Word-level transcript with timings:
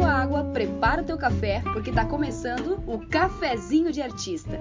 tua 0.00 0.12
água, 0.12 0.44
prepara 0.44 1.02
o 1.02 1.04
teu 1.04 1.18
café, 1.18 1.60
porque 1.74 1.92
tá 1.92 2.06
começando 2.06 2.82
o 2.86 2.98
Cafezinho 3.06 3.92
de 3.92 4.00
Artista. 4.00 4.58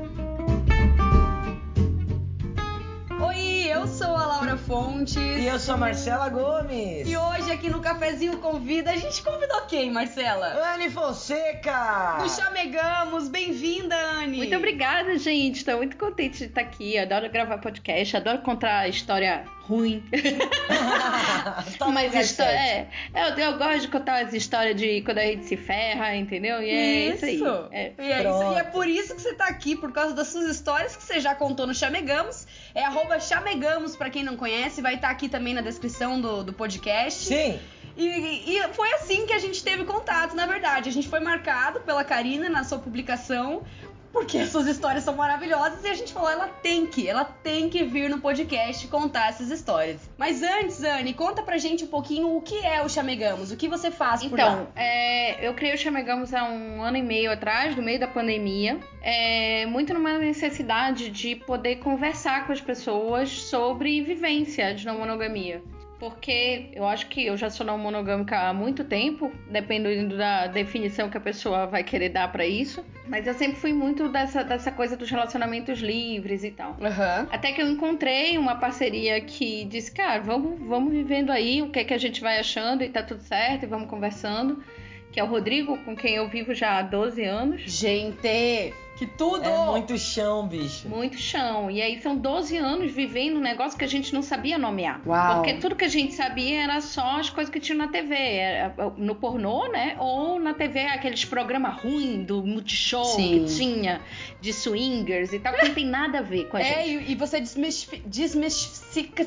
Eu 3.67 3.85
sou 3.87 4.15
a 4.15 4.25
Laura 4.25 4.57
Fontes. 4.57 5.15
E 5.15 5.45
eu 5.45 5.59
sou 5.59 5.75
a 5.75 5.77
Marcela 5.77 6.29
Gomes. 6.29 7.07
E 7.07 7.17
hoje 7.17 7.51
aqui 7.51 7.69
no 7.69 7.81
Cafezinho 7.81 8.37
Convida, 8.37 8.91
a 8.91 8.95
gente 8.95 9.21
convidou 9.21 9.61
quem, 9.61 9.91
Marcela? 9.91 10.73
Anne 10.73 10.89
Fonseca! 10.89 12.17
Do 12.21 12.29
Chamegamos, 12.29 13.27
bem-vinda, 13.27 13.95
Anne! 13.95 14.37
Muito 14.37 14.55
obrigada, 14.55 15.17
gente. 15.17 15.57
Estou 15.57 15.77
muito 15.77 15.97
contente 15.97 16.37
de 16.37 16.45
estar 16.45 16.61
aqui. 16.61 16.97
Adoro 16.97 17.29
gravar 17.29 17.57
podcast, 17.57 18.15
adoro 18.15 18.39
contar 18.39 18.87
história 18.87 19.43
ruim. 19.69 20.03
Mas 21.93 22.13
história, 22.15 22.51
é, 22.51 22.87
eu, 23.13 23.37
eu, 23.37 23.57
gosto 23.57 23.81
de 23.81 23.87
contar 23.89 24.25
as 24.25 24.33
histórias 24.33 24.75
de 24.75 25.01
quando 25.01 25.19
a 25.19 25.25
gente 25.25 25.45
se 25.45 25.55
ferra, 25.55 26.15
entendeu? 26.15 26.61
E 26.63 26.69
é 26.69 27.07
isso, 27.09 27.25
isso 27.27 27.45
aí. 27.45 27.69
É. 27.71 27.93
E, 27.99 28.11
é 28.11 28.19
isso, 28.21 28.53
e 28.53 28.55
é 28.55 28.63
por 28.63 28.87
isso 28.87 29.15
que 29.15 29.21
você 29.21 29.35
tá 29.35 29.45
aqui, 29.45 29.75
por 29.75 29.91
causa 29.91 30.15
das 30.15 30.27
suas 30.27 30.49
histórias 30.49 30.95
que 30.95 31.03
você 31.03 31.19
já 31.19 31.35
contou 31.35 31.67
no 31.67 31.75
Chamegamos. 31.75 32.47
É 32.73 32.83
arroba 32.83 33.19
Chamegamos, 33.19 33.95
pra 33.95 34.09
quem 34.09 34.23
não 34.23 34.37
conhece, 34.37 34.81
vai 34.81 34.95
estar 34.95 35.07
tá 35.07 35.13
aqui 35.13 35.27
também 35.27 35.53
na 35.53 35.61
descrição 35.61 36.19
do, 36.21 36.43
do 36.43 36.53
podcast. 36.53 37.25
Sim. 37.25 37.59
E, 37.97 38.55
e, 38.55 38.73
foi 38.73 38.93
assim 38.93 39.25
que 39.25 39.33
a 39.33 39.39
gente 39.39 39.61
teve 39.61 39.83
contato, 39.83 40.33
na 40.35 40.45
verdade. 40.45 40.87
A 40.87 40.91
gente 40.91 41.09
foi 41.09 41.19
marcado 41.19 41.81
pela 41.81 42.03
Karina 42.03 42.47
na 42.47 42.63
sua 42.63 42.79
publicação 42.79 43.63
porque 44.11 44.45
suas 44.45 44.67
histórias 44.67 45.03
são 45.03 45.15
maravilhosas 45.15 45.83
e 45.83 45.87
a 45.87 45.93
gente 45.93 46.13
falou, 46.13 46.29
ela 46.29 46.47
tem 46.47 46.85
que, 46.87 47.07
ela 47.07 47.23
tem 47.23 47.69
que 47.69 47.83
vir 47.83 48.09
no 48.09 48.19
podcast 48.19 48.87
contar 48.87 49.29
essas 49.29 49.49
histórias. 49.49 50.09
Mas 50.17 50.41
antes, 50.41 50.83
Anne, 50.83 51.13
conta 51.13 51.41
pra 51.41 51.57
gente 51.57 51.83
um 51.83 51.87
pouquinho 51.87 52.35
o 52.35 52.41
que 52.41 52.57
é 52.65 52.83
o 52.83 52.89
Chamegamos, 52.89 53.51
o 53.51 53.57
que 53.57 53.67
você 53.67 53.91
faz 53.91 54.23
por 54.23 54.39
então, 54.39 54.47
lá. 54.47 54.53
Então, 54.53 54.67
é, 54.75 55.47
eu 55.47 55.53
criei 55.53 55.73
o 55.73 55.77
Chamegamos 55.77 56.33
há 56.33 56.43
um 56.43 56.81
ano 56.81 56.97
e 56.97 57.03
meio 57.03 57.31
atrás, 57.31 57.75
no 57.75 57.83
meio 57.83 57.99
da 57.99 58.07
pandemia, 58.07 58.79
é, 59.01 59.65
muito 59.65 59.93
numa 59.93 60.17
necessidade 60.17 61.09
de 61.09 61.35
poder 61.35 61.77
conversar 61.77 62.45
com 62.45 62.53
as 62.53 62.61
pessoas 62.61 63.29
sobre 63.29 64.01
vivência 64.01 64.73
de 64.73 64.85
não 64.85 64.97
monogamia 64.97 65.61
porque 65.99 66.69
eu 66.73 66.87
acho 66.87 67.07
que 67.07 67.25
eu 67.25 67.35
já 67.35 67.49
sou 67.49 67.65
não 67.65 67.77
monogâmica 67.77 68.39
há 68.39 68.53
muito 68.53 68.83
tempo, 68.85 69.31
dependendo 69.49 70.17
da 70.17 70.47
definição 70.47 71.09
que 71.09 71.17
a 71.17 71.21
pessoa 71.21 71.67
vai 71.67 71.83
querer 71.83 72.09
dar 72.09 72.31
para 72.31 72.45
isso. 72.45 72.83
Mas 73.07 73.27
eu 73.27 73.33
sempre 73.33 73.57
fui 73.57 73.73
muito 73.73 74.07
dessa, 74.07 74.43
dessa 74.43 74.71
coisa 74.71 74.95
dos 74.95 75.09
relacionamentos 75.09 75.79
livres 75.79 76.43
e 76.43 76.51
tal. 76.51 76.71
Uhum. 76.71 77.27
Até 77.29 77.51
que 77.51 77.61
eu 77.61 77.69
encontrei 77.69 78.37
uma 78.37 78.55
parceria 78.55 79.19
que 79.19 79.65
disse, 79.65 79.91
cara, 79.91 80.21
vamos, 80.21 80.59
vamos 80.67 80.93
vivendo 80.93 81.31
aí 81.31 81.61
o 81.61 81.69
que 81.69 81.79
é 81.79 81.83
que 81.83 81.93
a 81.93 81.97
gente 81.97 82.21
vai 82.21 82.39
achando 82.39 82.83
e 82.83 82.89
tá 82.89 83.03
tudo 83.03 83.21
certo, 83.21 83.63
e 83.63 83.67
vamos 83.67 83.89
conversando. 83.89 84.63
Que 85.11 85.19
é 85.19 85.23
o 85.23 85.27
Rodrigo, 85.27 85.77
com 85.79 85.95
quem 85.95 86.15
eu 86.15 86.29
vivo 86.29 86.53
já 86.53 86.77
há 86.77 86.81
12 86.83 87.23
anos. 87.23 87.61
Gente! 87.63 88.73
Que 88.99 89.07
tudo! 89.07 89.45
É 89.45 89.65
muito 89.71 89.97
chão, 89.97 90.45
bicho. 90.45 90.89
Muito 90.89 91.17
chão. 91.17 91.71
E 91.71 91.81
aí 91.81 92.01
são 92.01 92.17
12 92.17 92.57
anos 92.57 92.91
vivendo 92.91 93.37
um 93.37 93.41
negócio 93.41 93.79
que 93.79 93.85
a 93.85 93.87
gente 93.87 94.13
não 94.13 94.21
sabia 94.21 94.57
nomear. 94.57 94.99
Uau. 95.07 95.35
Porque 95.35 95.53
tudo 95.53 95.73
que 95.73 95.85
a 95.85 95.89
gente 95.89 96.13
sabia 96.13 96.63
era 96.63 96.81
só 96.81 97.17
as 97.17 97.29
coisas 97.29 97.49
que 97.49 97.61
tinha 97.61 97.77
na 97.77 97.87
TV. 97.87 98.13
Era 98.13 98.75
no 98.97 99.15
pornô, 99.15 99.69
né? 99.69 99.95
Ou 99.99 100.37
na 100.37 100.53
TV, 100.53 100.81
aqueles 100.81 101.23
programas 101.23 101.81
ruins 101.81 102.25
do 102.25 102.43
Multishow 102.43 103.05
Sim. 103.05 103.45
que 103.45 103.55
tinha, 103.55 104.01
de 104.41 104.51
swingers 104.51 105.31
e 105.31 105.39
tal, 105.39 105.53
que 105.53 105.65
não 105.65 105.73
tem 105.73 105.85
nada 105.85 106.19
a 106.19 106.21
ver 106.21 106.49
com 106.49 106.57
a 106.57 106.59
é, 106.59 106.63
gente. 106.65 107.05
É, 107.05 107.11
e 107.11 107.15
você 107.15 107.39
desmistifica. 107.39 108.03
desmistifica 108.05 109.25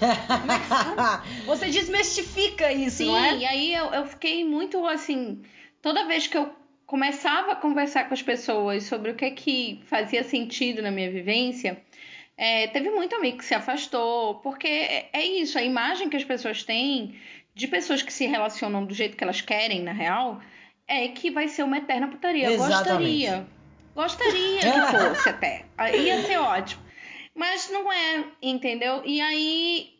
você 1.44 1.66
desmistifica 1.68 2.72
isso, 2.72 2.96
Sim, 2.96 3.08
não 3.08 3.18
é? 3.18 3.36
e 3.36 3.44
aí 3.44 3.74
eu, 3.74 3.92
eu 3.92 4.06
fiquei 4.06 4.42
muito 4.42 4.86
assim. 4.86 5.42
Toda 5.82 6.06
vez 6.06 6.26
que 6.26 6.38
eu 6.38 6.61
começava 6.92 7.52
a 7.52 7.56
conversar 7.56 8.06
com 8.06 8.12
as 8.12 8.20
pessoas 8.20 8.84
sobre 8.84 9.12
o 9.12 9.14
que 9.14 9.24
é 9.24 9.30
que 9.30 9.80
fazia 9.86 10.22
sentido 10.22 10.82
na 10.82 10.90
minha 10.90 11.10
vivência, 11.10 11.80
é, 12.36 12.66
teve 12.66 12.90
muito 12.90 13.16
amigo 13.16 13.38
que 13.38 13.46
se 13.46 13.54
afastou, 13.54 14.34
porque 14.40 14.68
é, 14.68 15.08
é 15.10 15.24
isso, 15.24 15.58
a 15.58 15.62
imagem 15.62 16.10
que 16.10 16.18
as 16.18 16.24
pessoas 16.24 16.62
têm 16.64 17.18
de 17.54 17.66
pessoas 17.66 18.02
que 18.02 18.12
se 18.12 18.26
relacionam 18.26 18.84
do 18.84 18.92
jeito 18.92 19.16
que 19.16 19.24
elas 19.24 19.40
querem, 19.40 19.80
na 19.82 19.92
real, 19.92 20.42
é 20.86 21.08
que 21.08 21.30
vai 21.30 21.48
ser 21.48 21.62
uma 21.62 21.78
eterna 21.78 22.08
putaria. 22.08 22.50
Exatamente. 22.50 23.24
Gostaria. 23.24 23.46
Gostaria 23.94 24.60
que 24.60 24.92
fosse 25.14 25.28
até. 25.30 25.64
Ia 25.96 26.22
ser 26.24 26.36
ótimo. 26.36 26.82
Mas 27.34 27.70
não 27.70 27.90
é, 27.90 28.24
entendeu? 28.42 29.00
E 29.06 29.18
aí 29.18 29.94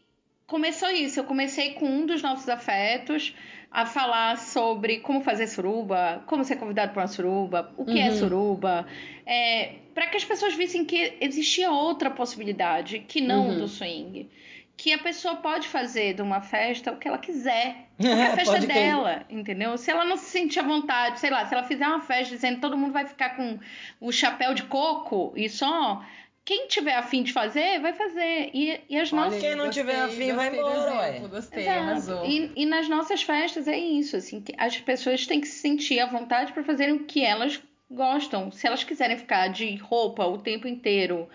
começou 0.47 0.91
isso. 0.91 1.19
Eu 1.19 1.25
comecei 1.25 1.73
com 1.73 1.87
um 1.87 2.05
dos 2.05 2.21
nossos 2.21 2.51
afetos 2.51 3.35
a 3.73 3.87
falar 3.87 4.37
sobre 4.37 4.99
como 4.99 5.23
fazer 5.23 5.47
suruba, 5.47 6.23
como 6.27 6.45
ser 6.45 6.57
convidado 6.57 6.93
para 6.93 7.03
uma 7.03 7.09
suruba, 7.09 7.73
o 7.77 7.87
que 7.87 7.99
é 7.99 8.05
uhum. 8.05 8.09
é 8.09 8.11
suruba, 8.13 8.87
é, 9.25 9.73
para 9.95 10.07
que 10.09 10.17
as 10.19 10.25
pessoas 10.25 10.55
vissem 10.55 10.85
que 10.85 11.17
existia 11.21 11.71
outra 11.71 12.11
possibilidade 12.11 12.99
que 13.01 13.21
não 13.21 13.49
uhum. 13.49 13.59
do 13.61 13.69
swing. 13.69 14.29
Que 14.77 14.93
a 14.93 14.99
pessoa 14.99 15.37
pode 15.37 15.69
fazer 15.69 16.15
de 16.15 16.23
uma 16.23 16.41
festa 16.41 16.93
o 16.93 16.97
que 16.97 17.07
ela 17.07 17.19
quiser. 17.19 17.89
Porque 17.97 18.09
a 18.09 18.37
festa 18.37 18.57
é 18.57 18.61
dela, 18.61 19.25
entendeu? 19.31 19.79
Se 19.79 19.91
ela 19.91 20.05
não 20.05 20.17
se 20.17 20.27
sentir 20.27 20.59
à 20.59 20.63
vontade, 20.63 21.21
sei 21.21 21.31
lá, 21.31 21.47
se 21.47 21.55
ela 21.55 21.63
fizer 21.63 21.87
uma 21.87 22.01
festa 22.01 22.35
dizendo 22.35 22.57
que 22.57 22.61
todo 22.61 22.77
mundo 22.77 22.93
vai 22.93 23.07
ficar 23.07 23.37
com 23.37 23.59
o 24.01 24.13
chapéu 24.13 24.55
de 24.55 24.65
coco 24.65 25.33
e 25.37 25.49
só 25.49 26.03
quem 26.45 26.67
tiver 26.67 26.95
afim 26.97 27.23
de 27.23 27.33
fazer, 27.33 27.81
vai 27.81 27.93
fazer. 27.93 28.51
E, 28.53 28.81
e 28.89 28.99
as 28.99 29.13
Olha, 29.13 29.23
nossas. 29.23 29.41
Quem 29.41 29.55
não 29.55 29.67
gostei, 29.67 29.85
tiver 29.85 30.01
afim, 30.03 30.33
vai 30.33 30.49
embora, 30.49 30.95
ué. 30.97 31.19
Gostei, 31.29 31.69
arrasou. 31.69 32.27
E, 32.27 32.51
e 32.57 32.67
nas 32.67 32.89
nossas 32.89 33.23
festas 33.23 33.69
é 33.69 33.79
isso, 33.79 34.17
assim, 34.17 34.41
que 34.41 34.53
as 34.59 34.79
pessoas 34.79 35.27
têm 35.27 35.41
que 35.41 35.47
se 35.47 35.61
sentir 35.61 36.01
à 36.01 36.07
vontade 36.07 36.53
para 36.53 36.65
fazerem 36.65 36.95
o 36.95 37.05
que 37.05 37.25
elas 37.25 37.63
gostam. 37.89 38.51
Se 38.51 38.67
elas 38.67 38.83
quiserem 38.83 39.17
ficar 39.17 39.49
de 39.49 39.77
roupa 39.77 40.27
o 40.27 40.39
tempo 40.39 40.67
inteiro, 40.67 41.29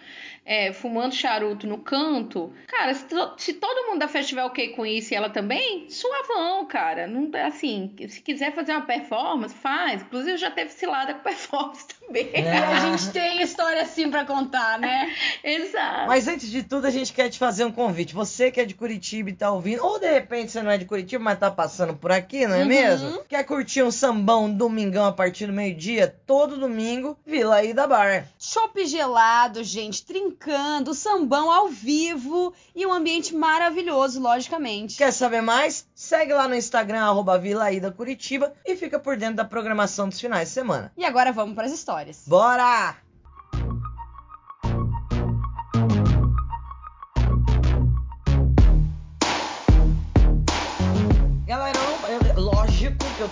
é, 0.48 0.72
fumando 0.72 1.14
charuto 1.14 1.68
no 1.68 1.78
canto, 1.78 2.54
cara, 2.68 2.94
se, 2.94 3.04
to 3.04 3.34
se, 3.36 3.54
todo 3.54 3.88
mundo 3.88 4.00
da 4.00 4.08
festa 4.08 4.30
tiver 4.30 4.46
ok 4.46 4.70
com 4.70 4.86
isso 4.86 5.14
e 5.14 5.18
ela 5.18 5.30
também, 5.30 5.90
suavão, 5.90 6.66
cara. 6.66 7.06
Não, 7.06 7.30
assim, 7.46 7.94
se 8.08 8.22
quiser 8.22 8.56
fazer 8.56 8.72
uma 8.72 8.86
performance, 8.86 9.54
faz. 9.54 10.04
Inclusive, 10.04 10.38
já 10.38 10.50
teve 10.50 10.72
cilada 10.72 11.14
com 11.14 11.20
performance 11.22 11.86
também. 12.00 12.30
É. 12.34 12.44
E 12.44 12.48
a 12.48 12.80
gente 12.80 13.12
tem 13.12 13.42
história 13.42 13.82
assim 13.82 14.10
para 14.10 14.24
contar, 14.24 14.80
né? 14.80 15.14
Exato. 15.44 16.08
Mas 16.08 16.30
antes 16.30 16.50
de 16.50 16.64
tudo, 16.64 16.88
a 16.88 16.92
gente 16.92 17.12
quer 17.12 17.30
te 17.30 17.38
fazer 17.38 17.66
um 17.66 17.72
convite. 17.72 18.14
Você 18.14 18.50
que 18.50 18.62
é 18.62 18.66
de 18.66 18.74
Curitiba 18.74 19.30
e 19.30 19.34
tá 19.34 19.52
ouvindo, 19.52 19.84
ou 19.84 20.00
de 20.00 20.10
repente 20.10 20.54
você 20.54 20.64
não 20.64 20.72
é 20.72 20.78
de 20.78 20.86
Curitiba, 20.86 21.22
mas 21.22 21.38
tá 21.38 21.52
passando 21.52 21.94
por 21.94 22.10
aqui, 22.10 22.48
não 22.48 22.56
é 22.56 22.62
uhum. 22.62 22.68
mesmo? 22.68 23.24
Quer 23.28 23.44
curtir 23.44 23.84
um 23.84 23.92
sambão 23.92 24.50
domingão 24.50 25.06
a 25.06 25.12
partir 25.12 25.46
do 25.46 25.52
meio-dia? 25.52 26.16
Todo 26.26 26.58
domingo, 26.58 27.20
Vila 27.26 27.62
Ida 27.66 27.86
Bar. 27.86 28.30
Chopp 28.40 28.86
gelado, 28.86 29.62
gente, 29.62 30.06
trincado 30.06 30.37
brincando, 30.38 30.94
sambão 30.94 31.52
ao 31.52 31.68
vivo 31.68 32.54
e 32.76 32.86
um 32.86 32.94
ambiente 32.94 33.36
maravilhoso, 33.36 34.22
logicamente. 34.22 34.98
Quer 34.98 35.12
saber 35.12 35.42
mais? 35.42 35.86
Segue 35.96 36.34
lá 36.34 36.48
no 36.48 36.56
Instagram, 36.56 37.02
arroba 37.02 37.38
Vilaída 37.38 37.92
Curitiba 37.92 38.54
e 38.66 38.76
fica 38.76 39.00
por 39.00 39.18
dentro 39.18 39.38
da 39.38 39.46
programação 39.46 40.08
dos 40.08 40.22
finais 40.22 40.50
de 40.50 40.54
semana. 40.54 40.92
E 40.96 41.04
agora 41.04 41.32
vamos 41.32 41.56
para 41.56 41.66
as 41.66 41.74
histórias. 41.74 42.24
Bora! 42.28 43.07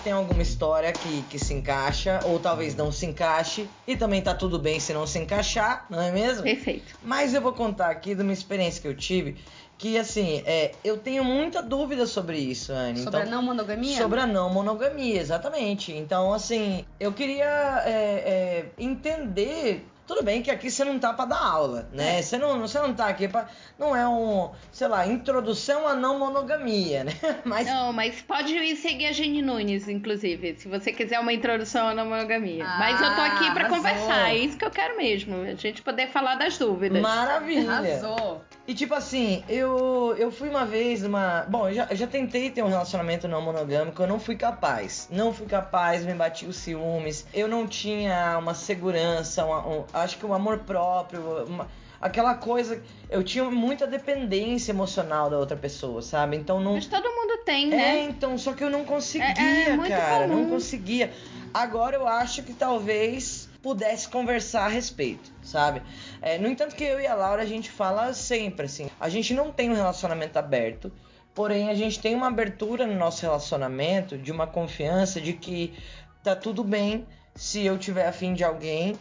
Tenho 0.05 0.17
alguma 0.17 0.43
história 0.43 0.91
que, 0.93 1.23
que 1.23 1.39
se 1.39 1.51
encaixa, 1.51 2.19
ou 2.25 2.39
talvez 2.39 2.75
não 2.75 2.91
se 2.91 3.07
encaixe, 3.07 3.67
e 3.87 3.97
também 3.97 4.21
tá 4.21 4.35
tudo 4.35 4.59
bem 4.59 4.79
se 4.79 4.93
não 4.93 5.07
se 5.07 5.17
encaixar, 5.17 5.87
não 5.89 5.99
é 5.99 6.11
mesmo? 6.11 6.43
Perfeito. 6.43 6.95
Mas 7.03 7.33
eu 7.33 7.41
vou 7.41 7.51
contar 7.51 7.89
aqui 7.89 8.13
de 8.13 8.21
uma 8.21 8.31
experiência 8.31 8.79
que 8.79 8.87
eu 8.87 8.95
tive, 8.95 9.35
que 9.79 9.97
assim, 9.97 10.43
é, 10.45 10.73
eu 10.83 10.99
tenho 10.99 11.23
muita 11.23 11.59
dúvida 11.63 12.05
sobre 12.05 12.37
isso, 12.37 12.71
Anne. 12.71 12.99
Sobre 12.99 13.21
então, 13.21 13.33
a 13.33 13.35
não 13.35 13.41
monogamia? 13.41 13.97
Sobre 13.97 14.19
a 14.19 14.27
não 14.27 14.53
monogamia, 14.53 15.19
exatamente. 15.19 15.91
Então, 15.91 16.31
assim, 16.31 16.85
eu 16.99 17.11
queria 17.11 17.81
é, 17.83 17.89
é, 17.89 18.65
entender 18.77 19.87
tudo 20.07 20.23
bem 20.23 20.41
que 20.41 20.51
aqui 20.51 20.69
você 20.69 20.83
não 20.83 20.99
tá 20.99 21.13
para 21.13 21.25
dar 21.25 21.41
aula, 21.41 21.89
né? 21.91 22.19
É. 22.19 22.21
Você, 22.21 22.37
não, 22.37 22.59
você 22.59 22.79
não 22.79 22.93
tá 22.93 23.07
aqui 23.07 23.27
para 23.27 23.47
Não 23.77 23.95
é 23.95 24.07
um, 24.07 24.51
sei 24.71 24.87
lá, 24.87 25.05
introdução 25.07 25.87
à 25.87 25.95
não 25.95 26.19
monogamia, 26.19 27.03
né? 27.03 27.13
Mas... 27.43 27.67
Não, 27.67 27.91
mas 27.91 28.21
pode 28.21 28.53
ir 28.53 28.75
seguir 28.75 29.07
a 29.07 29.11
Jenny 29.11 29.41
Nunes, 29.41 29.87
inclusive, 29.87 30.55
se 30.57 30.67
você 30.67 30.91
quiser 30.91 31.19
uma 31.19 31.33
introdução 31.33 31.87
à 31.87 31.93
não 31.93 32.05
monogamia. 32.05 32.65
Ah, 32.65 32.77
mas 32.79 33.01
eu 33.01 33.15
tô 33.15 33.21
aqui 33.21 33.51
para 33.51 33.69
conversar, 33.69 34.29
é 34.29 34.37
isso 34.37 34.57
que 34.57 34.65
eu 34.65 34.71
quero 34.71 34.97
mesmo. 34.97 35.41
A 35.41 35.55
gente 35.55 35.81
poder 35.81 36.07
falar 36.07 36.35
das 36.35 36.57
dúvidas. 36.57 37.01
Maravilha! 37.01 37.71
Arrasou! 37.71 38.41
E 38.67 38.73
tipo 38.73 38.95
assim, 38.95 39.43
eu, 39.47 40.15
eu 40.17 40.31
fui 40.31 40.49
uma 40.49 40.65
vez 40.65 41.03
uma. 41.03 41.45
Bom, 41.47 41.67
eu 41.69 41.75
já, 41.75 41.87
eu 41.91 41.95
já 41.95 42.07
tentei 42.07 42.49
ter 42.49 42.63
um 42.63 42.67
relacionamento 42.67 43.27
não 43.27 43.39
monogâmico, 43.41 44.01
eu 44.01 44.07
não 44.07 44.19
fui 44.19 44.35
capaz. 44.35 45.07
Não 45.11 45.31
fui 45.31 45.45
capaz, 45.45 46.03
me 46.03 46.13
bati 46.15 46.47
os 46.47 46.55
ciúmes. 46.57 47.27
Eu 47.31 47.47
não 47.47 47.67
tinha 47.67 48.37
uma 48.39 48.55
segurança, 48.55 49.45
uma, 49.45 49.67
um, 49.67 49.83
acho 49.93 50.17
que 50.17 50.25
um 50.25 50.33
amor 50.33 50.59
próprio. 50.59 51.21
Uma, 51.45 51.67
aquela 52.01 52.33
coisa. 52.33 52.81
Eu 53.07 53.23
tinha 53.23 53.43
muita 53.43 53.85
dependência 53.85 54.71
emocional 54.71 55.29
da 55.29 55.37
outra 55.37 55.55
pessoa, 55.55 56.01
sabe? 56.01 56.35
Então 56.35 56.59
não. 56.59 56.73
Mas 56.73 56.87
todo 56.87 57.03
mundo 57.07 57.37
tem, 57.45 57.71
É, 57.71 57.75
né? 57.77 57.99
então, 58.09 58.35
só 58.35 58.53
que 58.53 58.63
eu 58.63 58.69
não 58.71 58.83
conseguia, 58.83 59.29
É- 59.37 59.69
é 59.69 59.75
muito 59.75 59.89
cara. 59.89 60.25
Não 60.25 60.37
comum. 60.37 60.49
conseguia. 60.49 61.13
Agora 61.53 61.95
eu 61.95 62.07
acho 62.07 62.41
que 62.41 62.51
talvez 62.53 63.44
pudesse 63.65 64.07
conversar 64.07 64.65
a 64.65 64.67
respeito, 64.67 65.33
sabe? 65.41 65.81
É, 66.21 66.37
no 66.37 66.47
entanto 66.47 66.75
que 66.75 66.83
eu 66.83 66.99
e 66.99 67.07
a 67.07 67.15
Laura 67.15 67.41
a 67.41 67.47
gente 67.47 67.71
fala 67.71 68.13
sempre 68.13 68.67
assim, 68.67 68.91
a 68.99 69.09
gente 69.09 69.33
não 69.33 69.51
tem 69.51 69.71
um 69.71 69.73
relacionamento 69.73 70.37
aberto, 70.37 70.91
porém 71.33 71.71
a 71.71 71.73
gente 71.73 71.99
tem 71.99 72.13
uma 72.13 72.27
abertura 72.27 72.85
no 72.85 72.93
nosso 72.93 73.23
relacionamento 73.23 74.19
de 74.19 74.31
uma 74.31 74.45
confiança 74.45 75.19
de 75.19 75.33
que 75.33 75.73
tá 76.21 76.35
tudo 76.35 76.63
bem 76.63 77.07
se 77.33 77.65
eu 77.65 77.75
tiver 77.75 78.07
afim 78.07 78.35
de 78.35 78.43
alguém 78.43 78.95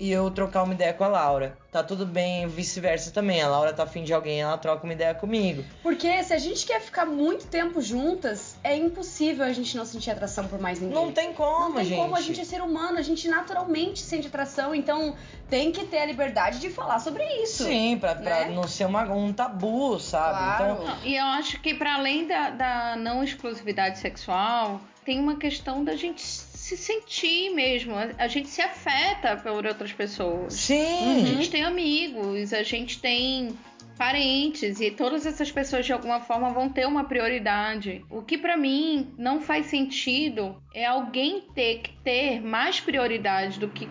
e 0.00 0.10
eu 0.10 0.30
trocar 0.30 0.62
uma 0.62 0.72
ideia 0.72 0.94
com 0.94 1.04
a 1.04 1.08
Laura. 1.08 1.58
Tá 1.70 1.84
tudo 1.84 2.06
bem, 2.06 2.48
vice-versa 2.48 3.10
também. 3.12 3.42
A 3.42 3.46
Laura 3.48 3.72
tá 3.72 3.82
afim 3.82 4.02
de 4.02 4.12
alguém, 4.14 4.40
ela 4.40 4.56
troca 4.56 4.82
uma 4.84 4.92
ideia 4.94 5.14
comigo. 5.14 5.62
Porque 5.82 6.24
se 6.24 6.32
a 6.32 6.38
gente 6.38 6.64
quer 6.66 6.80
ficar 6.80 7.04
muito 7.06 7.46
tempo 7.46 7.80
juntas, 7.82 8.56
é 8.64 8.74
impossível 8.74 9.44
a 9.44 9.52
gente 9.52 9.76
não 9.76 9.84
sentir 9.84 10.10
atração 10.10 10.48
por 10.48 10.58
mais 10.58 10.80
ninguém. 10.80 10.94
Não 10.96 11.12
tem 11.12 11.32
como, 11.34 11.68
Não 11.68 11.74
tem 11.74 11.84
gente. 11.84 11.98
como, 12.00 12.16
a 12.16 12.20
gente 12.20 12.40
é 12.40 12.44
ser 12.44 12.62
humano, 12.62 12.98
a 12.98 13.02
gente 13.02 13.28
naturalmente 13.28 14.00
sente 14.00 14.26
atração, 14.26 14.74
então 14.74 15.14
tem 15.50 15.70
que 15.70 15.84
ter 15.84 15.98
a 15.98 16.06
liberdade 16.06 16.58
de 16.60 16.70
falar 16.70 16.98
sobre 16.98 17.22
isso. 17.42 17.64
Sim, 17.64 17.98
pra, 18.00 18.14
pra 18.14 18.46
né? 18.46 18.52
não 18.54 18.66
ser 18.66 18.86
uma- 18.86 19.04
um 19.12 19.32
tabu, 19.32 20.00
sabe? 20.00 20.38
Claro. 20.56 20.82
Então, 20.82 20.96
E 21.04 21.14
eu 21.16 21.24
acho 21.26 21.60
que 21.60 21.74
para 21.74 21.94
além 21.96 22.26
da, 22.26 22.50
da 22.50 22.96
não 22.96 23.22
exclusividade 23.22 23.98
sexual, 23.98 24.80
tem 25.04 25.20
uma 25.20 25.36
questão 25.36 25.84
da 25.84 25.94
gente 25.94 26.22
se 26.70 26.76
sentir 26.76 27.50
mesmo. 27.50 27.94
A, 27.94 28.10
a 28.18 28.28
gente 28.28 28.48
se 28.48 28.60
afeta 28.60 29.36
por 29.36 29.66
outras 29.66 29.92
pessoas. 29.92 30.54
A 30.54 30.56
sim. 30.56 31.26
gente 31.26 31.50
tem 31.50 31.64
amigos, 31.64 32.52
a 32.52 32.62
gente 32.62 33.00
tem 33.00 33.56
parentes 33.96 34.80
e 34.80 34.90
todas 34.90 35.26
essas 35.26 35.52
pessoas 35.52 35.84
de 35.84 35.92
alguma 35.92 36.20
forma 36.20 36.50
vão 36.50 36.68
ter 36.68 36.86
uma 36.86 37.04
prioridade. 37.04 38.04
O 38.08 38.22
que 38.22 38.38
pra 38.38 38.56
mim 38.56 39.12
não 39.18 39.40
faz 39.40 39.66
sentido 39.66 40.56
é 40.74 40.86
alguém 40.86 41.42
ter 41.54 41.80
que 41.80 41.92
ter 42.02 42.40
mais 42.40 42.80
prioridade 42.80 43.58
do 43.58 43.68
que 43.68 43.88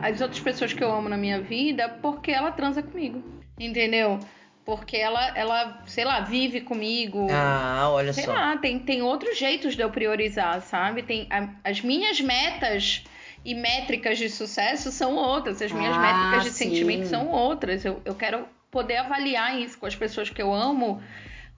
as 0.00 0.20
outras 0.20 0.40
pessoas 0.40 0.72
que 0.72 0.82
eu 0.82 0.92
amo 0.92 1.08
na 1.08 1.16
minha 1.16 1.40
vida 1.40 1.88
porque 1.88 2.32
ela 2.32 2.50
transa 2.50 2.82
comigo. 2.82 3.22
Entendeu? 3.58 4.18
Porque 4.64 4.96
ela, 4.96 5.36
ela 5.36 5.82
sei 5.86 6.04
lá, 6.04 6.20
vive 6.20 6.60
comigo. 6.60 7.26
Ah, 7.30 7.88
olha 7.90 8.12
Sei 8.12 8.24
só. 8.24 8.32
lá, 8.32 8.56
tem, 8.58 8.78
tem 8.78 9.02
outros 9.02 9.36
jeitos 9.36 9.74
de 9.74 9.82
eu 9.82 9.90
priorizar, 9.90 10.60
sabe? 10.62 11.02
Tem 11.02 11.26
a- 11.30 11.48
as 11.64 11.80
minhas 11.80 12.20
metas 12.20 13.02
e 13.44 13.54
métricas 13.56 14.18
de 14.18 14.30
sucesso 14.30 14.92
são 14.92 15.16
outras, 15.16 15.60
as 15.60 15.72
minhas 15.72 15.96
Ah, 15.96 16.00
métricas 16.00 16.44
de 16.44 16.50
sim. 16.50 16.66
sentimento 16.70 17.06
são 17.08 17.28
outras. 17.28 17.84
Eu, 17.84 18.00
eu 18.04 18.14
quero 18.14 18.46
poder 18.70 18.98
avaliar 18.98 19.60
isso 19.60 19.76
com 19.78 19.86
as 19.86 19.96
pessoas 19.96 20.30
que 20.30 20.40
eu 20.40 20.54
amo, 20.54 21.02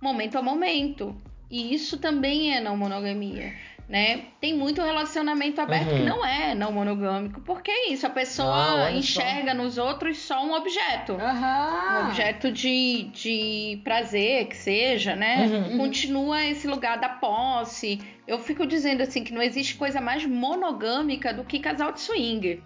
momento 0.01 0.39
a 0.39 0.43
momento. 0.43 1.15
E 1.51 1.75
isso 1.75 1.99
também 1.99 2.57
é 2.57 2.61
não 2.61 2.75
monogamia. 2.75 3.53
Né? 3.87 4.23
Tem 4.41 4.57
muito 4.57 4.81
relacionamento 4.81 5.61
aberto 5.61 5.91
Uhum. 5.91 5.97
que 5.99 6.03
não 6.03 6.25
é 6.25 6.55
não 6.55 6.73
monogâmico. 6.73 7.43
Porque 7.43 7.71
é 7.71 7.91
isso, 7.91 8.07
a 8.07 8.11
pessoa 8.11 8.49
Ah, 8.49 8.75
olha 8.77 8.93
só. 8.93 8.99
enxerga 8.99 9.53
nos 9.53 9.77
outros 9.77 10.17
só 10.19 10.43
um 10.43 10.55
objeto 10.55 11.13
um 11.13 11.21
Aham. 11.21 12.01
objeto 12.07 12.51
de, 12.51 13.05
de 13.13 13.81
prazer 13.85 14.47
que 14.47 14.57
seja, 14.57 15.15
né? 15.15 15.47
Uhum, 15.47 15.77
Continua 15.77 16.43
esse 16.47 16.67
lugar 16.67 16.99
da 16.99 17.11
posse. 17.11 18.01
Eu 18.27 18.39
fico 18.39 18.65
dizendo 18.67 19.03
assim 19.03 19.23
que 19.23 19.35
não 19.35 19.43
existe 19.43 19.75
coisa 19.75 20.01
mais 20.01 20.25
monogâmica 20.25 21.35
do 21.35 21.45
que 21.45 21.59
casal 21.59 21.93
de 21.93 22.01
swing. 22.01 22.63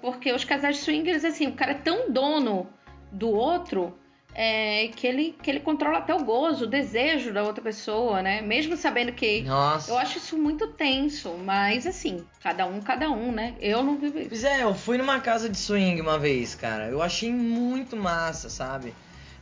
Porque 0.00 0.32
os 0.32 0.44
casais 0.44 0.76
de 0.78 0.82
swingers, 0.82 1.24
assim, 1.24 1.46
o 1.46 1.52
cara 1.52 1.72
é 1.72 1.74
tão 1.74 2.10
dono 2.10 2.68
do 3.12 3.30
outro 3.30 3.96
é, 4.38 4.88
que, 4.88 5.06
ele, 5.06 5.34
que 5.42 5.50
ele 5.50 5.60
controla 5.60 5.96
até 5.96 6.14
o 6.14 6.22
gozo, 6.22 6.64
o 6.64 6.66
desejo 6.66 7.32
da 7.32 7.42
outra 7.42 7.64
pessoa, 7.64 8.20
né? 8.20 8.42
Mesmo 8.42 8.76
sabendo 8.76 9.10
que. 9.12 9.40
Nossa. 9.40 9.90
Eu 9.90 9.96
acho 9.96 10.18
isso 10.18 10.36
muito 10.36 10.66
tenso, 10.66 11.34
mas 11.42 11.86
assim, 11.86 12.22
cada 12.42 12.66
um, 12.66 12.82
cada 12.82 13.10
um, 13.10 13.32
né? 13.32 13.54
Eu 13.58 13.82
não 13.82 13.96
vivo 13.96 14.18
isso. 14.18 14.28
Pois 14.28 14.44
é, 14.44 14.62
eu 14.62 14.74
fui 14.74 14.98
numa 14.98 15.20
casa 15.20 15.48
de 15.48 15.56
swing 15.56 15.98
uma 16.02 16.18
vez, 16.18 16.54
cara. 16.54 16.88
Eu 16.88 17.00
achei 17.00 17.32
muito 17.32 17.96
massa, 17.96 18.50
sabe? 18.50 18.92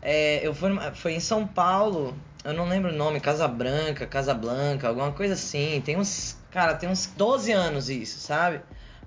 É, 0.01 0.47
eu 0.47 0.55
fui, 0.55 0.71
foi 0.95 1.15
em 1.15 1.21
São 1.21 1.45
Paulo, 1.45 2.17
eu 2.45 2.53
não 2.53 2.69
lembro 2.69 2.93
o 2.93 2.95
nome, 2.95 3.19
Casa 3.19 3.49
Branca, 3.49 4.07
Casa 4.07 4.33
Blanca, 4.33 4.87
alguma 4.87 5.11
coisa 5.11 5.35
assim. 5.35 5.83
Tem 5.85 5.97
uns. 5.97 6.39
Cara, 6.53 6.73
tem 6.73 6.89
uns 6.89 7.07
12 7.07 7.51
anos 7.51 7.91
isso, 7.91 8.21
sabe? 8.21 8.61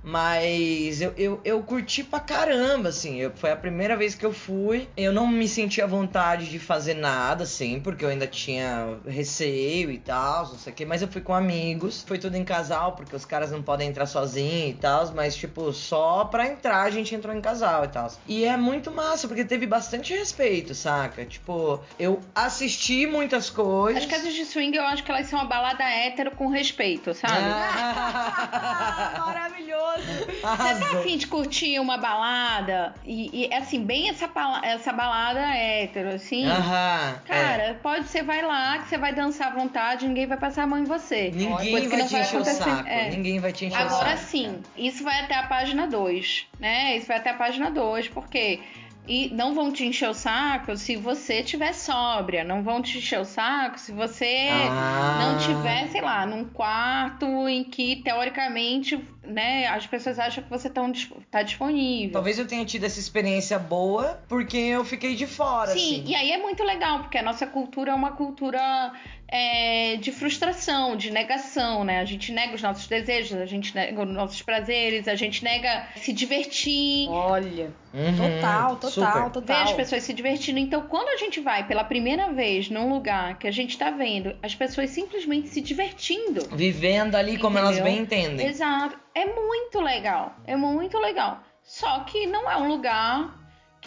Mas 0.03 1.01
eu, 1.01 1.13
eu, 1.17 1.41
eu 1.43 1.61
curti 1.63 2.03
pra 2.03 2.19
caramba, 2.19 2.89
assim. 2.89 3.17
Eu, 3.17 3.31
foi 3.35 3.51
a 3.51 3.55
primeira 3.55 3.95
vez 3.95 4.15
que 4.15 4.25
eu 4.25 4.33
fui. 4.33 4.87
Eu 4.95 5.11
não 5.11 5.27
me 5.27 5.47
senti 5.47 5.81
à 5.81 5.87
vontade 5.87 6.49
de 6.49 6.59
fazer 6.59 6.93
nada, 6.93 7.43
assim, 7.43 7.79
porque 7.79 8.05
eu 8.05 8.09
ainda 8.09 8.27
tinha 8.27 8.97
receio 9.05 9.91
e 9.91 9.97
tal, 9.97 10.49
não 10.49 10.57
sei 10.57 10.73
o 10.73 10.75
quê. 10.75 10.85
Mas 10.85 11.01
eu 11.01 11.07
fui 11.07 11.21
com 11.21 11.33
amigos. 11.33 12.03
Foi 12.07 12.17
tudo 12.17 12.35
em 12.35 12.43
casal, 12.43 12.93
porque 12.93 13.15
os 13.15 13.25
caras 13.25 13.51
não 13.51 13.61
podem 13.61 13.89
entrar 13.89 14.05
sozinhos 14.05 14.71
e 14.71 14.73
tal. 14.73 15.11
Mas, 15.13 15.35
tipo, 15.35 15.71
só 15.73 16.25
pra 16.25 16.47
entrar 16.47 16.83
a 16.83 16.89
gente 16.89 17.13
entrou 17.13 17.35
em 17.35 17.41
casal 17.41 17.85
e 17.85 17.87
tal. 17.89 18.11
E 18.27 18.45
é 18.45 18.55
muito 18.57 18.91
massa, 18.91 19.27
porque 19.27 19.43
teve 19.43 19.65
bastante 19.65 20.13
respeito, 20.13 20.73
saca? 20.73 21.25
Tipo, 21.25 21.81
eu 21.99 22.19
assisti 22.33 23.05
muitas 23.05 23.49
coisas. 23.49 24.03
As 24.03 24.09
casas 24.09 24.33
de 24.33 24.45
swing 24.45 24.75
eu 24.75 24.83
acho 24.83 25.03
que 25.03 25.11
elas 25.11 25.27
são 25.27 25.39
uma 25.39 25.47
balada 25.47 25.83
hétero 25.83 26.31
com 26.31 26.47
respeito, 26.47 27.13
sabe? 27.13 27.33
Ah, 27.37 29.23
maravilhoso. 29.25 29.96
Você 29.97 30.79
tá 30.79 30.99
afim 30.99 31.17
de 31.17 31.27
curtir 31.27 31.79
uma 31.79 31.97
balada 31.97 32.93
e, 33.05 33.47
e, 33.47 33.53
assim, 33.53 33.83
bem 33.83 34.09
essa, 34.09 34.29
essa 34.63 34.93
balada 34.93 35.39
hétero, 35.39 36.09
assim? 36.09 36.45
Aham. 36.45 37.15
é. 37.27 37.27
Cara, 37.27 37.79
pode 37.81 38.07
ser, 38.07 38.23
vai 38.23 38.41
lá, 38.41 38.79
que 38.79 38.89
você 38.89 38.97
vai 38.97 39.13
dançar 39.13 39.47
à 39.47 39.55
vontade, 39.55 40.07
ninguém 40.07 40.27
vai 40.27 40.37
passar 40.37 40.63
a 40.63 40.67
mão 40.67 40.79
em 40.79 40.83
você. 40.83 41.31
Ninguém 41.33 41.87
vai 41.87 42.03
te 42.05 42.15
encher 42.15 42.39
o 42.39 42.45
saco. 42.45 42.87
É. 42.87 43.09
Ninguém 43.09 43.39
vai 43.39 43.51
te 43.51 43.65
encher 43.65 43.77
o 43.77 43.81
Agora 43.81 44.17
saco. 44.17 44.29
sim, 44.29 44.61
isso 44.77 45.03
vai 45.03 45.21
até 45.21 45.35
a 45.35 45.43
página 45.43 45.87
2, 45.87 46.47
né? 46.59 46.97
Isso 46.97 47.07
vai 47.07 47.17
até 47.17 47.31
a 47.31 47.35
página 47.35 47.69
2, 47.71 48.09
porque 48.09 48.59
e 49.07 49.29
não 49.33 49.53
vão 49.55 49.71
te 49.71 49.85
encher 49.85 50.09
o 50.09 50.13
saco 50.13 50.75
se 50.75 50.95
você 50.95 51.41
tiver 51.41 51.73
sóbria, 51.73 52.43
não 52.43 52.61
vão 52.63 52.81
te 52.81 52.97
encher 52.97 53.19
o 53.19 53.25
saco 53.25 53.79
se 53.79 53.91
você 53.91 54.73
Ah. 54.75 55.15
não 55.17 55.37
tiver, 55.37 55.87
sei 55.87 56.01
lá, 56.01 56.25
num 56.25 56.45
quarto 56.45 57.25
em 57.47 57.63
que 57.63 57.97
teoricamente, 58.03 58.99
né, 59.23 59.67
as 59.67 59.87
pessoas 59.87 60.19
acham 60.19 60.43
que 60.43 60.49
você 60.49 60.69
tão, 60.69 60.91
dis- 60.91 61.09
tá 61.31 61.41
disponível. 61.43 62.11
Talvez 62.13 62.37
eu 62.37 62.47
tenha 62.47 62.65
tido 62.65 62.83
essa 62.85 62.99
experiência 62.99 63.57
boa 63.57 64.21
porque 64.27 64.57
eu 64.57 64.83
fiquei 64.85 65.15
de 65.15 65.25
fora, 65.25 65.71
Sim, 65.71 66.01
assim. 66.01 66.03
e 66.11 66.15
aí 66.15 66.31
é 66.31 66.37
muito 66.37 66.63
legal, 66.63 66.99
porque 66.99 67.17
a 67.17 67.23
nossa 67.23 67.47
cultura 67.47 67.91
é 67.91 67.95
uma 67.95 68.11
cultura 68.11 68.91
é, 69.29 69.97
de 69.97 70.11
frustração, 70.11 70.95
de 70.95 71.11
negação, 71.11 71.83
né? 71.83 71.99
A 71.99 72.05
gente 72.05 72.31
nega 72.31 72.55
os 72.55 72.61
nossos 72.61 72.87
desejos, 72.87 73.37
a 73.39 73.45
gente 73.45 73.75
nega 73.75 74.01
os 74.01 74.07
nossos 74.09 74.41
prazeres, 74.41 75.07
a 75.07 75.15
gente 75.15 75.43
nega 75.43 75.87
se 75.95 76.13
divertir, 76.13 77.09
Olha, 77.09 77.71
Uhum, 77.93 78.15
total, 78.15 78.75
total, 78.75 78.89
super. 78.91 79.13
ver 79.13 79.53
as 79.53 79.61
total. 79.63 79.75
pessoas 79.75 80.03
se 80.03 80.13
divertindo. 80.13 80.59
Então, 80.59 80.81
quando 80.83 81.09
a 81.09 81.17
gente 81.17 81.39
vai 81.39 81.65
pela 81.67 81.83
primeira 81.83 82.31
vez 82.31 82.69
num 82.69 82.89
lugar 82.93 83.37
que 83.39 83.47
a 83.47 83.51
gente 83.51 83.77
tá 83.77 83.89
vendo 83.89 84.35
as 84.43 84.53
pessoas 84.53 84.91
simplesmente 84.91 85.47
se 85.49 85.61
divertindo. 85.61 86.41
Vivendo 86.55 87.15
ali 87.15 87.37
como 87.37 87.57
elas 87.57 87.77
Entendeu? 87.77 87.91
bem 87.93 88.01
entendem. 88.03 88.45
Exato. 88.47 88.97
É 89.15 89.25
muito 89.25 89.79
legal. 89.81 90.35
É 90.45 90.55
muito 90.55 90.97
legal. 90.99 91.39
Só 91.63 92.01
que 92.01 92.27
não 92.27 92.49
é 92.49 92.55
um 92.57 92.67
lugar 92.67 93.33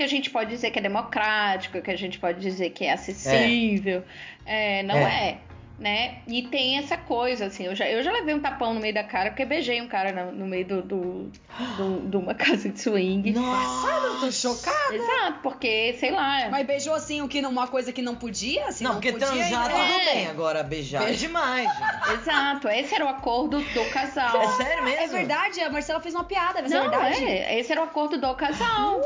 que 0.00 0.04
a 0.04 0.08
gente 0.08 0.30
pode 0.30 0.48
dizer 0.48 0.70
que 0.70 0.78
é 0.78 0.82
democrático, 0.82 1.82
que 1.82 1.90
a 1.90 1.96
gente 1.96 2.18
pode 2.18 2.40
dizer 2.40 2.70
que 2.70 2.86
é 2.86 2.92
acessível. 2.94 4.02
É, 4.46 4.82
não 4.82 4.96
é. 4.96 5.36
Né? 5.78 6.16
E 6.28 6.42
tem 6.42 6.76
essa 6.76 6.94
coisa, 6.98 7.46
assim, 7.46 7.64
eu 7.64 7.74
já, 7.74 7.88
eu 7.88 8.02
já 8.02 8.12
levei 8.12 8.34
um 8.34 8.40
tapão 8.40 8.74
no 8.74 8.80
meio 8.80 8.92
da 8.92 9.02
cara, 9.02 9.30
porque 9.30 9.46
beijei 9.46 9.80
um 9.80 9.88
cara 9.88 10.12
no, 10.12 10.30
no 10.32 10.46
meio 10.46 10.62
do, 10.66 10.82
do, 10.82 11.32
do- 11.78 12.06
de 12.06 12.16
uma 12.18 12.34
casa 12.36 12.68
de 12.68 12.78
swing. 12.78 13.32
Nossa, 13.32 14.20
tô 14.20 14.30
chocada. 14.30 14.94
Exato, 14.94 15.38
porque, 15.42 15.94
sei 15.98 16.10
lá. 16.10 16.48
Mas 16.50 16.66
beijou 16.66 16.92
assim 16.94 17.22
o 17.22 17.28
que 17.28 17.40
não- 17.40 17.48
uma 17.50 17.66
coisa 17.66 17.94
que 17.94 18.02
não 18.02 18.14
podia? 18.14 18.66
Assim, 18.66 18.84
não, 18.84 18.92
não, 18.92 19.00
porque 19.00 19.12
podia, 19.12 19.26
transar 19.28 19.68
né? 19.68 19.74
tudo 19.74 20.00
É. 20.10 20.14
bem, 20.16 20.26
agora 20.28 20.62
beijar 20.62 21.00
é 21.02 21.06
Beijo. 21.06 21.20
demais, 21.20 21.70
gente. 21.74 22.12
Exato, 22.20 22.68
esse 22.68 22.94
era 22.94 23.06
o 23.06 23.08
acordo 23.08 23.60
do 23.62 23.84
casal. 23.86 24.36
É 24.42 24.48
sério 24.48 24.84
mesmo? 24.84 25.00
É 25.00 25.06
verdade, 25.08 25.60
a 25.62 25.70
Marcela 25.70 26.00
fez 26.00 26.14
uma 26.14 26.24
piada, 26.24 26.60
mas 26.60 26.70
é 26.70 26.74
Não, 26.74 26.90
verdade. 26.90 27.24
é, 27.24 27.58
esse 27.58 27.72
era 27.72 27.80
o 27.80 27.84
acordo 27.84 28.18
do 28.18 28.34
casal. 28.34 29.00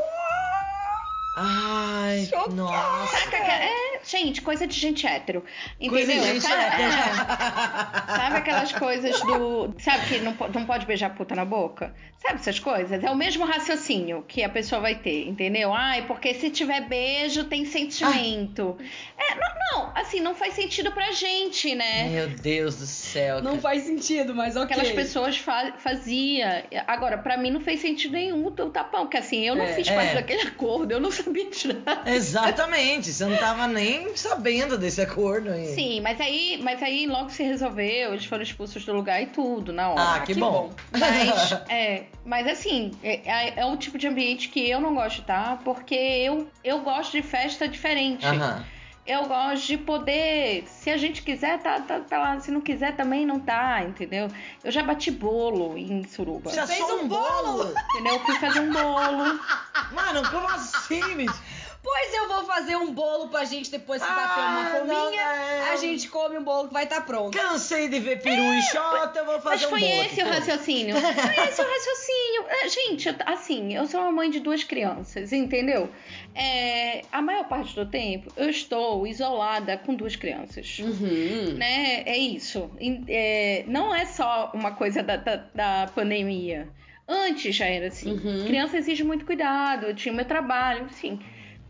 Ai, 1.35 2.25
Chocada. 2.29 2.55
nossa. 2.55 3.17
Saca, 3.17 3.37
é, 3.37 3.99
gente, 4.05 4.41
coisa 4.41 4.65
de 4.65 4.73
gente 4.79 5.05
hétero. 5.05 5.43
Coisa 5.89 6.11
Entendeu? 6.13 6.21
de 6.23 6.33
gente 6.33 6.41
sabe, 6.41 6.63
hétero. 6.63 6.83
é. 6.83 8.15
Sabe 8.15 8.37
aquelas 8.37 8.71
coisas 8.71 9.19
do. 9.21 9.73
Sabe 9.79 10.05
que 10.07 10.19
não, 10.19 10.31
não 10.53 10.65
pode 10.65 10.85
beijar 10.85 11.13
puta 11.15 11.35
na 11.35 11.43
boca? 11.43 11.93
Sabe 12.19 12.35
essas 12.35 12.59
coisas? 12.59 13.03
É 13.03 13.11
o 13.11 13.15
mesmo 13.15 13.45
raciocínio 13.45 14.23
que 14.27 14.43
a 14.43 14.49
pessoa 14.49 14.81
vai 14.81 14.95
ter, 14.95 15.27
entendeu? 15.27 15.73
Ai, 15.73 16.07
porque 16.07 16.33
se 16.33 16.49
tiver 16.49 16.81
beijo, 16.87 17.43
tem 17.43 17.65
sentimento. 17.65 18.77
É, 19.17 19.35
não, 19.35 19.49
não, 19.83 19.91
assim, 19.95 20.21
não 20.21 20.33
faz 20.33 20.53
sentido 20.53 20.91
pra 20.91 21.11
gente, 21.11 21.75
né? 21.75 22.07
Meu 22.09 22.29
Deus 22.29 22.77
do 22.77 22.85
céu. 22.85 23.41
Não 23.41 23.51
cara. 23.51 23.61
faz 23.61 23.83
sentido, 23.83 24.33
mas 24.33 24.55
ok. 24.55 24.65
Aquelas 24.75 24.91
pessoas 24.91 25.37
fa 25.37 25.73
fazia. 25.77 26.65
Agora, 26.87 27.17
pra 27.17 27.37
mim 27.37 27.51
não 27.51 27.59
fez 27.59 27.81
sentido 27.81 28.13
nenhum 28.13 28.45
o 28.45 28.51
tapão, 28.51 29.01
porque 29.01 29.17
assim, 29.17 29.45
eu 29.45 29.55
não 29.55 29.65
É, 29.65 29.73
fiz 29.73 29.87
é. 29.87 29.95
parte 29.95 30.13
daquele 30.15 30.41
acordo, 30.41 30.91
eu 30.93 30.99
não 30.99 31.11
sabia 31.25 31.49
de 31.49 31.73
nada. 31.73 32.09
Exatamente, 32.11 33.11
você 33.11 33.25
não 33.25 33.37
tava 33.37 33.67
nem 33.67 34.15
sabendo 34.15 34.77
desse 34.77 35.01
acordo 35.01 35.49
aí. 35.49 35.73
Sim, 35.73 36.01
mas 36.01 36.21
aí, 36.21 36.59
mas 36.61 36.81
aí 36.83 37.07
logo 37.07 37.29
se 37.29 37.43
resolveu, 37.43 38.13
eles 38.13 38.25
foram 38.25 38.43
expulsos 38.43 38.85
do 38.85 38.93
lugar 38.93 39.21
e 39.21 39.27
tudo, 39.27 39.73
na 39.73 39.89
hora. 39.89 40.15
Ah, 40.15 40.19
que, 40.19 40.33
que 40.33 40.39
bom. 40.39 40.51
bom. 40.51 40.75
Mas, 40.91 41.51
é, 41.69 42.03
mas 42.23 42.47
assim, 42.47 42.91
é, 43.03 43.21
é, 43.25 43.53
é 43.57 43.65
um 43.65 43.75
tipo 43.75 43.97
de 43.97 44.07
ambiente 44.07 44.49
que 44.49 44.69
eu 44.69 44.79
não 44.79 44.93
gosto 44.93 45.15
de 45.15 45.21
estar, 45.21 45.59
porque 45.63 45.95
eu, 45.95 46.47
eu 46.63 46.79
gosto 46.81 47.11
de 47.11 47.21
festa 47.21 47.67
diferente. 47.67 48.25
Aham. 48.25 48.63
Eu 49.05 49.27
gosto 49.27 49.67
de 49.67 49.77
poder, 49.77 50.65
se 50.67 50.89
a 50.89 50.97
gente 50.97 51.21
quiser, 51.21 51.59
tá, 51.59 51.79
tá, 51.79 51.99
tá 51.99 52.17
lá. 52.17 52.39
Se 52.39 52.49
não 52.49 52.59
quiser, 52.59 52.95
também 52.95 53.23
não 53.23 53.39
tá, 53.39 53.83
entendeu? 53.83 54.27
Eu 54.63 54.71
já 54.71 54.81
bati 54.81 55.11
bolo 55.11 55.77
em 55.77 56.03
Suruba. 56.07 56.51
Já 56.51 56.65
fez 56.65 56.79
só 56.79 56.95
um 56.95 57.03
um 57.03 57.07
bolo? 57.07 57.71
Entendeu? 57.91 58.13
Eu 58.13 58.19
fui 58.21 58.35
fazer 58.39 58.61
um 58.61 58.73
bolo. 58.73 59.39
Mano, 59.93 60.27
como 60.31 60.47
assim, 60.47 61.17
bicho? 61.17 61.39
Pois 61.87 62.13
eu 62.15 62.27
vou 62.27 62.43
fazer 62.45 62.75
um 62.77 62.91
bolo 62.91 63.27
pra 63.29 63.43
gente 63.45 63.69
depois 63.69 64.01
que 64.01 64.07
bater 64.09 64.41
Ah, 64.41 64.49
uma 64.49 64.69
fominha. 64.79 64.93
não, 64.95 65.13
é. 65.13 65.69
A 65.69 65.75
gente 65.75 66.09
come 66.09 66.35
um 66.35 66.43
bolo 66.43 66.67
que 66.67 66.73
vai 66.73 66.85
estar 66.85 67.01
pronto. 67.01 67.37
Cansei 67.37 67.87
de 67.87 67.99
ver 67.99 68.21
peru 68.23 68.41
e 68.41 68.61
xota, 68.63 69.19
eu 69.19 69.25
vou 69.25 69.39
fazer 69.39 69.49
Mas 69.55 69.65
um 69.65 69.69
foi 69.69 69.79
bolo 69.81 69.93
esse 70.01 70.19
aqui, 70.19 70.21
o 70.21 70.25
pô. 70.25 70.31
raciocínio. 70.31 70.95
Foi 70.99 71.47
esse 71.47 71.61
o 71.61 71.65
raciocínio. 71.65 72.45
É, 72.49 72.67
gente, 72.69 73.15
assim, 73.27 73.75
eu 73.75 73.85
sou 73.85 74.01
uma 74.01 74.11
mãe 74.11 74.31
de 74.31 74.39
duas 74.39 74.63
crianças, 74.63 75.31
entendeu? 75.31 75.87
É, 76.33 77.03
a 77.11 77.21
maior 77.21 77.43
parte 77.47 77.75
do 77.75 77.85
tempo 77.85 78.31
eu 78.35 78.49
estou 78.49 79.05
isolada 79.05 79.77
com 79.77 79.93
duas 79.93 80.15
crianças. 80.15 80.79
Uhum. 80.79 81.53
Né? 81.55 82.01
É 82.07 82.17
isso. 82.17 82.71
É, 83.07 83.63
não 83.67 83.93
é 83.93 84.05
só 84.07 84.49
uma 84.55 84.71
coisa 84.71 85.03
da, 85.03 85.17
da, 85.17 85.35
da 85.53 85.87
pandemia. 85.93 86.67
Antes 87.07 87.55
já 87.55 87.67
era 87.67 87.87
assim. 87.89 88.11
Uhum. 88.13 88.45
Criança 88.47 88.75
exige 88.77 89.03
muito 89.03 89.23
cuidado, 89.25 89.85
eu 89.85 89.95
tinha 89.95 90.11
o 90.11 90.15
meu 90.15 90.25
trabalho, 90.25 90.85
enfim. 90.85 91.19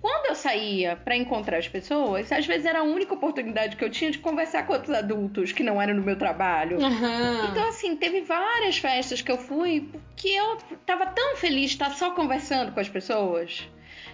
Quando 0.05 0.27
eu 0.27 0.35
saía 0.35 0.95
pra 1.03 1.15
encontrar 1.15 1.57
as 1.57 1.67
pessoas, 1.67 2.31
às 2.31 2.45
vezes 2.45 2.63
era 2.67 2.79
a 2.81 2.83
única 2.83 3.15
oportunidade 3.15 3.75
que 3.75 3.83
eu 3.83 3.89
tinha 3.89 4.11
de 4.11 4.19
conversar 4.19 4.67
com 4.67 4.73
outros 4.73 4.95
adultos 4.95 5.51
que 5.51 5.63
não 5.63 5.81
eram 5.81 5.95
no 5.95 6.03
meu 6.03 6.15
trabalho. 6.15 6.77
Aham. 6.79 7.47
Então, 7.49 7.67
assim, 7.67 7.95
teve 7.95 8.21
várias 8.21 8.77
festas 8.77 9.23
que 9.23 9.31
eu 9.31 9.37
fui 9.39 9.89
que 10.15 10.29
eu 10.35 10.57
tava 10.85 11.07
tão 11.07 11.35
feliz 11.37 11.71
de 11.71 11.75
estar 11.77 11.89
só 11.89 12.11
conversando 12.11 12.71
com 12.71 12.79
as 12.79 12.87
pessoas. 12.87 13.67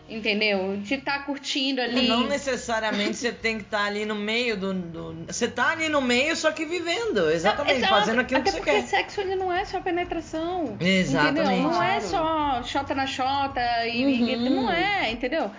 Entendeu? 0.10 0.78
De 0.78 0.96
estar 0.96 1.26
curtindo 1.26 1.82
ali. 1.82 2.08
Não 2.08 2.26
necessariamente 2.28 3.16
você 3.18 3.32
tem 3.32 3.58
que 3.58 3.64
estar 3.64 3.86
ali 3.86 4.06
no 4.06 4.16
meio 4.16 4.56
do, 4.58 4.74
do- 4.74 5.26
Você 5.28 5.48
tá 5.48 5.72
ali 5.72 5.88
no 5.90 6.02
meio, 6.02 6.36
só 6.38 6.52
que 6.52 6.66
vivendo. 6.66 7.30
Exatamente, 7.30 7.78
Exato. 7.78 7.94
fazendo 7.94 8.22
aquilo 8.22 8.40
Até 8.42 8.50
que 8.50 8.58
você 8.58 8.64
porque 8.64 8.72
quer. 8.82 8.88
sexo 8.88 9.22
ele 9.22 9.36
não 9.36 9.52
é 9.52 9.64
só 9.66 9.80
penetração. 9.82 10.78
Exatamente. 10.80 11.40
Entendeu? 11.50 11.70
Não 11.70 11.84
é 11.84 12.00
Claro. 12.00 12.02
só 12.02 12.64
xota 12.64 12.96
na 12.96 13.06
xota 13.08 13.62
e, 13.88 14.02
e- 14.04 14.36
Uhum. 14.36 14.50
não 14.64 14.72
é, 14.72 15.12
entendeu? 15.12 15.50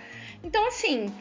Então, 0.43 0.67
assim, 0.69 1.13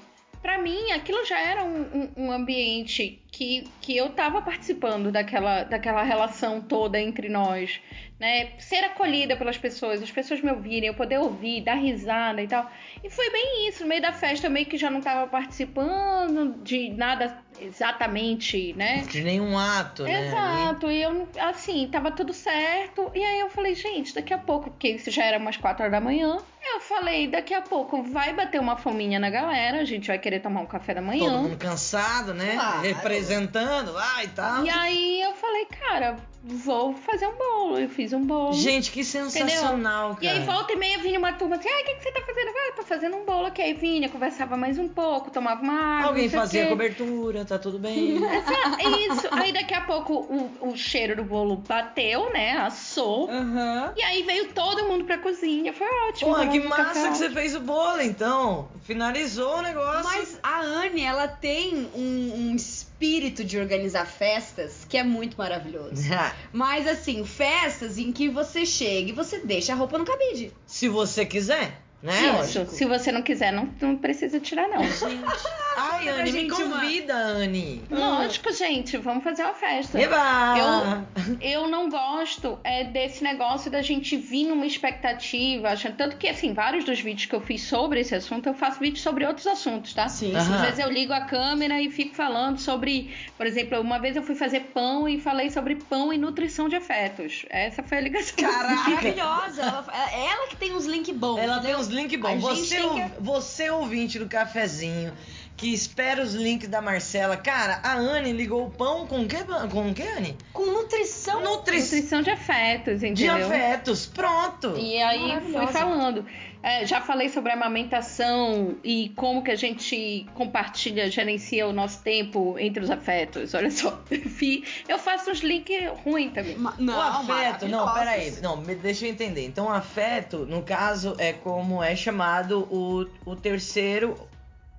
pra 0.41 0.57
mim, 0.57 0.91
aquilo 0.91 1.23
já 1.25 1.39
era 1.39 1.63
um, 1.63 1.81
um- 1.81 2.13
um 2.17 2.31
ambiente 2.31 3.20
que, 3.31 3.63
que 3.79 3.95
eu 3.95 4.09
tava 4.09 4.41
participando 4.41 5.09
daquela, 5.11 5.63
daquela 5.63 6.03
relação 6.03 6.61
toda 6.61 6.99
entre 6.99 7.29
nós, 7.29 7.79
né? 8.19 8.51
Ser 8.59 8.83
acolhida 8.83 9.37
pelas 9.37 9.57
pessoas, 9.57 10.03
as 10.03 10.11
pessoas 10.11 10.41
me 10.41 10.51
ouvirem, 10.51 10.87
eu 10.87 10.93
poder 10.93 11.17
ouvir, 11.17 11.61
dar 11.61 11.75
risada 11.75 12.41
e 12.41 12.47
tal. 12.47 12.69
E 13.01 13.09
foi 13.09 13.31
bem 13.31 13.69
isso, 13.69 13.83
no 13.83 13.89
meio 13.89 14.01
da 14.01 14.11
festa 14.11 14.47
eu 14.47 14.51
meio 14.51 14.65
que 14.65 14.77
já 14.77 14.91
não 14.91 14.99
tava 14.99 15.27
participando 15.27 16.61
de 16.61 16.89
nada 16.89 17.41
exatamente, 17.59 18.73
né? 18.73 19.03
De 19.09 19.23
nenhum 19.23 19.57
ato, 19.57 20.03
né? 20.03 20.27
Exato, 20.27 20.91
e 20.91 21.01
eu, 21.01 21.27
assim, 21.39 21.87
tava 21.91 22.11
tudo 22.11 22.33
certo. 22.33 23.11
E 23.15 23.23
aí 23.23 23.39
eu 23.39 23.49
falei, 23.49 23.75
gente, 23.75 24.13
daqui 24.13 24.33
a 24.33 24.37
pouco, 24.37 24.69
porque 24.69 24.89
isso 24.89 25.09
já 25.09 25.23
era 25.23 25.37
umas 25.37 25.57
4 25.57 25.83
horas 25.83 25.91
da 25.91 26.01
manhã. 26.01 26.37
Eu 26.73 26.79
falei, 26.79 27.27
daqui 27.27 27.53
a 27.53 27.61
pouco 27.61 28.03
vai 28.03 28.33
bater 28.33 28.59
uma 28.59 28.77
fominha 28.77 29.19
na 29.19 29.29
galera, 29.29 29.79
a 29.81 29.83
gente 29.83 30.07
vai 30.07 30.19
querer 30.19 30.39
tomar 30.39 30.61
um 30.61 30.65
café 30.65 30.93
da 30.93 31.01
Todo 31.01 31.07
manhã. 31.07 31.37
mundo 31.37 31.57
cansado, 31.57 32.33
né? 32.33 32.53
Claro. 32.53 32.87
Representando 33.21 33.91
lá 33.93 34.23
e 34.23 34.27
tal. 34.29 34.65
E 34.65 34.69
aí 34.69 35.21
eu 35.21 35.33
falei, 35.35 35.65
cara, 35.65 36.17
vou 36.43 36.93
fazer 36.95 37.27
um 37.27 37.37
bolo. 37.37 37.77
Eu 37.79 37.89
fiz 37.89 38.13
um 38.13 38.25
bolo. 38.25 38.53
Gente, 38.53 38.91
que 38.91 39.03
sensacional, 39.03 40.17
E 40.21 40.25
cara. 40.25 40.39
aí 40.39 40.45
volta 40.45 40.73
e 40.73 40.75
meia 40.75 40.97
vinha 40.97 41.19
uma 41.19 41.33
turma 41.33 41.55
assim, 41.55 41.69
ai, 41.69 41.81
o 41.83 41.85
que, 41.85 41.95
que 41.95 42.03
você 42.03 42.11
tá 42.11 42.21
fazendo? 42.25 42.47
Ah, 42.49 42.73
tô 42.75 42.83
fazendo 42.83 43.15
um 43.17 43.25
bolo 43.25 43.45
aqui. 43.47 43.61
Aí 43.61 43.73
vinha, 43.73 44.09
conversava 44.09 44.57
mais 44.57 44.77
um 44.79 44.87
pouco, 44.87 45.29
tomava 45.29 45.61
uma 45.61 45.97
água. 45.97 46.07
Alguém 46.09 46.29
fazia 46.29 46.67
cobertura, 46.67 47.45
tá 47.45 47.59
tudo 47.59 47.77
bem. 47.77 48.15
Exato, 48.15 48.77
é 48.81 49.07
isso. 49.07 49.27
Aí 49.31 49.53
daqui 49.53 49.73
a 49.73 49.81
pouco 49.81 50.13
o, 50.13 50.69
o 50.69 50.75
cheiro 50.75 51.15
do 51.15 51.23
bolo 51.23 51.57
bateu, 51.57 52.31
né? 52.33 52.57
Assou. 52.57 53.29
Aham. 53.29 53.93
E 53.95 54.01
aí 54.01 54.23
veio 54.23 54.47
todo 54.53 54.85
mundo 54.85 55.05
pra 55.05 55.17
cozinha. 55.19 55.71
Foi 55.73 55.87
ótimo. 56.09 56.31
Porra, 56.31 56.47
que 56.47 56.59
massa 56.59 56.83
café 56.85 57.09
que 57.09 57.17
você 57.17 57.29
fez 57.29 57.55
o 57.55 57.59
bolo, 57.59 58.01
então. 58.01 58.69
Finalizou 58.83 59.57
o 59.59 59.61
negócio. 59.61 60.03
Mas 60.03 60.39
a 60.41 60.59
Anne, 60.61 61.03
ela 61.03 61.27
tem 61.27 61.87
um, 61.95 62.33
um 62.49 62.55
espírito 62.55 63.43
de 63.43 63.57
organizar 63.59 64.05
festas 64.05 64.85
que 64.89 64.97
é 64.97 65.03
muito 65.03 65.37
maravilhoso. 65.37 66.01
Mas 66.51 66.87
assim, 66.87 67.25
festas 67.25 67.97
em 67.97 68.11
que 68.11 68.29
você 68.29 68.65
chega 68.65 69.09
e 69.09 69.13
você 69.13 69.39
deixa 69.39 69.73
a 69.73 69.75
roupa 69.75 69.97
no 69.97 70.05
cabide. 70.05 70.53
Se 70.65 70.87
você 70.87 71.25
quiser, 71.25 71.81
né? 72.03 72.13
Isso. 72.43 72.59
Lógico. 72.59 72.75
Se 72.75 72.85
você 72.85 73.11
não 73.11 73.21
quiser, 73.21 73.51
não, 73.51 73.69
não 73.79 73.95
precisa 73.97 74.39
tirar, 74.39 74.67
não. 74.67 74.81
Ai, 74.81 75.99
Conta 76.01 76.13
pra 76.13 76.13
Anne, 76.13 76.23
me 76.23 76.31
gente 76.31 76.53
uma- 76.63 76.79
convida, 76.79 77.13
Anne. 77.15 77.81
Lógico, 77.89 78.51
gente. 78.53 78.97
Vamos 78.97 79.23
fazer 79.23 79.43
uma 79.43 79.53
festa. 79.53 79.99
Eba! 79.99 81.05
Eu 81.39 81.67
não 81.67 81.89
gosto 81.89 82.59
é, 82.63 82.83
desse 82.83 83.23
negócio 83.23 83.69
da 83.71 83.81
gente 83.81 84.17
vir 84.17 84.45
numa 84.47 84.65
expectativa, 84.65 85.69
achando. 85.69 85.95
Tanto 85.95 86.17
que, 86.17 86.27
assim, 86.27 86.53
vários 86.53 86.83
dos 86.83 86.99
vídeos 86.99 87.25
que 87.25 87.35
eu 87.35 87.41
fiz 87.41 87.61
sobre 87.63 87.99
esse 88.01 88.13
assunto, 88.15 88.47
eu 88.47 88.53
faço 88.53 88.79
vídeos 88.79 89.01
sobre 89.01 89.25
outros 89.25 89.47
assuntos, 89.47 89.93
tá? 89.93 90.07
Sim. 90.09 90.35
Às 90.35 90.47
vezes 90.61 90.79
eu 90.79 90.89
ligo 90.89 91.13
a 91.13 91.21
câmera 91.21 91.81
e 91.81 91.89
fico 91.89 92.15
falando 92.15 92.59
sobre, 92.59 93.13
por 93.37 93.45
exemplo, 93.45 93.79
uma 93.79 93.99
vez 93.99 94.15
eu 94.15 94.23
fui 94.23 94.35
fazer 94.35 94.71
pão 94.73 95.07
e 95.07 95.19
falei 95.19 95.49
sobre 95.49 95.75
pão 95.75 96.11
e 96.11 96.17
nutrição 96.17 96.67
de 96.67 96.75
afetos. 96.75 97.45
Essa 97.49 97.81
foi 97.83 97.97
a 97.97 98.01
ligação. 98.01 98.35
Maravilhosa. 98.51 99.61
Ela, 99.61 100.11
ela 100.11 100.47
que 100.47 100.55
tem 100.55 100.73
uns 100.73 100.85
links 100.85 101.15
bons. 101.15 101.37
Ela 101.39 101.59
tem 101.59 101.75
uns 101.75 101.87
links 101.91 102.19
bons. 102.19 102.41
Você, 102.41 102.81
ou- 102.81 102.95
que- 102.95 103.11
você 103.19 103.69
ouvinte 103.69 104.17
do 104.19 104.27
cafezinho, 104.27 105.13
que 105.55 105.73
espera 105.73 106.21
os 106.23 106.33
links 106.33 106.67
da 106.67 106.81
Marcela. 106.81 107.37
Cara, 107.37 107.79
a 107.83 107.93
Anne 107.95 108.31
ligou 108.31 108.65
o 108.65 108.71
pão 108.71 109.05
com 109.05 109.21
o 109.21 109.27
que, 109.27 109.37
com 109.71 109.93
que, 109.93 110.01
Anne? 110.01 110.35
Com 110.53 110.65
nutrição. 110.65 111.41
Nutrição 111.41 112.19
Nutrição 112.21 112.21
de 112.23 112.29
afetos, 112.31 112.99
de 113.01 113.07
entendeu? 113.07 113.45
afetos. 113.45 114.05
Pronto. 114.07 114.75
E 114.77 114.97
aí 115.01 115.39
fui 115.51 115.67
falando. 115.67 116.25
É, 116.63 116.85
já 116.85 117.01
falei 117.01 117.27
sobre 117.29 117.51
a 117.51 117.55
amamentação 117.55 118.75
e 118.83 119.11
como 119.15 119.43
que 119.43 119.49
a 119.51 119.55
gente 119.55 120.25
compartilha, 120.35 121.09
gerencia 121.09 121.67
o 121.67 121.73
nosso 121.73 122.03
tempo 122.03 122.55
entre 122.59 122.83
os 122.83 122.89
afetos. 122.91 123.53
Olha 123.53 123.71
só, 123.71 123.99
eu 124.87 124.99
faço 124.99 125.31
uns 125.31 125.39
links 125.39 125.89
ruins 126.03 126.31
também. 126.33 126.55
Ma- 126.57 126.75
o 126.77 126.81
Não, 126.83 127.01
afeto, 127.01 127.67
não, 127.67 127.91
peraí. 127.93 128.31
Não, 128.41 128.57
me- 128.57 128.75
deixa 128.75 129.05
eu 129.05 129.09
entender. 129.09 129.45
Então, 129.45 129.65
o 129.65 129.69
afeto, 129.69 130.45
no 130.45 130.61
caso, 130.61 131.15
é 131.17 131.33
como 131.33 131.81
é 131.83 131.95
chamado 131.95 132.67
o, 132.71 133.07
o 133.25 133.35
terceiro, 133.35 134.15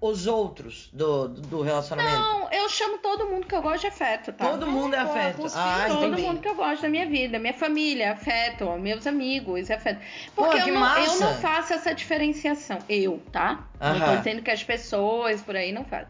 os 0.02 0.26
outros 0.26 0.90
do, 0.92 1.28
do 1.28 1.62
relacionamento. 1.62 2.18
Não, 2.18 2.50
eu 2.50 2.68
chamo 2.68 2.98
todo 2.98 3.24
mundo 3.28 3.46
que 3.46 3.54
eu 3.54 3.62
gosto 3.62 3.82
de 3.82 3.86
afeto, 3.86 4.32
tá? 4.32 4.50
Todo 4.50 4.66
mundo 4.66 4.96
é 4.96 5.00
Pô, 5.04 5.10
afeto. 5.10 5.46
Ah, 5.54 5.84
Todo 5.86 6.06
entendi. 6.08 6.22
mundo 6.22 6.40
que 6.40 6.48
eu 6.48 6.56
gosto 6.56 6.82
da 6.82 6.88
minha 6.88 7.06
vida, 7.06 7.38
minha 7.38 7.54
família, 7.54 8.10
afeto, 8.10 8.68
meus 8.80 9.06
amigos, 9.06 9.70
afeto. 9.70 10.00
Pô, 10.34 10.42
Porque 10.42 10.60
que 10.60 10.70
eu, 10.70 10.74
não, 10.74 10.98
eu 10.98 11.20
não 11.20 11.34
faço 11.36 11.72
essa 11.72 11.94
diferenciação. 11.94 12.80
Eu, 12.88 13.22
tá? 13.30 13.64
Não 13.80 14.00
tô 14.00 14.06
Aham. 14.06 14.16
dizendo 14.18 14.42
que 14.42 14.50
as 14.50 14.64
pessoas 14.64 15.40
por 15.40 15.54
aí 15.54 15.70
não 15.70 15.84
fazem. 15.84 16.08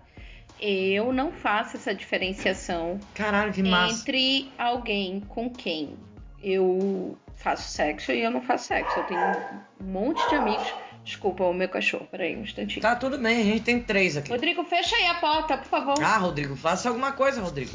Eu 0.59 1.13
não 1.13 1.31
faço 1.31 1.77
essa 1.77 1.95
diferenciação 1.95 2.99
Caralho, 3.13 3.53
que 3.53 3.63
massa. 3.63 3.93
entre 4.09 4.51
alguém 4.57 5.21
com 5.21 5.51
quem 5.51 5.99
eu 6.43 7.19
faço 7.37 7.69
sexo 7.71 8.11
e 8.11 8.23
eu 8.23 8.31
não 8.31 8.41
faço 8.41 8.69
sexo. 8.69 9.01
Eu 9.01 9.05
tenho 9.05 9.21
um 9.83 9.85
monte 9.85 10.27
de 10.31 10.35
amigos. 10.35 10.73
Desculpa, 11.05 11.45
o 11.45 11.53
meu 11.53 11.69
cachorro, 11.69 12.07
peraí, 12.11 12.37
um 12.37 12.43
instantinho. 12.43 12.81
Tá 12.81 12.95
tudo 12.95 13.19
bem, 13.19 13.41
a 13.41 13.45
gente 13.45 13.63
tem 13.63 13.81
três 13.83 14.17
aqui. 14.17 14.31
Rodrigo, 14.31 14.63
fecha 14.65 14.95
aí 14.97 15.07
a 15.07 15.15
porta, 15.15 15.57
por 15.59 15.67
favor. 15.67 15.95
Ah, 16.03 16.19
Rodrigo, 16.19 16.55
faça 16.57 16.89
alguma 16.89 17.13
coisa, 17.13 17.41
Rodrigo. 17.41 17.73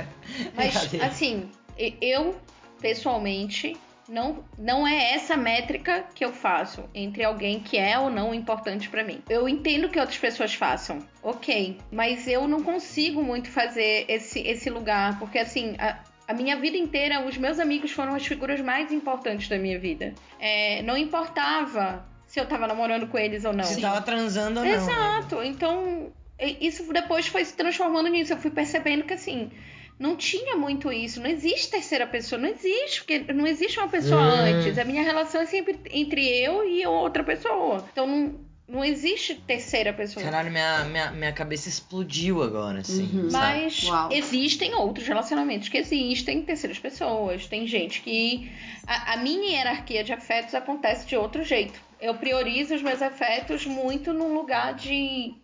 Mas, 0.56 0.72
Brincadeira. 0.74 1.06
assim, 1.06 1.50
e- 1.78 1.94
eu, 2.00 2.34
pessoalmente, 2.80 3.76
não, 4.08 4.42
não 4.58 4.86
é 4.86 5.12
essa 5.12 5.36
métrica 5.36 6.04
que 6.14 6.24
eu 6.24 6.32
faço 6.32 6.84
entre 6.94 7.22
alguém 7.22 7.60
que 7.60 7.76
é 7.76 7.98
ou 7.98 8.10
não 8.10 8.34
importante 8.34 8.88
para 8.88 9.04
mim. 9.04 9.22
Eu 9.28 9.48
entendo 9.48 9.88
que 9.88 10.00
outras 10.00 10.18
pessoas 10.18 10.54
façam, 10.54 10.98
ok, 11.22 11.78
mas 11.92 12.26
eu 12.26 12.48
não 12.48 12.62
consigo 12.62 13.22
muito 13.22 13.48
fazer 13.50 14.06
esse, 14.08 14.40
esse 14.40 14.68
lugar, 14.70 15.18
porque 15.18 15.38
assim. 15.38 15.76
A, 15.78 15.98
a 16.28 16.32
minha 16.32 16.56
vida 16.60 16.76
inteira, 16.76 17.26
os 17.26 17.36
meus 17.36 17.58
amigos 17.58 17.90
foram 17.90 18.14
as 18.14 18.24
figuras 18.24 18.60
mais 18.60 18.92
importantes 18.92 19.48
da 19.48 19.58
minha 19.58 19.80
vida. 19.80 20.14
É, 20.38 20.80
não 20.82 20.96
importava 20.96 22.06
se 22.30 22.38
eu 22.38 22.46
tava 22.46 22.68
namorando 22.68 23.08
com 23.08 23.18
eles 23.18 23.44
ou 23.44 23.52
não. 23.52 23.64
Se 23.64 23.80
tava 23.80 24.00
transando 24.02 24.60
ou 24.60 24.64
não. 24.64 24.70
né? 24.72 24.76
Exato. 24.78 25.42
Então, 25.42 26.12
isso 26.38 26.90
depois 26.92 27.26
foi 27.26 27.44
se 27.44 27.54
transformando 27.54 28.08
nisso. 28.08 28.32
Eu 28.32 28.36
fui 28.36 28.52
percebendo 28.52 29.02
que 29.02 29.14
assim, 29.14 29.50
não 29.98 30.14
tinha 30.14 30.54
muito 30.54 30.92
isso. 30.92 31.20
Não 31.20 31.28
existe 31.28 31.68
terceira 31.72 32.06
pessoa. 32.06 32.40
Não 32.40 32.48
existe, 32.48 33.00
porque 33.00 33.18
não 33.32 33.44
existe 33.48 33.80
uma 33.80 33.88
pessoa 33.88 34.22
Hum. 34.22 34.58
antes. 34.58 34.78
A 34.78 34.84
minha 34.84 35.02
relação 35.02 35.40
é 35.40 35.46
sempre 35.46 35.76
entre 35.90 36.24
eu 36.24 36.64
e 36.64 36.86
outra 36.86 37.24
pessoa. 37.24 37.84
Então 37.92 38.06
não, 38.06 38.34
não 38.68 38.84
existe 38.84 39.34
terceira 39.34 39.92
pessoa. 39.92 40.24
Caralho, 40.24 40.52
minha, 40.52 40.84
minha, 40.84 41.10
minha 41.10 41.32
cabeça 41.32 41.68
explodiu 41.68 42.44
agora, 42.44 42.78
assim. 42.78 43.10
Uhum. 43.12 43.28
sabe? 43.28 43.60
Mas 43.64 43.82
Uau. 43.82 44.08
existem 44.12 44.72
outros 44.76 45.04
relacionamentos 45.08 45.68
que 45.68 45.78
existem 45.78 46.42
terceiras 46.42 46.78
pessoas. 46.78 47.48
Tem 47.48 47.66
gente 47.66 48.02
que. 48.02 48.48
A, 48.86 49.14
a 49.14 49.16
minha 49.16 49.56
hierarquia 49.56 50.04
de 50.04 50.12
afetos 50.12 50.54
acontece 50.54 51.08
de 51.08 51.16
outro 51.16 51.42
jeito. 51.42 51.89
Eu 52.00 52.14
priorizo 52.14 52.74
os 52.74 52.82
meus 52.82 53.02
afetos 53.02 53.66
muito 53.66 54.12
num 54.12 54.34
lugar 54.34 54.74
de, 54.74 55.34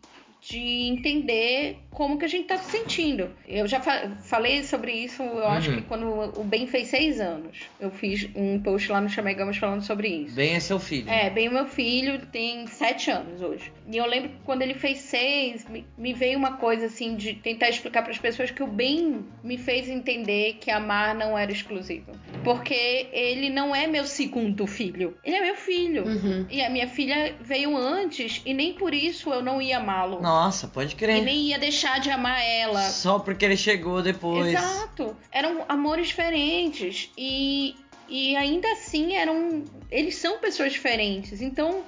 de 0.48 0.58
entender 0.88 1.78
como 1.90 2.18
que 2.18 2.24
a 2.24 2.28
gente 2.28 2.46
tá 2.46 2.56
se 2.58 2.70
sentindo. 2.70 3.30
Eu 3.48 3.66
já 3.66 3.80
fa- 3.80 4.10
falei 4.22 4.62
sobre 4.62 4.92
isso, 4.92 5.22
eu 5.22 5.46
acho 5.48 5.70
Uhum. 5.70 5.76
que 5.76 5.82
quando 5.82 6.06
o 6.38 6.44
Ben 6.44 6.66
fez 6.68 6.88
seis 6.88 7.18
anos. 7.20 7.58
Eu 7.80 7.90
fiz 7.90 8.28
um 8.34 8.60
post 8.60 8.92
lá 8.92 9.00
no 9.00 9.08
Chamegamos 9.08 9.56
falando 9.56 9.82
sobre 9.82 10.08
isso. 10.08 10.36
Bem 10.36 10.54
é 10.54 10.60
seu 10.60 10.78
filho. 10.78 11.08
É, 11.10 11.30
bem 11.30 11.48
o 11.48 11.52
meu 11.52 11.66
filho 11.66 12.20
tem 12.26 12.66
sete 12.68 13.10
anos 13.10 13.40
hoje. 13.40 13.72
E 13.90 13.96
eu 13.96 14.06
lembro 14.06 14.28
que 14.28 14.36
quando 14.44 14.62
ele 14.62 14.74
fez 14.74 14.98
seis, 14.98 15.66
me, 15.68 15.84
me 15.98 16.12
veio 16.12 16.38
uma 16.38 16.58
coisa 16.58 16.86
assim 16.86 17.16
de 17.16 17.34
tentar 17.34 17.68
explicar 17.70 18.02
para 18.02 18.12
as 18.12 18.18
pessoas 18.18 18.50
que 18.50 18.62
o 18.62 18.66
bem 18.68 19.24
me 19.42 19.58
fez 19.58 19.88
entender 19.88 20.58
que 20.60 20.70
amar 20.70 21.14
não 21.14 21.36
era 21.36 21.50
exclusivo. 21.50 22.12
Porque 22.44 23.08
ele 23.12 23.50
não 23.50 23.74
é 23.74 23.86
meu 23.86 24.04
segundo 24.04 24.66
filho. 24.66 25.16
Ele 25.24 25.34
é 25.36 25.40
meu 25.40 25.56
filho. 25.56 26.04
Uhum. 26.06 26.46
E 26.50 26.62
a 26.62 26.70
minha 26.70 26.86
filha 26.86 27.34
veio 27.40 27.76
antes 27.76 28.42
e 28.46 28.52
nem 28.54 28.74
por 28.74 28.94
isso 28.94 29.32
eu 29.32 29.42
não 29.42 29.60
ia 29.60 29.78
amá-lo. 29.78 30.20
Nossa, 30.36 30.68
pode 30.68 30.92
E 30.92 30.96
crer. 30.96 31.22
nem 31.22 31.48
ia 31.48 31.58
deixar 31.58 31.98
de 32.00 32.10
amar 32.10 32.40
ela. 32.44 32.82
Só 32.82 33.18
porque 33.18 33.44
ele 33.44 33.56
chegou 33.56 34.02
depois. 34.02 34.52
Exato. 34.52 35.16
Eram 35.32 35.64
amores 35.68 36.08
diferentes 36.08 37.10
e, 37.16 37.74
e 38.08 38.36
ainda 38.36 38.70
assim 38.72 39.14
eram. 39.16 39.64
Eles 39.90 40.16
são 40.16 40.38
pessoas 40.38 40.72
diferentes. 40.72 41.40
Então, 41.40 41.82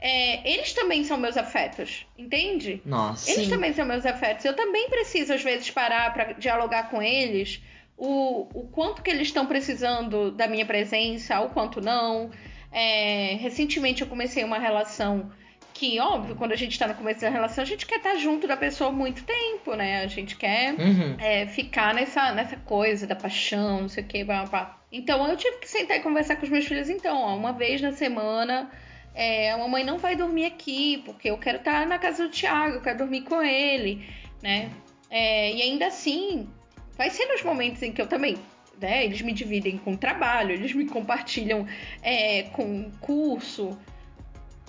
é, 0.00 0.50
eles 0.50 0.72
também 0.72 1.04
são 1.04 1.16
meus 1.18 1.36
afetos, 1.36 2.06
entende? 2.16 2.80
Nossa. 2.84 3.30
Eles 3.30 3.44
Sim. 3.44 3.50
também 3.50 3.72
são 3.74 3.84
meus 3.84 4.06
afetos. 4.06 4.44
Eu 4.44 4.54
também 4.54 4.88
preciso, 4.88 5.32
às 5.32 5.42
vezes, 5.42 5.70
parar 5.70 6.12
pra 6.12 6.32
dialogar 6.32 6.90
com 6.90 7.02
eles. 7.02 7.60
O, 7.96 8.48
o 8.52 8.68
quanto 8.72 9.02
que 9.02 9.10
eles 9.10 9.28
estão 9.28 9.46
precisando 9.46 10.30
da 10.32 10.48
minha 10.48 10.66
presença, 10.66 11.40
o 11.40 11.50
quanto 11.50 11.80
não. 11.80 12.30
É, 12.72 13.36
recentemente 13.40 14.02
eu 14.02 14.08
comecei 14.08 14.42
uma 14.42 14.58
relação 14.58 15.30
que, 15.74 15.98
óbvio, 16.00 16.36
quando 16.36 16.52
a 16.52 16.56
gente 16.56 16.78
tá 16.78 16.86
no 16.86 16.94
começo 16.94 17.20
da 17.20 17.28
relação, 17.28 17.62
a 17.62 17.66
gente 17.66 17.84
quer 17.84 17.96
estar 17.96 18.14
junto 18.14 18.46
da 18.46 18.56
pessoa 18.56 18.90
muito 18.92 19.24
tempo, 19.24 19.74
né? 19.74 20.02
A 20.02 20.06
gente 20.06 20.36
quer 20.36 20.74
Uhum. 20.74 21.16
é, 21.18 21.46
ficar 21.48 21.92
nessa, 21.92 22.32
nessa 22.32 22.56
coisa 22.56 23.06
da 23.06 23.16
paixão, 23.16 23.82
não 23.82 23.88
sei 23.88 24.04
o 24.04 24.06
que, 24.06 24.22
blá, 24.24 24.44
blá, 24.44 24.48
blá. 24.48 24.80
Então 24.92 25.26
eu 25.28 25.36
tive 25.36 25.58
que 25.58 25.68
sentar 25.68 25.96
e 25.96 26.00
conversar 26.00 26.36
com 26.36 26.44
os 26.44 26.48
meus 26.48 26.64
filhos, 26.64 26.88
então, 26.88 27.20
ó, 27.20 27.36
uma 27.36 27.52
vez 27.52 27.80
na 27.82 27.92
semana. 27.92 28.70
é, 29.16 29.50
a 29.52 29.58
mamãe 29.58 29.84
não 29.84 29.98
vai 29.98 30.16
dormir 30.16 30.46
aqui, 30.46 31.02
porque 31.04 31.28
eu 31.30 31.38
quero 31.38 31.58
estar 31.58 31.86
na 31.86 31.98
casa 31.98 32.24
do 32.24 32.30
Thiago, 32.30 32.76
eu 32.76 32.80
quero 32.80 32.98
dormir 32.98 33.22
com 33.22 33.42
ele, 33.42 34.04
né? 34.42 34.70
É, 35.10 35.52
e 35.52 35.62
ainda 35.62 35.86
assim, 35.86 36.48
vai 36.96 37.10
ser 37.10 37.26
nos 37.26 37.42
momentos 37.42 37.82
em 37.82 37.92
que 37.92 38.00
eu 38.00 38.06
também. 38.06 38.36
Né, 38.80 39.04
eles 39.04 39.22
me 39.22 39.32
dividem 39.32 39.78
com 39.78 39.96
trabalho, 39.96 40.50
eles 40.50 40.72
me 40.74 40.84
compartilham 40.86 41.64
é, 42.02 42.42
com 42.52 42.90
curso. 43.00 43.78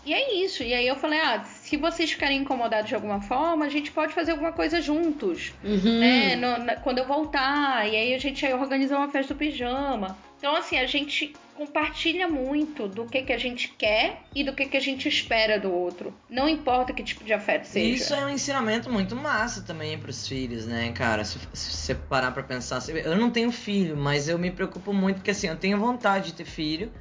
E 0.06 0.14
é 0.14 0.36
isso. 0.44 0.62
E 0.62 0.74
aí 0.74 0.88
eu 0.88 0.96
falei, 0.96 1.20
ah, 1.20 1.44
se 1.44 1.78
vocês 1.78 2.12
ficarem 2.12 2.40
incomodados 2.42 2.88
de 2.90 2.96
alguma 2.96 3.20
forma, 3.22 3.66
a 3.66 3.70
gente 3.70 3.92
pode 3.92 4.14
fazer 4.14 4.32
alguma 4.32 4.52
coisa 4.52 4.80
juntos 4.82 5.54
Uhum. 5.64 6.00
né? 6.00 6.36
no- 6.36 6.58
na- 6.64 6.76
quando 6.76 7.00
eu 7.00 7.08
voltar. 7.08 7.88
E 7.92 7.96
aí 7.96 8.14
a 8.14 8.18
gente 8.20 8.46
aí 8.46 8.54
organizou 8.54 8.98
uma 8.98 9.10
festa 9.10 9.34
do 9.34 9.38
pijama. 9.38 10.16
Então, 10.38 10.56
assim, 10.56 10.78
a 10.78 10.86
gente 10.86 11.34
compartilha 11.56 12.28
muito 12.28 12.88
do 12.88 13.06
que, 13.06 13.22
que 13.24 13.34
a 13.34 13.38
gente 13.38 13.70
quer 13.78 14.22
e 14.36 14.44
do 14.44 14.54
que, 14.54 14.66
que 14.66 14.78
a 14.78 14.80
gente 14.82 15.08
espera 15.08 15.58
do 15.60 15.72
outro. 15.72 16.14
Não 16.30 16.48
importa 16.48 16.94
que 16.94 17.02
tipo 17.02 17.24
de 17.24 17.34
afeto 17.34 17.64
seja. 17.66 17.96
Isso 17.96 18.14
é 18.14 18.26
um 18.26 18.30
ensinamento 18.30 18.92
muito 18.92 19.16
massa 19.16 19.62
também 19.64 19.98
pros 19.98 20.28
filhos, 20.28 20.68
né, 20.68 20.92
cara? 20.92 21.24
Se, 21.24 21.40
você 21.54 21.96
parar 21.96 22.32
pra 22.32 22.44
pensar. 22.44 22.84
Eu 22.90 23.16
não 23.16 23.32
tenho 23.32 23.52
filho, 23.52 23.96
mas 23.98 24.28
eu 24.28 24.38
me 24.38 24.52
preocupo 24.52 24.94
muito, 24.94 25.16
porque 25.18 25.32
assim, 25.32 25.48
eu 25.48 25.56
tenho 25.56 25.80
vontade 25.80 26.28
de 26.28 26.34
ter 26.34 26.46
filho. 26.46 26.92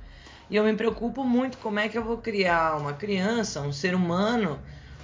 E 0.55 0.57
eu 0.57 0.63
me 0.63 0.73
preocupo 0.73 1.25
muito 1.25 1.59
como 1.59 1.81
é 1.81 1.89
que 1.89 1.99
eu 1.99 2.05
vou 2.05 2.19
criar 2.19 2.77
uma 2.77 2.93
criança, 2.93 3.61
um 3.61 3.73
ser 3.73 3.93
humano, 3.93 4.57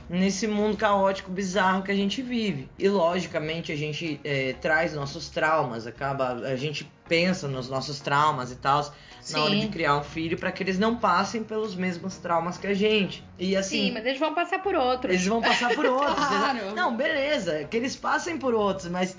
nesse 0.08 0.46
mundo 0.46 0.76
caótico, 0.76 1.28
bizarro 1.28 1.82
que 1.82 1.90
a 1.90 1.94
gente 1.96 2.22
vive. 2.22 2.68
E 2.78 2.88
logicamente 2.88 3.72
a 3.72 3.76
gente 3.76 4.20
é, 4.22 4.52
traz 4.60 4.94
nossos 4.94 5.28
traumas, 5.28 5.88
acaba. 5.88 6.34
A 6.34 6.54
gente 6.54 6.88
pensa 7.08 7.48
nos 7.48 7.68
nossos 7.68 7.98
traumas 7.98 8.52
e 8.52 8.54
tal. 8.54 8.94
Na 9.32 9.42
hora 9.42 9.56
de 9.56 9.66
criar 9.66 9.96
um 9.96 10.04
filho, 10.04 10.38
para 10.38 10.52
que 10.52 10.62
eles 10.62 10.78
não 10.78 10.94
passem 10.94 11.42
pelos 11.42 11.74
mesmos 11.74 12.16
traumas 12.18 12.56
que 12.56 12.68
a 12.68 12.74
gente. 12.74 13.24
E 13.36 13.56
assim, 13.56 13.86
Sim, 13.86 13.92
mas 13.92 14.06
eles 14.06 14.20
vão 14.20 14.32
passar 14.32 14.62
por 14.62 14.76
outros. 14.76 15.12
eles 15.12 15.26
vão 15.26 15.42
passar 15.42 15.74
por 15.74 15.84
outros. 15.84 16.26
Claro. 16.28 16.76
Não, 16.76 16.96
beleza, 16.96 17.64
que 17.64 17.76
eles 17.76 17.96
passem 17.96 18.38
por 18.38 18.54
outros, 18.54 18.86
mas 18.88 19.16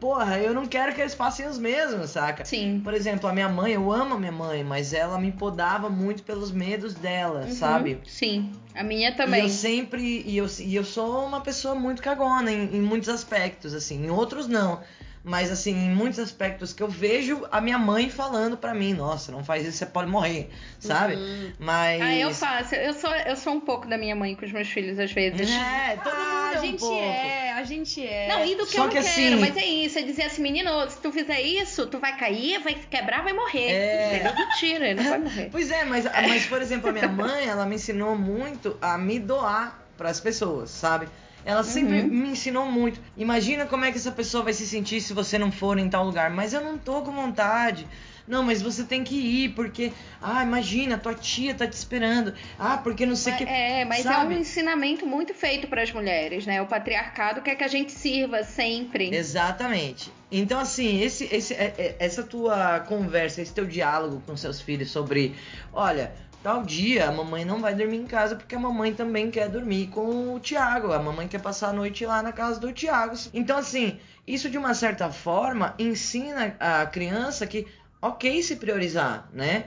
porra, 0.00 0.38
eu 0.38 0.52
não 0.54 0.66
quero 0.66 0.94
que 0.94 1.00
eles 1.00 1.14
passem 1.14 1.46
os 1.46 1.58
mesmos, 1.58 2.10
saca? 2.10 2.44
Sim. 2.44 2.80
Por 2.82 2.94
exemplo, 2.94 3.28
a 3.28 3.32
minha 3.32 3.48
mãe, 3.48 3.72
eu 3.72 3.90
amo 3.92 4.14
a 4.14 4.18
minha 4.18 4.32
mãe, 4.32 4.62
mas 4.64 4.92
ela 4.92 5.18
me 5.18 5.32
podava 5.32 5.88
muito 5.88 6.22
pelos 6.22 6.50
medos 6.50 6.94
dela, 6.94 7.40
Uhum, 7.46 7.52
sabe? 7.52 7.98
Sim. 8.06 8.52
A 8.74 8.82
minha 8.82 9.10
E 9.10 9.14
também. 9.14 9.42
eu 9.42 9.48
sempre. 9.48 10.22
E 10.26 10.36
eu, 10.36 10.46
e 10.60 10.74
eu 10.74 10.84
sou 10.84 11.24
uma 11.26 11.40
pessoa 11.40 11.74
muito 11.74 12.02
cagona 12.02 12.50
em, 12.52 12.76
em 12.76 12.80
muitos 12.82 13.08
aspectos, 13.08 13.72
assim. 13.74 14.04
Em 14.04 14.10
outros 14.10 14.46
não. 14.46 14.80
Mas, 15.28 15.50
assim, 15.50 15.72
em 15.72 15.90
muitos 15.90 16.20
aspectos 16.20 16.72
que 16.72 16.80
eu 16.80 16.86
vejo 16.88 17.44
a 17.50 17.60
minha 17.60 17.76
mãe 17.76 18.08
falando 18.08 18.56
pra 18.56 18.72
mim: 18.72 18.94
Nossa, 18.94 19.32
não 19.32 19.42
faz 19.42 19.66
isso, 19.66 19.78
você 19.78 19.86
pode 19.86 20.08
morrer, 20.08 20.48
sabe? 20.78 21.16
Uhum. 21.16 21.52
Mas. 21.58 22.00
Ah, 22.00 22.14
eu 22.14 22.32
faço. 22.32 22.76
Eu 22.76 22.94
sou, 22.94 23.12
eu 23.12 23.34
sou 23.34 23.54
um 23.54 23.60
pouco 23.60 23.88
da 23.88 23.98
minha 23.98 24.14
mãe 24.14 24.36
com 24.36 24.46
os 24.46 24.52
meus 24.52 24.68
filhos, 24.68 25.00
às 25.00 25.10
vezes. 25.10 25.50
É, 25.50 25.96
todo 25.96 26.12
Ah, 26.14 26.44
mundo 26.44 26.54
é 26.54 26.56
a 26.56 26.60
um 26.60 26.64
gente 26.64 26.78
pouco. 26.78 26.94
é, 27.02 27.52
a 27.54 27.64
gente 27.64 28.06
é. 28.06 28.28
Não, 28.28 28.44
e 28.46 28.54
do 28.54 28.64
que 28.66 28.72
Só 28.76 28.78
eu 28.78 28.84
não 28.84 28.90
que 28.92 29.02
quero, 29.02 29.08
assim- 29.08 29.40
mas 29.40 29.56
é 29.56 29.64
isso. 29.66 29.98
É 29.98 30.02
dizer 30.02 30.22
assim, 30.22 30.42
menino, 30.42 30.88
se 30.88 31.00
tu 31.02 31.10
fizer 31.10 31.40
isso, 31.40 31.88
tu 31.88 31.98
vai 31.98 32.16
cair, 32.16 32.60
vai 32.62 32.74
quebrar, 32.74 33.24
vai 33.24 33.32
morrer. 33.32 33.66
É. 33.72 34.14
Entendeu? 34.14 34.46
Mentira, 34.46 34.88
ele 34.90 35.02
não 35.02 35.10
vai 35.10 35.18
morrer. 35.18 35.48
Pois 35.50 35.70
é, 35.72 35.84
mas, 35.84 36.04
mas 36.04 36.46
por 36.46 36.62
exemplo, 36.62 36.88
a 36.90 36.92
minha 36.92 37.08
mãe, 37.08 37.46
ela 37.48 37.66
me 37.66 37.74
ensinou 37.74 38.16
muito 38.16 38.76
a 38.80 38.96
me 38.96 39.18
doar 39.18 39.76
pras 39.98 40.20
pessoas, 40.20 40.70
sabe? 40.70 41.08
Ela 41.46 41.62
sempre 41.62 42.00
Uhum. 42.00 42.08
me 42.08 42.28
ensinou 42.30 42.66
muito. 42.66 43.00
Imagina 43.16 43.64
como 43.66 43.84
é 43.84 43.92
que 43.92 43.96
essa 43.98 44.10
pessoa 44.10 44.42
vai 44.42 44.52
se 44.52 44.66
sentir 44.66 45.00
se 45.00 45.14
você 45.14 45.38
não 45.38 45.52
for 45.52 45.78
em 45.78 45.88
tal 45.88 46.04
lugar. 46.04 46.28
Mas 46.28 46.52
eu 46.52 46.60
não 46.60 46.76
tô 46.76 47.02
com 47.02 47.12
vontade. 47.12 47.86
Não, 48.26 48.42
mas 48.42 48.60
você 48.60 48.82
tem 48.82 49.04
que 49.04 49.14
ir, 49.14 49.50
porque. 49.50 49.92
Ah, 50.20 50.42
imagina, 50.42 50.98
tua 50.98 51.14
tia 51.14 51.54
tá 51.54 51.64
te 51.64 51.74
esperando. 51.74 52.34
Ah, 52.58 52.76
porque 52.76 53.06
não 53.06 53.14
sei 53.14 53.34
o 53.34 53.36
que. 53.36 53.44
É, 53.44 53.84
mas 53.84 54.02
sabe? 54.02 54.34
é 54.34 54.36
um 54.36 54.40
ensinamento 54.40 55.06
muito 55.06 55.32
feito 55.32 55.68
para 55.68 55.80
as 55.82 55.92
mulheres, 55.92 56.44
né? 56.44 56.60
O 56.60 56.66
patriarcado 56.66 57.40
quer 57.40 57.54
que 57.54 57.62
a 57.62 57.68
gente 57.68 57.92
sirva 57.92 58.42
sempre. 58.42 59.14
Exatamente. 59.14 60.10
Então, 60.32 60.58
assim, 60.58 61.00
esse, 61.00 61.28
esse, 61.32 61.54
é- 61.54 61.72
é- 61.78 61.96
essa 62.00 62.24
tua 62.24 62.80
conversa, 62.80 63.40
esse 63.40 63.54
teu 63.54 63.64
diálogo 63.64 64.20
com 64.26 64.36
seus 64.36 64.60
filhos 64.60 64.90
sobre, 64.90 65.36
olha, 65.72 66.10
tal 66.46 66.62
dia 66.62 67.08
a 67.08 67.10
mamãe 67.10 67.44
não 67.44 67.60
vai 67.60 67.74
dormir 67.74 67.96
em 67.96 68.06
casa 68.06 68.36
porque 68.36 68.54
a 68.54 68.58
mamãe 68.60 68.94
também 68.94 69.32
quer 69.32 69.48
dormir 69.48 69.88
com 69.88 70.32
o 70.32 70.38
Tiago. 70.38 70.92
A 70.92 70.98
mamãe 71.00 71.26
quer 71.26 71.40
passar 71.40 71.70
a 71.70 71.72
noite 71.72 72.06
lá 72.06 72.22
na 72.22 72.30
casa 72.30 72.60
do 72.60 72.72
Tiago. 72.72 73.16
Então, 73.34 73.58
assim, 73.58 73.98
isso 74.24 74.48
de 74.48 74.56
uma 74.56 74.72
certa 74.72 75.10
forma 75.10 75.74
ensina 75.76 76.54
a 76.60 76.86
criança 76.86 77.48
que, 77.48 77.66
ok, 78.00 78.40
se 78.44 78.54
priorizar, 78.54 79.28
né? 79.32 79.64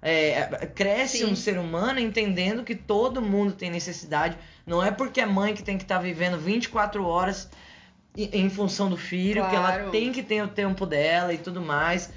É, 0.00 0.46
cresce 0.74 1.18
Sim. 1.18 1.26
um 1.26 1.36
ser 1.36 1.58
humano 1.58 2.00
entendendo 2.00 2.64
que 2.64 2.74
todo 2.74 3.20
mundo 3.20 3.52
tem 3.52 3.70
necessidade. 3.70 4.38
Não 4.66 4.82
é 4.82 4.90
porque 4.90 5.20
é 5.20 5.26
mãe 5.26 5.52
que 5.52 5.62
tem 5.62 5.76
que 5.76 5.84
estar 5.84 5.98
vivendo 5.98 6.38
24 6.38 7.04
horas 7.04 7.50
em 8.16 8.48
função 8.48 8.88
do 8.88 8.96
filho, 8.96 9.46
que 9.50 9.54
ela 9.56 9.72
Claro. 9.72 9.90
tem 9.90 10.10
que 10.10 10.22
ter 10.22 10.42
o 10.42 10.48
tempo 10.48 10.86
dela 10.86 11.34
e 11.34 11.38
tudo 11.38 11.60
mais. 11.60 12.10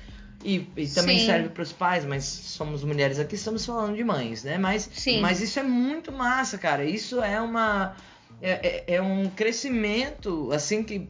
E, 0.43 0.67
e 0.77 0.87
também 0.87 1.17
Sim. 1.19 1.25
serve 1.25 1.49
para 1.49 1.63
os 1.63 1.73
pais, 1.73 2.05
mas 2.05 2.23
somos 2.23 2.83
mulheres 2.83 3.17
aqui, 3.19 3.35
estamos 3.35 3.65
falando 3.65 3.95
de 3.95 4.03
mães, 4.03 4.43
né? 4.43 4.57
Mas, 4.57 4.89
Sim. 4.93 5.19
mas 5.19 5.41
isso 5.41 5.59
é 5.59 5.63
muito 5.63 6.11
massa, 6.11 6.57
cara. 6.57 6.85
Isso 6.85 7.21
é 7.21 7.41
uma. 7.41 7.95
É, 8.41 8.51
é- 8.51 8.95
é 8.95 9.01
um 9.01 9.29
crescimento, 9.31 10.51
assim, 10.51 10.83
que 10.83 11.09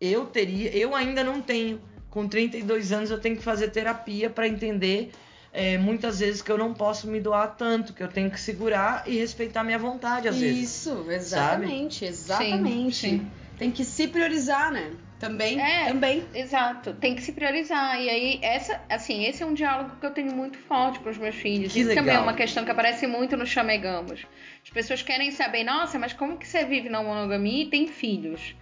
eu 0.00 0.26
teria. 0.26 0.70
Eu 0.76 0.94
ainda 0.94 1.24
não 1.24 1.40
tenho. 1.40 1.80
Com 2.10 2.26
32 2.28 2.92
anos 2.92 3.10
eu 3.10 3.18
tenho 3.18 3.36
que 3.36 3.42
fazer 3.42 3.68
terapia 3.68 4.30
para 4.30 4.48
entender 4.48 5.12
é, 5.52 5.76
muitas 5.78 6.20
vezes 6.20 6.40
que 6.42 6.50
eu 6.50 6.58
não 6.58 6.72
posso 6.74 7.06
me 7.08 7.20
doar 7.20 7.54
tanto, 7.56 7.92
que 7.92 8.02
eu 8.02 8.08
tenho 8.08 8.30
que 8.30 8.40
segurar 8.40 9.04
e 9.06 9.16
respeitar 9.16 9.62
minha 9.64 9.78
vontade 9.78 10.28
às 10.28 10.38
vezes. 10.38 10.62
Isso, 10.70 11.06
exatamente, 11.10 12.04
exatamente. 12.04 12.96
Sim, 12.96 13.18
sim. 13.18 13.30
Tem 13.58 13.70
que 13.70 13.84
se 13.84 14.08
priorizar, 14.08 14.70
né? 14.72 14.92
Também, 15.18 15.60
É. 15.60 15.86
também. 15.86 16.24
Exato, 16.34 16.92
tem 16.94 17.14
que 17.14 17.22
se 17.22 17.32
priorizar. 17.32 18.00
E 18.00 18.08
aí, 18.08 18.38
essa, 18.42 18.80
assim, 18.88 19.24
esse 19.24 19.42
é 19.42 19.46
um 19.46 19.54
diálogo 19.54 19.96
que 19.98 20.06
eu 20.06 20.10
tenho 20.12 20.32
muito 20.32 20.56
forte 20.58 21.00
com 21.00 21.10
os 21.10 21.18
meus 21.18 21.34
filhos. 21.34 21.72
Que 21.72 21.80
Isso 21.80 21.88
também 21.88 22.02
é 22.14 22.18
legal. 22.18 22.22
uma 22.22 22.34
questão 22.34 22.64
que 22.64 22.70
aparece 22.70 23.06
muito 23.06 23.36
no 23.36 23.44
Chamegamos. 23.46 24.24
As 24.62 24.70
pessoas 24.70 25.02
querem 25.02 25.30
saber, 25.32 25.64
nossa, 25.64 25.98
mas 25.98 26.12
como 26.12 26.36
que 26.36 26.46
você 26.46 26.64
vive 26.64 26.88
na 26.88 27.02
monogamia 27.02 27.64
e 27.64 27.66
tem 27.66 27.86
filhos? 27.88 28.54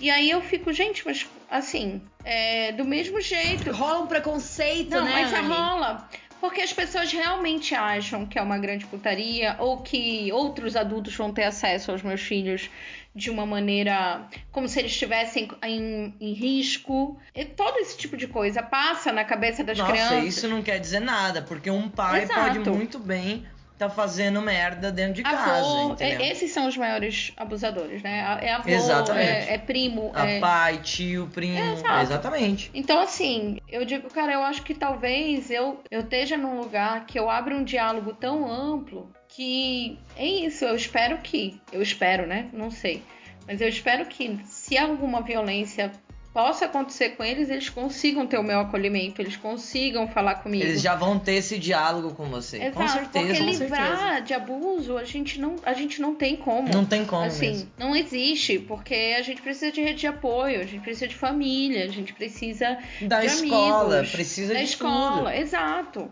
E 0.00 0.10
aí 0.10 0.28
eu 0.28 0.42
fico, 0.42 0.72
gente, 0.72 1.02
mas 1.06 1.26
assim, 1.50 2.02
é, 2.24 2.72
do 2.72 2.84
mesmo 2.84 3.20
jeito. 3.20 3.70
Rola 3.70 4.00
um 4.00 4.06
preconceito, 4.06 4.90
Não, 4.90 5.04
né? 5.04 5.10
mas 5.12 5.32
Anne? 5.32 5.48
rola. 5.48 6.08
Porque 6.40 6.60
as 6.60 6.72
pessoas 6.74 7.10
realmente 7.10 7.74
acham 7.74 8.26
que 8.26 8.38
é 8.38 8.42
uma 8.42 8.58
grande 8.58 8.84
putaria 8.84 9.56
ou 9.58 9.78
que 9.80 10.30
outros 10.32 10.76
adultos 10.76 11.14
vão 11.16 11.32
ter 11.32 11.44
acesso 11.44 11.90
aos 11.90 12.02
meus 12.02 12.20
filhos 12.20 12.68
de 13.14 13.30
uma 13.30 13.46
maneira 13.46 14.26
como 14.50 14.68
se 14.68 14.80
eles 14.80 14.90
estivessem 14.92 15.48
em, 15.62 16.14
em 16.20 16.32
risco. 16.32 17.18
E 17.34 17.44
todo 17.44 17.78
esse 17.78 17.96
tipo 17.96 18.16
de 18.16 18.26
coisa 18.26 18.62
passa 18.62 19.12
na 19.12 19.24
cabeça 19.24 19.62
das 19.62 19.78
Nossa, 19.78 19.92
crianças. 19.92 20.24
isso 20.24 20.48
não 20.48 20.62
quer 20.62 20.80
dizer 20.80 21.00
nada, 21.00 21.40
porque 21.42 21.70
um 21.70 21.88
pai 21.88 22.22
Exato. 22.22 22.40
pode 22.40 22.58
muito 22.70 22.98
bem 22.98 23.46
tá 23.76 23.90
fazendo 23.90 24.40
merda 24.40 24.92
dentro 24.92 25.14
de 25.14 25.22
casa, 25.24 25.80
Avô, 25.80 25.92
entendeu? 25.92 26.20
é- 26.20 26.30
esses 26.30 26.52
são 26.52 26.68
os 26.68 26.76
maiores 26.76 27.32
abusadores, 27.36 28.02
né? 28.02 28.38
É 28.40 28.52
avô, 28.52 28.70
é, 29.16 29.54
é 29.54 29.58
primo, 29.58 30.12
A 30.14 30.26
é, 30.26 30.40
pai, 30.40 30.78
tio, 30.78 31.28
primo, 31.32 31.82
exatamente. 32.00 32.70
Então, 32.72 33.00
assim, 33.00 33.58
eu 33.68 33.84
digo, 33.84 34.08
cara, 34.10 34.32
eu 34.32 34.42
acho 34.42 34.62
que 34.62 34.74
talvez 34.74 35.50
eu, 35.50 35.82
eu 35.90 36.00
esteja 36.02 36.36
num 36.36 36.60
lugar 36.60 37.04
que 37.06 37.18
eu 37.18 37.28
abra 37.28 37.54
um 37.54 37.64
diálogo 37.64 38.14
tão 38.14 38.48
amplo 38.48 39.12
que 39.34 39.98
é 40.16 40.26
isso. 40.26 40.64
Eu 40.64 40.76
espero 40.76 41.18
que, 41.18 41.60
eu 41.72 41.82
espero, 41.82 42.26
né? 42.26 42.48
Não 42.52 42.70
sei. 42.70 43.02
Mas 43.46 43.60
eu 43.60 43.68
espero 43.68 44.06
que, 44.06 44.38
se 44.44 44.78
alguma 44.78 45.20
violência 45.20 45.92
possa 46.32 46.64
acontecer 46.64 47.10
com 47.10 47.22
eles, 47.22 47.48
eles 47.48 47.68
consigam 47.68 48.26
ter 48.26 48.38
o 48.38 48.42
meu 48.42 48.58
acolhimento, 48.58 49.22
eles 49.22 49.36
consigam 49.36 50.08
falar 50.08 50.36
comigo. 50.36 50.64
Eles 50.64 50.82
já 50.82 50.96
vão 50.96 51.16
ter 51.16 51.34
esse 51.34 51.58
diálogo 51.58 52.12
com 52.14 52.24
você. 52.24 52.56
Exato, 52.56 52.76
com 52.76 52.88
certeza, 52.88 53.26
porque 53.26 53.38
com 53.38 53.44
livrar 53.44 53.98
certeza. 53.98 54.20
de 54.22 54.34
abuso, 54.34 54.98
a 54.98 55.04
gente 55.04 55.40
não, 55.40 55.54
a 55.64 55.72
gente 55.72 56.00
não 56.00 56.16
tem 56.16 56.34
como. 56.36 56.68
Não 56.72 56.84
tem 56.84 57.04
como 57.04 57.22
assim, 57.22 57.50
mesmo. 57.50 57.70
não 57.78 57.94
existe, 57.94 58.58
porque 58.58 59.14
a 59.16 59.22
gente 59.22 59.42
precisa 59.42 59.70
de 59.70 59.80
rede 59.80 60.00
de 60.00 60.06
apoio, 60.08 60.60
a 60.60 60.64
gente 60.64 60.80
precisa 60.80 61.06
de 61.06 61.14
família, 61.14 61.84
a 61.84 61.88
gente 61.88 62.12
precisa 62.12 62.78
Da 63.02 63.20
de 63.20 63.26
escola, 63.26 63.98
amigos, 63.98 64.10
precisa 64.12 64.54
da 64.54 64.58
de 64.58 64.64
escola, 64.64 65.30
tudo. 65.30 65.40
exato. 65.40 66.10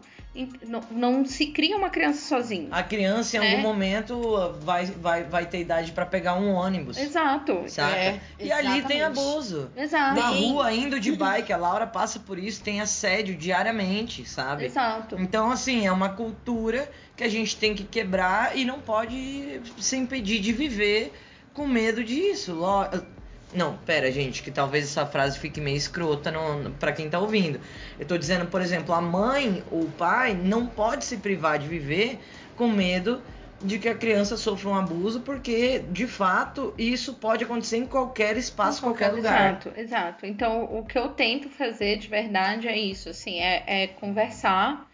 Não, 0.67 0.81
não 0.91 1.25
se 1.27 1.49
cria 1.49 1.77
uma 1.77 1.91
criança 1.91 2.27
sozinha. 2.27 2.69
A 2.71 2.83
criança 2.83 3.37
em 3.37 3.41
né? 3.41 3.51
algum 3.51 3.63
momento 3.63 4.55
vai, 4.63 4.87
vai, 4.87 5.25
vai 5.25 5.45
ter 5.45 5.61
idade 5.61 5.93
pra 5.93 6.07
pegar 6.07 6.35
um 6.35 6.53
ônibus. 6.53 6.97
Exato. 6.97 7.65
Saca? 7.69 7.95
É, 7.95 8.21
e 8.41 8.51
ali 8.51 8.83
tem 8.83 8.99
exatamente. 8.99 9.03
abuso. 9.03 9.71
Exato. 9.77 10.17
Na 10.17 10.29
rua, 10.29 10.73
indo 10.73 10.99
de 10.99 11.13
bike, 11.13 11.53
a 11.53 11.57
Laura 11.59 11.87
passa 11.87 12.19
por 12.19 12.39
isso, 12.39 12.63
tem 12.63 12.81
assédio 12.81 13.37
diariamente, 13.37 14.27
sabe? 14.27 14.65
Exato. 14.65 15.17
Então, 15.19 15.51
assim, 15.51 15.87
é 15.87 15.93
uma 15.93 16.09
cultura 16.09 16.91
que 17.15 17.23
a 17.23 17.29
gente 17.29 17.55
tem 17.57 17.75
que 17.75 17.85
quebrar 17.85 18.57
e 18.57 18.65
não 18.65 18.81
pode 18.81 19.61
se 19.79 19.97
impedir 19.97 20.41
de 20.41 20.53
viver 20.53 21.13
com 21.53 21.67
medo 21.67 22.03
disso. 22.03 22.59
Não, 23.55 23.77
pera, 23.77 24.11
gente, 24.11 24.43
que 24.43 24.51
talvez 24.51 24.85
essa 24.85 25.05
frase 25.05 25.39
fique 25.39 25.61
meio 25.61 25.77
escrota 25.77 26.33
pra 26.81 26.93
quem 26.93 27.11
tá 27.11 27.19
ouvindo. 27.19 27.61
Eu 27.99 28.07
tô 28.07 28.17
dizendo, 28.17 28.47
por 28.47 28.61
exemplo, 28.61 28.95
a 28.95 29.01
mãe 29.01 29.63
ou 29.71 29.85
o 29.85 29.93
pai 29.93 30.35
não 30.35 30.67
pode 30.67 31.05
se 31.05 31.19
privar 31.19 31.59
de 31.59 31.69
viver 31.69 32.19
com 32.57 32.69
medo 32.69 33.23
de 33.65 33.79
que 33.79 33.89
a 33.89 33.95
criança 33.95 34.37
sofra 34.37 34.71
um 34.71 34.75
abuso, 34.75 35.21
porque, 35.21 35.81
de 35.91 36.07
fato, 36.07 36.75
isso 36.77 37.15
pode 37.15 37.45
acontecer 37.45 37.77
em 37.77 37.87
qualquer 37.87 38.37
espaço, 38.37 38.83
qualquer 38.83 39.13
lugar. 39.13 39.53
Exato, 39.53 39.73
exato. 39.77 40.27
Então, 40.27 40.65
o 40.65 40.85
que 40.85 40.99
eu 40.99 41.11
tento 41.11 41.49
fazer 41.49 41.99
de 41.99 42.09
verdade 42.09 42.67
é 42.67 42.77
isso, 42.77 43.09
assim, 43.09 43.39
é, 43.39 43.63
é 43.67 43.87
conversar 43.87 44.91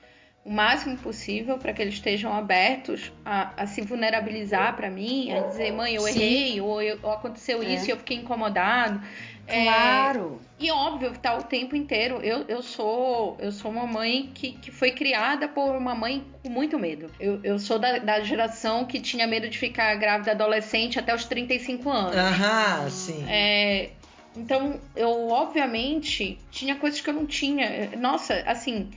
o 0.48 0.50
máximo 0.50 0.96
possível 0.96 1.58
para 1.58 1.74
que 1.74 1.82
eles 1.82 1.92
estejam 1.94 2.32
abertos 2.32 3.12
a, 3.22 3.52
a 3.64 3.66
se 3.66 3.82
vulnerabilizar 3.82 4.74
para 4.74 4.88
mim, 4.88 5.30
a 5.30 5.40
dizer, 5.40 5.70
mãe, 5.72 5.94
eu 5.94 6.00
Sim. 6.06 6.08
errei, 6.22 6.60
ou, 6.62 6.80
eu- 6.80 6.98
ou 7.02 7.12
aconteceu 7.12 7.62
É. 7.62 7.66
isso 7.66 7.88
e 7.88 7.90
eu 7.90 7.98
fiquei 7.98 8.16
incomodado. 8.16 8.98
É, 9.46 9.62
Claro. 9.62 10.40
e 10.58 10.70
óbvio, 10.70 11.12
tá 11.18 11.36
o 11.36 11.42
tempo 11.42 11.76
inteiro. 11.76 12.20
Eu, 12.22 12.46
eu 12.48 12.62
sou 12.62 13.36
eu 13.40 13.52
sou 13.52 13.70
uma 13.70 13.86
mãe 13.86 14.30
que, 14.34 14.52
que 14.52 14.70
foi 14.70 14.90
criada 14.92 15.46
por 15.48 15.76
uma 15.76 15.94
mãe 15.94 16.24
com 16.42 16.48
muito 16.48 16.78
medo. 16.78 17.10
Eu, 17.20 17.40
eu 17.44 17.58
sou 17.58 17.78
da, 17.78 17.98
da 17.98 18.20
geração 18.20 18.86
que 18.86 19.00
tinha 19.00 19.26
medo 19.26 19.50
de 19.50 19.58
ficar 19.58 19.94
grávida 19.96 20.30
adolescente 20.32 20.98
até 20.98 21.14
os 21.14 21.26
35 21.26 21.90
anos. 21.90 22.16
Aham, 22.16 22.88
sim. 22.88 23.24
É, 23.28 23.90
então, 24.34 24.80
eu 24.96 25.28
obviamente 25.28 26.38
tinha 26.50 26.74
coisas 26.76 27.00
que 27.02 27.10
eu 27.10 27.14
não 27.14 27.26
tinha. 27.26 27.90
Nossa, 27.98 28.42
assim, 28.46 28.90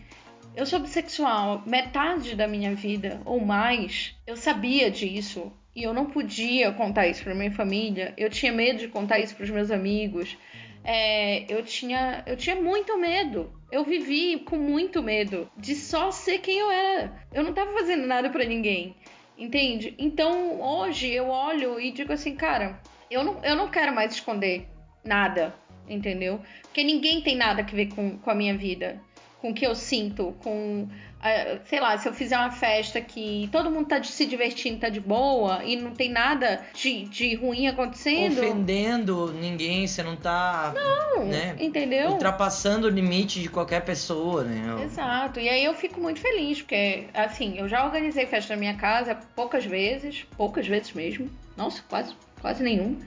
eu 0.55 0.65
sou 0.65 0.79
bissexual. 0.79 1.63
Metade 1.65 2.35
da 2.35 2.47
minha 2.47 2.75
vida 2.75 3.21
ou 3.25 3.39
mais, 3.39 4.15
eu 4.27 4.35
sabia 4.35 4.91
disso 4.91 5.51
e 5.75 5.83
eu 5.83 5.93
não 5.93 6.07
podia 6.07 6.71
contar 6.71 7.07
isso 7.07 7.23
para 7.23 7.35
minha 7.35 7.51
família. 7.51 8.13
Eu 8.17 8.29
tinha 8.29 8.51
medo 8.51 8.79
de 8.79 8.87
contar 8.87 9.19
isso 9.19 9.35
para 9.35 9.43
os 9.43 9.49
meus 9.49 9.71
amigos. 9.71 10.37
É, 10.83 11.45
eu 11.51 11.63
tinha 11.63 12.23
eu 12.25 12.35
tinha 12.35 12.55
muito 12.55 12.97
medo. 12.97 13.53
Eu 13.71 13.85
vivi 13.85 14.39
com 14.39 14.57
muito 14.57 15.01
medo 15.01 15.49
de 15.55 15.75
só 15.75 16.11
ser 16.11 16.39
quem 16.39 16.57
eu 16.57 16.69
era. 16.69 17.13
Eu 17.33 17.43
não 17.43 17.53
tava 17.53 17.71
fazendo 17.73 18.05
nada 18.05 18.29
para 18.29 18.43
ninguém. 18.43 18.95
Entende? 19.37 19.95
Então, 19.97 20.61
hoje 20.61 21.09
eu 21.09 21.29
olho 21.29 21.79
e 21.79 21.91
digo 21.91 22.13
assim, 22.13 22.35
cara, 22.35 22.79
eu 23.09 23.23
não, 23.23 23.43
eu 23.43 23.55
não 23.55 23.71
quero 23.71 23.95
mais 23.95 24.13
esconder 24.13 24.67
nada, 25.03 25.55
entendeu? 25.89 26.41
Porque 26.61 26.83
ninguém 26.83 27.21
tem 27.21 27.35
nada 27.35 27.61
a 27.61 27.65
ver 27.65 27.87
com, 27.87 28.19
com 28.19 28.29
a 28.29 28.35
minha 28.35 28.55
vida, 28.55 29.01
com 29.41 29.49
o 29.49 29.54
que 29.54 29.65
eu 29.65 29.73
sinto, 29.75 30.36
com. 30.43 30.88
ah, 31.19 31.58
sei 31.65 31.80
lá, 31.80 31.97
se 31.97 32.08
eu 32.08 32.13
fizer 32.13 32.38
uma 32.38 32.51
festa 32.51 33.01
que 33.01 33.49
todo 33.51 33.71
mundo 33.71 33.88
tá 33.88 34.01
se 34.04 34.27
divertindo, 34.27 34.80
tá 34.80 34.88
de 34.88 34.99
boa 34.99 35.63
e 35.63 35.75
não 35.75 35.91
tem 35.95 36.10
nada 36.10 36.62
de, 36.75 37.06
de 37.06 37.34
ruim 37.36 37.67
acontecendo. 37.67 38.38
Ofendendo 38.38 39.34
ninguém, 39.34 39.88
você 39.88 40.04
não 40.04 40.15
tá. 40.15 40.71
Não, 40.75 41.25
né? 41.25 41.56
entendeu? 41.60 42.12
Ultrapassando 42.12 42.86
o 42.86 42.89
limite 42.89 43.41
de 43.41 43.49
qualquer 43.49 43.84
pessoa, 43.84 44.43
né? 44.43 44.84
Exato. 44.84 45.39
E 45.39 45.49
aí 45.49 45.65
eu 45.65 45.73
fico 45.73 45.99
muito 45.99 46.19
feliz, 46.19 46.62
porque, 46.62 47.08
assim, 47.12 47.58
eu 47.58 47.67
já 47.67 47.84
organizei 47.84 48.27
festa 48.27 48.54
na 48.54 48.60
minha 48.60 48.75
casa 48.75 49.17
poucas 49.36 49.65
vezes, 49.65 50.23
poucas 50.38 50.67
vezes 50.67 50.93
mesmo. 50.93 51.27
Nossa, 51.58 51.82
quase, 51.89 52.13
quase 52.39 52.62
nenhum. 52.62 52.99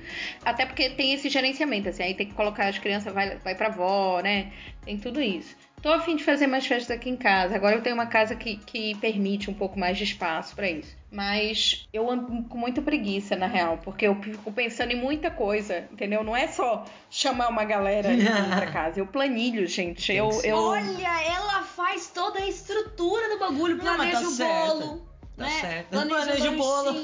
Até 0.44 0.66
porque 0.66 0.90
tem 0.90 1.14
esse 1.14 1.28
gerenciamento, 1.28 1.88
assim, 1.88 2.02
aí 2.02 2.14
tem 2.14 2.26
que 2.26 2.34
colocar 2.34 2.66
as 2.66 2.78
crianças, 2.78 3.14
vai, 3.14 3.36
vai 3.36 3.54
pra 3.54 3.68
avó, 3.68 4.20
né? 4.20 4.50
Tem 4.84 4.98
tudo 4.98 5.22
isso. 5.22 5.54
Tô 5.84 5.92
a 5.92 6.00
fim 6.00 6.16
de 6.16 6.24
fazer 6.24 6.46
mais 6.46 6.66
festas 6.66 6.96
aqui 6.96 7.10
em 7.10 7.16
casa. 7.16 7.54
Agora 7.54 7.76
eu 7.76 7.82
tenho 7.82 7.94
uma 7.94 8.06
casa 8.06 8.34
que, 8.34 8.56
que 8.56 8.94
permite 8.94 9.50
um 9.50 9.52
pouco 9.52 9.78
mais 9.78 9.98
de 9.98 10.04
espaço 10.04 10.56
pra 10.56 10.66
isso. 10.66 10.96
Mas 11.12 11.86
eu 11.92 12.10
ando 12.10 12.42
com 12.44 12.56
muita 12.56 12.80
preguiça, 12.80 13.36
na 13.36 13.46
real, 13.46 13.76
porque 13.84 14.06
eu 14.06 14.14
fico 14.14 14.50
pensando 14.50 14.92
em 14.92 14.96
muita 14.96 15.30
coisa, 15.30 15.86
entendeu? 15.92 16.24
Não 16.24 16.34
é 16.34 16.48
só 16.48 16.86
chamar 17.10 17.48
uma 17.48 17.64
galera 17.64 18.14
e 18.14 18.24
pra 18.24 18.66
casa. 18.72 18.98
Eu 18.98 19.06
planilho, 19.06 19.66
gente. 19.66 20.10
Eu, 20.10 20.30
eu... 20.42 20.56
Olha, 20.56 21.22
ela 21.22 21.62
faz 21.64 22.06
toda 22.08 22.38
a 22.38 22.48
estrutura 22.48 23.28
do 23.28 23.38
bagulho, 23.38 23.76
Não, 23.76 23.84
mas 23.84 23.96
planeja 23.96 24.20
tá 24.22 24.26
o 24.26 24.30
certo. 24.30 25.08
Tá 25.36 25.44
né? 25.44 25.60
certo. 25.60 25.88
Planeja, 25.88 26.16
Planeja 26.26 26.50
o 26.50 26.56
bolo. 26.56 27.02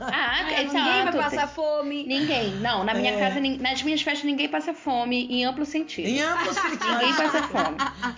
Ah, 0.00 0.50
É, 0.50 0.62
exato. 0.62 0.74
ninguém 0.76 1.04
vai 1.04 1.12
passar 1.12 1.46
fome. 1.48 2.04
Ninguém. 2.04 2.50
Não, 2.56 2.82
na 2.82 2.94
minha 2.94 3.12
É. 3.12 3.18
casa, 3.18 3.40
nas 3.40 3.82
minhas 3.82 4.02
festas, 4.02 4.24
ninguém 4.24 4.48
passa 4.48 4.74
fome 4.74 5.26
em 5.30 5.44
amplo 5.44 5.64
sentido. 5.64 6.08
Em 6.08 6.20
amplo 6.20 6.50
Ninguém 6.90 7.12
sentido. 7.12 7.32
passa 7.32 7.42
fome. 7.44 7.76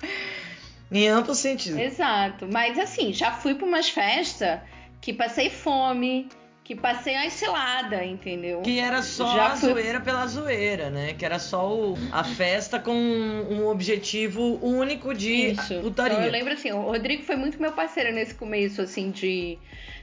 em 0.91 1.09
amplo 1.09 1.35
sentido. 1.35 1.79
Exato. 1.79 2.49
Mas 2.51 2.79
assim, 2.79 3.13
já 3.13 3.33
fui 3.33 3.55
pra 3.55 3.67
umas 3.67 3.89
festas 3.91 4.61
que 5.03 5.13
passei 5.13 5.51
fome, 5.51 6.29
que 6.65 6.77
passei 6.77 7.17
a 7.17 7.29
cilada, 7.29 8.05
entendeu? 8.05 8.63
Que 8.63 8.79
era 8.79 9.03
só 9.03 9.35
Já 9.35 9.47
a 9.53 9.57
fui- 9.57 9.71
zoeira 9.71 10.01
pela 10.01 10.27
zoeira, 10.27 10.91
né? 10.91 11.13
Que 11.15 11.25
era 11.25 11.39
só 11.39 11.69
o- 11.73 11.95
a 12.13 12.23
festa 12.25 12.79
com 12.79 12.93
um 12.95 13.67
objetivo 13.67 14.59
único 14.65 15.13
de 15.15 15.51
Isso. 15.53 15.81
putaria. 15.81 16.15
Então 16.15 16.25
eu 16.27 16.33
lembro 16.33 16.53
assim, 16.53 16.71
o 16.73 16.81
Rodrigo 16.83 17.23
foi 17.25 17.37
muito 17.37 17.61
meu 17.61 17.73
parceiro 17.73 18.13
nesse 18.13 18.35
começo, 18.35 18.81
assim, 18.81 19.11
de 19.11 19.59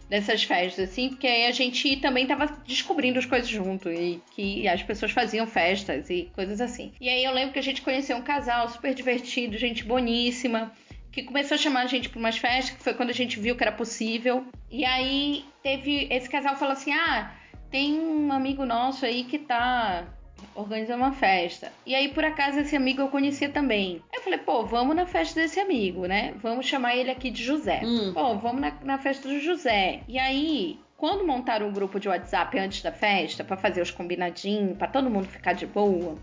dessas 0.10 0.44
festas, 0.44 0.90
assim, 0.90 1.10
porque 1.10 1.28
aí 1.28 1.46
a 1.46 1.52
gente 1.52 1.96
também 1.98 2.26
tava 2.26 2.48
descobrindo 2.68 3.20
as 3.20 3.26
coisas 3.28 3.48
junto 3.48 3.90
e 3.92 4.20
que 4.32 4.68
as 4.68 4.82
pessoas 4.82 5.12
faziam 5.12 5.46
festas 5.46 6.10
e 6.10 6.32
coisas 6.34 6.60
assim. 6.60 6.92
E 7.00 7.08
aí 7.08 7.24
eu 7.24 7.32
lembro 7.32 7.54
que 7.54 7.60
a 7.60 7.64
gente 7.64 7.84
conheceu 7.84 8.18
um 8.18 8.24
casal 8.24 8.68
super 8.70 8.96
divertido, 8.96 9.56
gente 9.56 9.84
boníssima, 9.84 10.72
que 11.12 11.24
começou 11.24 11.56
a 11.56 11.58
chamar 11.58 11.82
a 11.82 11.88
gente 11.88 12.10
para 12.10 12.20
umas 12.20 12.38
festas, 12.38 12.76
que 12.76 12.84
foi 12.84 12.94
quando 12.94 13.10
a 13.10 13.14
gente 13.14 13.40
viu 13.40 13.56
que 13.56 13.64
era 13.64 13.72
possível. 13.72 14.46
E 14.70 14.86
aí 14.86 15.46
teve 15.64 16.08
esse 16.10 16.30
casal 16.30 16.56
falou 16.56 16.74
assim: 16.74 16.94
"Ah, 16.94 17.32
tem 17.70 18.00
um 18.00 18.32
amigo 18.32 18.66
nosso 18.66 19.06
aí 19.06 19.24
que 19.24 19.38
tá 19.38 20.08
organizando 20.56 21.04
uma 21.04 21.12
festa. 21.12 21.72
E 21.86 21.94
aí, 21.94 22.10
por 22.10 22.24
acaso, 22.24 22.60
esse 22.60 22.76
amigo 22.76 23.02
eu 23.02 23.08
conhecia 23.10 23.50
também. 23.50 24.02
Eu 24.14 24.22
falei, 24.22 24.40
pô, 24.40 24.66
vamos 24.66 24.96
na 24.96 25.06
festa 25.06 25.40
desse 25.40 25.60
amigo, 25.60 26.06
né? 26.06 26.34
Vamos 26.42 26.66
chamar 26.66 26.96
ele 26.96 27.12
aqui 27.12 27.30
de 27.30 27.44
José. 27.44 27.82
Hum. 27.84 28.14
Pô, 28.14 28.36
vamos 28.38 28.62
na, 28.62 28.74
na 28.84 28.98
festa 28.98 29.28
do 29.28 29.40
José. 29.40 30.02
E 30.08 30.18
aí, 30.18 30.80
quando 30.98 31.26
montaram 31.26 31.68
um 31.68 31.74
grupo 31.74 32.00
de 32.00 32.10
WhatsApp 32.10 32.58
antes 32.58 32.82
da 32.82 32.92
festa, 32.92 33.44
pra 33.44 33.58
fazer 33.58 33.82
os 33.82 33.92
combinadinhos, 33.92 34.78
pra 34.78 34.88
todo 34.88 35.10
mundo 35.10 35.28
ficar 35.28 35.54
de 35.54 35.66
boa, 35.66 36.16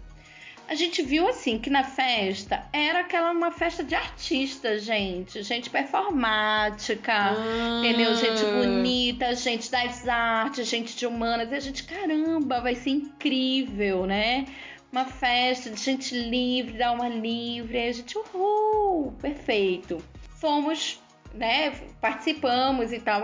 a 0.68 0.74
gente 0.74 1.02
viu 1.02 1.28
assim 1.28 1.58
que 1.58 1.70
na 1.70 1.84
festa 1.84 2.64
era 2.72 3.00
aquela 3.00 3.30
uma 3.30 3.52
festa 3.52 3.84
de 3.84 3.94
artistas, 3.94 4.82
gente. 4.82 5.42
Gente 5.42 5.70
performática, 5.70 7.12
Ah. 7.12 7.80
entendeu? 7.84 8.14
Gente 8.16 8.44
bonita, 8.44 9.34
gente 9.34 9.70
das 9.70 10.08
artes, 10.08 10.66
gente 10.66 10.96
de 10.96 11.06
humanas. 11.06 11.50
E 11.52 11.54
a 11.54 11.60
gente, 11.60 11.84
caramba, 11.84 12.60
vai 12.60 12.74
ser 12.74 12.90
incrível, 12.90 14.06
né? 14.06 14.46
Uma 14.90 15.04
festa 15.04 15.70
de 15.70 15.80
gente 15.80 16.14
livre, 16.14 16.78
da 16.78 16.88
alma 16.88 17.08
livre. 17.08 17.78
Aí 17.78 17.88
a 17.88 17.92
gente, 17.92 18.18
uhul, 18.18 19.12
perfeito. 19.20 20.02
Fomos, 20.40 21.00
né? 21.32 21.70
Participamos 22.00 22.92
e 22.92 22.98
tal, 22.98 23.22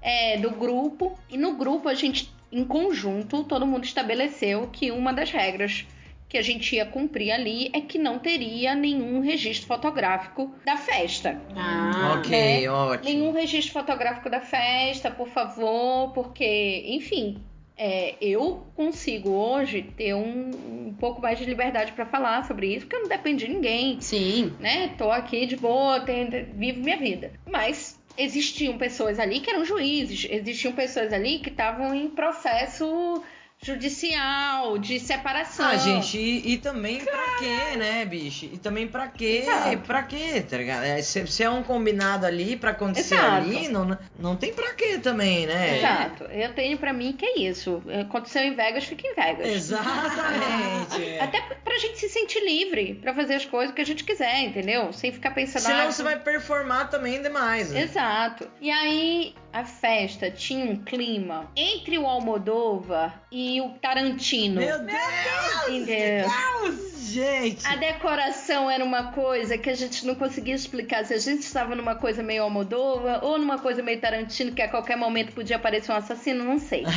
é, 0.00 0.38
do 0.38 0.50
grupo. 0.50 1.18
E 1.28 1.36
no 1.36 1.56
grupo 1.56 1.88
a 1.88 1.94
gente, 1.94 2.32
em 2.52 2.64
conjunto, 2.64 3.42
todo 3.42 3.66
mundo 3.66 3.84
estabeleceu 3.84 4.68
que 4.72 4.92
uma 4.92 5.12
das 5.12 5.30
regras 5.30 5.86
que 6.28 6.36
a 6.36 6.42
gente 6.42 6.74
ia 6.74 6.84
cumprir 6.84 7.30
ali 7.30 7.70
é 7.72 7.80
que 7.80 7.98
não 7.98 8.18
teria 8.18 8.74
nenhum 8.74 9.20
registro 9.20 9.66
fotográfico 9.66 10.52
da 10.64 10.76
festa. 10.76 11.40
Ah, 11.54 12.16
ok, 12.18 12.62
né? 12.62 12.70
ótimo. 12.70 13.04
Nenhum 13.04 13.32
registro 13.32 13.72
fotográfico 13.72 14.28
da 14.28 14.40
festa, 14.40 15.10
por 15.10 15.28
favor, 15.28 16.12
porque, 16.12 16.84
enfim, 16.88 17.40
é, 17.76 18.14
eu 18.20 18.66
consigo 18.74 19.30
hoje 19.30 19.82
ter 19.96 20.14
um, 20.14 20.50
um 20.88 20.94
pouco 20.98 21.20
mais 21.20 21.38
de 21.38 21.44
liberdade 21.44 21.92
para 21.92 22.06
falar 22.06 22.44
sobre 22.46 22.74
isso, 22.74 22.86
porque 22.86 22.96
eu 22.96 23.02
não 23.02 23.08
dependo 23.08 23.36
de 23.36 23.48
ninguém, 23.48 24.00
Sim. 24.00 24.52
né? 24.58 24.94
Tô 24.96 25.10
aqui 25.10 25.46
de 25.46 25.56
boa, 25.56 26.00
tenho, 26.00 26.28
vivo 26.54 26.80
minha 26.80 26.96
vida. 26.96 27.32
Mas 27.46 28.00
existiam 28.18 28.78
pessoas 28.78 29.18
ali 29.18 29.40
que 29.40 29.50
eram 29.50 29.64
juízes, 29.64 30.26
existiam 30.30 30.72
pessoas 30.72 31.12
ali 31.12 31.38
que 31.38 31.50
estavam 31.50 31.94
em 31.94 32.08
processo 32.08 33.22
judicial, 33.66 34.78
de 34.78 34.98
separação. 35.00 35.66
Ah, 35.66 35.76
gente, 35.76 36.18
e, 36.18 36.52
e 36.54 36.58
também 36.58 37.04
pra 37.04 37.36
quê, 37.38 37.76
né, 37.76 38.04
bicho? 38.04 38.46
E 38.46 38.58
também 38.58 38.86
pra 38.86 39.08
quê? 39.08 39.42
Exato. 39.42 39.78
Pra 39.78 40.02
quê, 40.02 40.44
tá 40.48 40.56
ligado? 40.56 40.84
É, 40.84 41.02
se, 41.02 41.26
se 41.26 41.42
é 41.42 41.50
um 41.50 41.62
combinado 41.62 42.26
ali 42.26 42.56
pra 42.56 42.70
acontecer 42.70 43.14
Exato. 43.14 43.36
ali, 43.36 43.68
não, 43.68 43.98
não 44.18 44.36
tem 44.36 44.52
pra 44.52 44.72
quê 44.74 44.98
também, 44.98 45.46
né? 45.46 45.78
Exato. 45.78 46.24
Eu 46.24 46.52
tenho 46.54 46.78
pra 46.78 46.92
mim 46.92 47.12
que 47.12 47.24
é 47.24 47.38
isso. 47.40 47.82
Aconteceu 48.00 48.42
em 48.42 48.54
Vegas, 48.54 48.84
fica 48.84 49.06
em 49.06 49.14
Vegas. 49.14 49.46
Exatamente. 49.48 51.18
Até 51.20 51.40
pra 51.64 51.78
gente 51.78 51.98
se 51.98 52.08
sentir 52.08 52.40
livre 52.40 52.94
pra 52.94 53.14
fazer 53.14 53.34
as 53.34 53.44
coisas 53.44 53.74
que 53.74 53.80
a 53.80 53.86
gente 53.86 54.04
quiser, 54.04 54.42
entendeu? 54.44 54.92
Sem 54.92 55.12
ficar 55.12 55.32
pensando. 55.32 55.62
Senão 55.62 55.86
ah, 55.88 55.92
você 55.92 56.02
vai 56.02 56.18
performar 56.18 56.88
também 56.90 57.20
demais. 57.22 57.70
né? 57.70 57.82
Exato. 57.82 58.48
E 58.60 58.70
aí 58.70 59.34
a 59.52 59.64
festa 59.64 60.30
tinha 60.30 60.64
um 60.66 60.76
clima 60.76 61.50
entre 61.56 61.98
o 61.98 62.06
Almodóvar 62.06 63.22
e 63.32 63.55
o 63.60 63.70
Tarantino. 63.70 64.60
Meu 64.60 64.78
Deus! 64.78 65.68
Entendeu? 65.68 66.28
Gente! 66.98 67.66
A 67.66 67.76
decoração 67.76 68.70
era 68.70 68.84
uma 68.84 69.12
coisa 69.12 69.56
que 69.56 69.70
a 69.70 69.74
gente 69.74 70.06
não 70.06 70.14
conseguia 70.14 70.54
explicar 70.54 71.04
se 71.04 71.14
a 71.14 71.18
gente 71.18 71.42
estava 71.42 71.74
numa 71.74 71.94
coisa 71.94 72.22
meio 72.22 72.42
Almodóvar 72.42 73.24
ou 73.24 73.38
numa 73.38 73.58
coisa 73.58 73.82
meio 73.82 74.00
Tarantino, 74.00 74.52
que 74.52 74.60
a 74.60 74.68
qualquer 74.68 74.96
momento 74.96 75.32
podia 75.32 75.56
aparecer 75.56 75.92
um 75.92 75.96
assassino, 75.96 76.44
não 76.44 76.58
sei. 76.58 76.84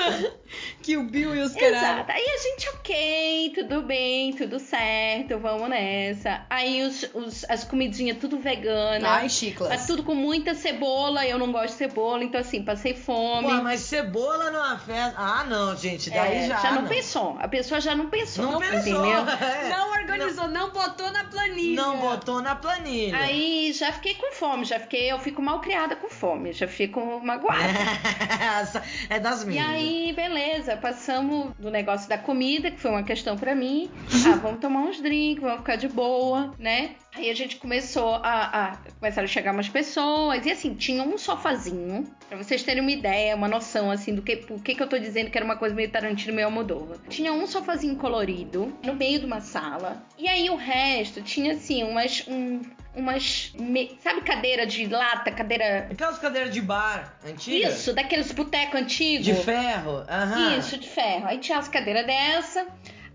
Aí, 0.00 0.30
O 0.96 1.04
Bill 1.04 1.34
e 1.34 1.40
os 1.40 1.54
caras. 1.54 1.76
exato. 1.76 2.12
Aí 2.12 2.24
a 2.24 2.38
gente, 2.38 2.68
ok, 2.70 3.52
tudo 3.54 3.82
bem, 3.82 4.32
tudo 4.32 4.58
certo, 4.58 5.38
vamos 5.38 5.68
nessa. 5.68 6.42
Aí 6.50 6.82
os, 6.82 7.02
os- 7.14 7.44
as 7.48 7.64
comidinhas 7.64 8.18
tudo 8.18 8.38
vegana. 8.38 9.08
Ai, 9.08 9.22
Mas 9.24 9.32
chiclas. 9.32 9.86
tudo 9.86 10.02
com 10.02 10.14
muita 10.14 10.54
cebola, 10.54 11.26
eu 11.26 11.38
não 11.38 11.50
gosto 11.52 11.68
de 11.72 11.78
cebola, 11.78 12.22
então 12.24 12.40
assim, 12.40 12.62
passei 12.62 12.94
fome. 12.94 13.48
Pô, 13.48 13.54
mas 13.62 13.80
cebola 13.80 14.50
numa 14.50 14.78
festa. 14.78 15.14
Ah, 15.18 15.44
não, 15.44 15.76
gente, 15.76 16.10
daí 16.10 16.38
É, 16.38 16.46
já. 16.48 16.72
não, 16.72 16.86
pensou. 16.86 17.36
A 17.40 17.48
pessoa 17.48 17.80
já 17.80 17.94
não 17.94 18.08
pensou. 18.08 18.44
Não 18.52 18.58
pensou. 18.60 18.78
Entendeu? 19.04 19.24
é. 19.46 19.68
Não 19.68 19.90
organizou, 19.92 20.48
não. 20.48 20.70
botou 20.70 21.10
na 21.12 21.24
planilha. 21.24 21.80
Não 21.82 21.96
botou 21.98 22.40
na 22.42 22.54
planilha. 22.54 23.16
Aí 23.16 23.72
já 23.72 23.92
fiquei 23.92 24.14
com 24.14 24.32
fome, 24.32 24.64
já 24.64 24.78
fiquei, 24.78 25.10
eu 25.10 25.18
fico 25.18 25.42
mal 25.42 25.60
criada 25.60 25.96
com 25.96 26.08
fome, 26.08 26.52
já 26.52 26.66
fico 26.68 27.20
magoada. 27.24 27.60
É 29.08 29.18
das 29.18 29.42
E 29.42 29.46
minhas. 29.46 29.66
aí, 29.68 30.12
beleza, 30.14 30.76
passamos 30.80 31.54
do 31.58 31.70
negócio 31.70 32.08
da 32.08 32.18
comida, 32.18 32.70
que 32.70 32.80
foi 32.80 32.90
uma 32.90 33.02
questão 33.02 33.36
pra 33.36 33.54
mim. 33.54 33.90
Ah, 34.26 34.36
vamos 34.36 34.60
tomar 34.60 34.80
uns 34.80 35.00
drinks, 35.00 35.42
vamos 35.42 35.58
ficar 35.58 35.76
de 35.76 35.88
boa, 35.88 36.52
né? 36.58 36.96
Aí 37.14 37.28
a 37.28 37.34
gente 37.34 37.56
começou 37.56 38.14
a, 38.14 38.20
a 38.22 38.76
começaram 38.98 39.24
a 39.24 39.28
chegar 39.28 39.52
umas 39.52 39.68
pessoas 39.68 40.46
e 40.46 40.50
assim, 40.50 40.74
tinha 40.74 41.02
um 41.02 41.18
sofazinho, 41.18 42.04
pra 42.28 42.38
vocês 42.38 42.62
terem 42.62 42.80
uma 42.80 42.92
ideia, 42.92 43.34
uma 43.34 43.48
noção 43.48 43.90
assim 43.90 44.14
do 44.14 44.22
que 44.22 44.36
por 44.36 44.62
que 44.62 44.74
que 44.74 44.82
eu 44.82 44.88
tô 44.88 44.98
dizendo 44.98 45.30
que 45.30 45.36
era 45.36 45.44
uma 45.44 45.56
coisa 45.56 45.74
meio 45.74 45.90
Tarantino, 45.90 46.34
meio 46.34 46.46
Almodóvar. 46.46 46.98
Tinha 47.08 47.32
um 47.32 47.46
sofazinho 47.46 47.96
colorido 47.96 48.72
no 48.84 48.94
meio 48.94 49.18
de 49.18 49.26
uma 49.26 49.40
sala. 49.40 50.02
E 50.18 50.28
aí 50.28 50.48
o 50.50 50.56
resto 50.56 51.20
tinha 51.22 51.54
assim 51.54 51.82
umas 51.82 52.24
um, 52.28 52.60
umas 52.94 53.52
me- 53.58 53.96
sabe 54.02 54.20
cadeira 54.22 54.66
de 54.66 54.86
lata, 54.86 55.30
cadeira 55.30 55.88
Aquelas 55.90 56.18
cadeiras 56.18 56.52
de 56.52 56.60
bar 56.60 57.14
antigas? 57.26 57.74
isso, 57.78 57.92
daqueles 57.92 58.30
boteco 58.32 58.76
antigo. 58.76 59.22
De 59.24 59.34
ferro? 59.34 60.04
Aham. 60.08 60.58
Isso, 60.58 60.76
de 60.78 60.88
ferro. 60.88 61.26
Aí 61.26 61.38
tinha 61.38 61.58
as 61.58 61.68
cadeiras 61.68 62.06
dessa. 62.06 62.66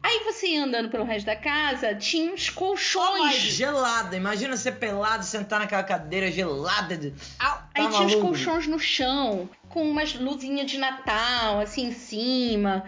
Aí 0.03 0.23
você 0.23 0.49
ia 0.49 0.63
andando 0.63 0.89
pelo 0.89 1.03
resto 1.03 1.25
da 1.25 1.35
casa, 1.35 1.95
tinha 1.95 2.31
uns 2.31 2.49
colchões. 2.51 3.33
gelada. 3.37 4.15
Imagina 4.15 4.55
você 4.55 4.71
pelado, 4.71 5.25
sentar 5.25 5.59
naquela 5.59 5.81
cadeira 5.83 6.31
gelada. 6.31 6.95
De... 6.95 7.11
Au. 7.39 7.55
Tá 7.55 7.65
Aí 7.73 7.87
tinha 7.87 8.01
uns 8.01 8.11
maluco? 8.13 8.21
colchões 8.27 8.67
no 8.67 8.77
chão, 8.79 9.49
com 9.67 9.81
umas 9.89 10.13
luzinhas 10.13 10.69
de 10.69 10.77
Natal, 10.77 11.59
assim, 11.59 11.87
em 11.87 11.91
cima. 11.91 12.85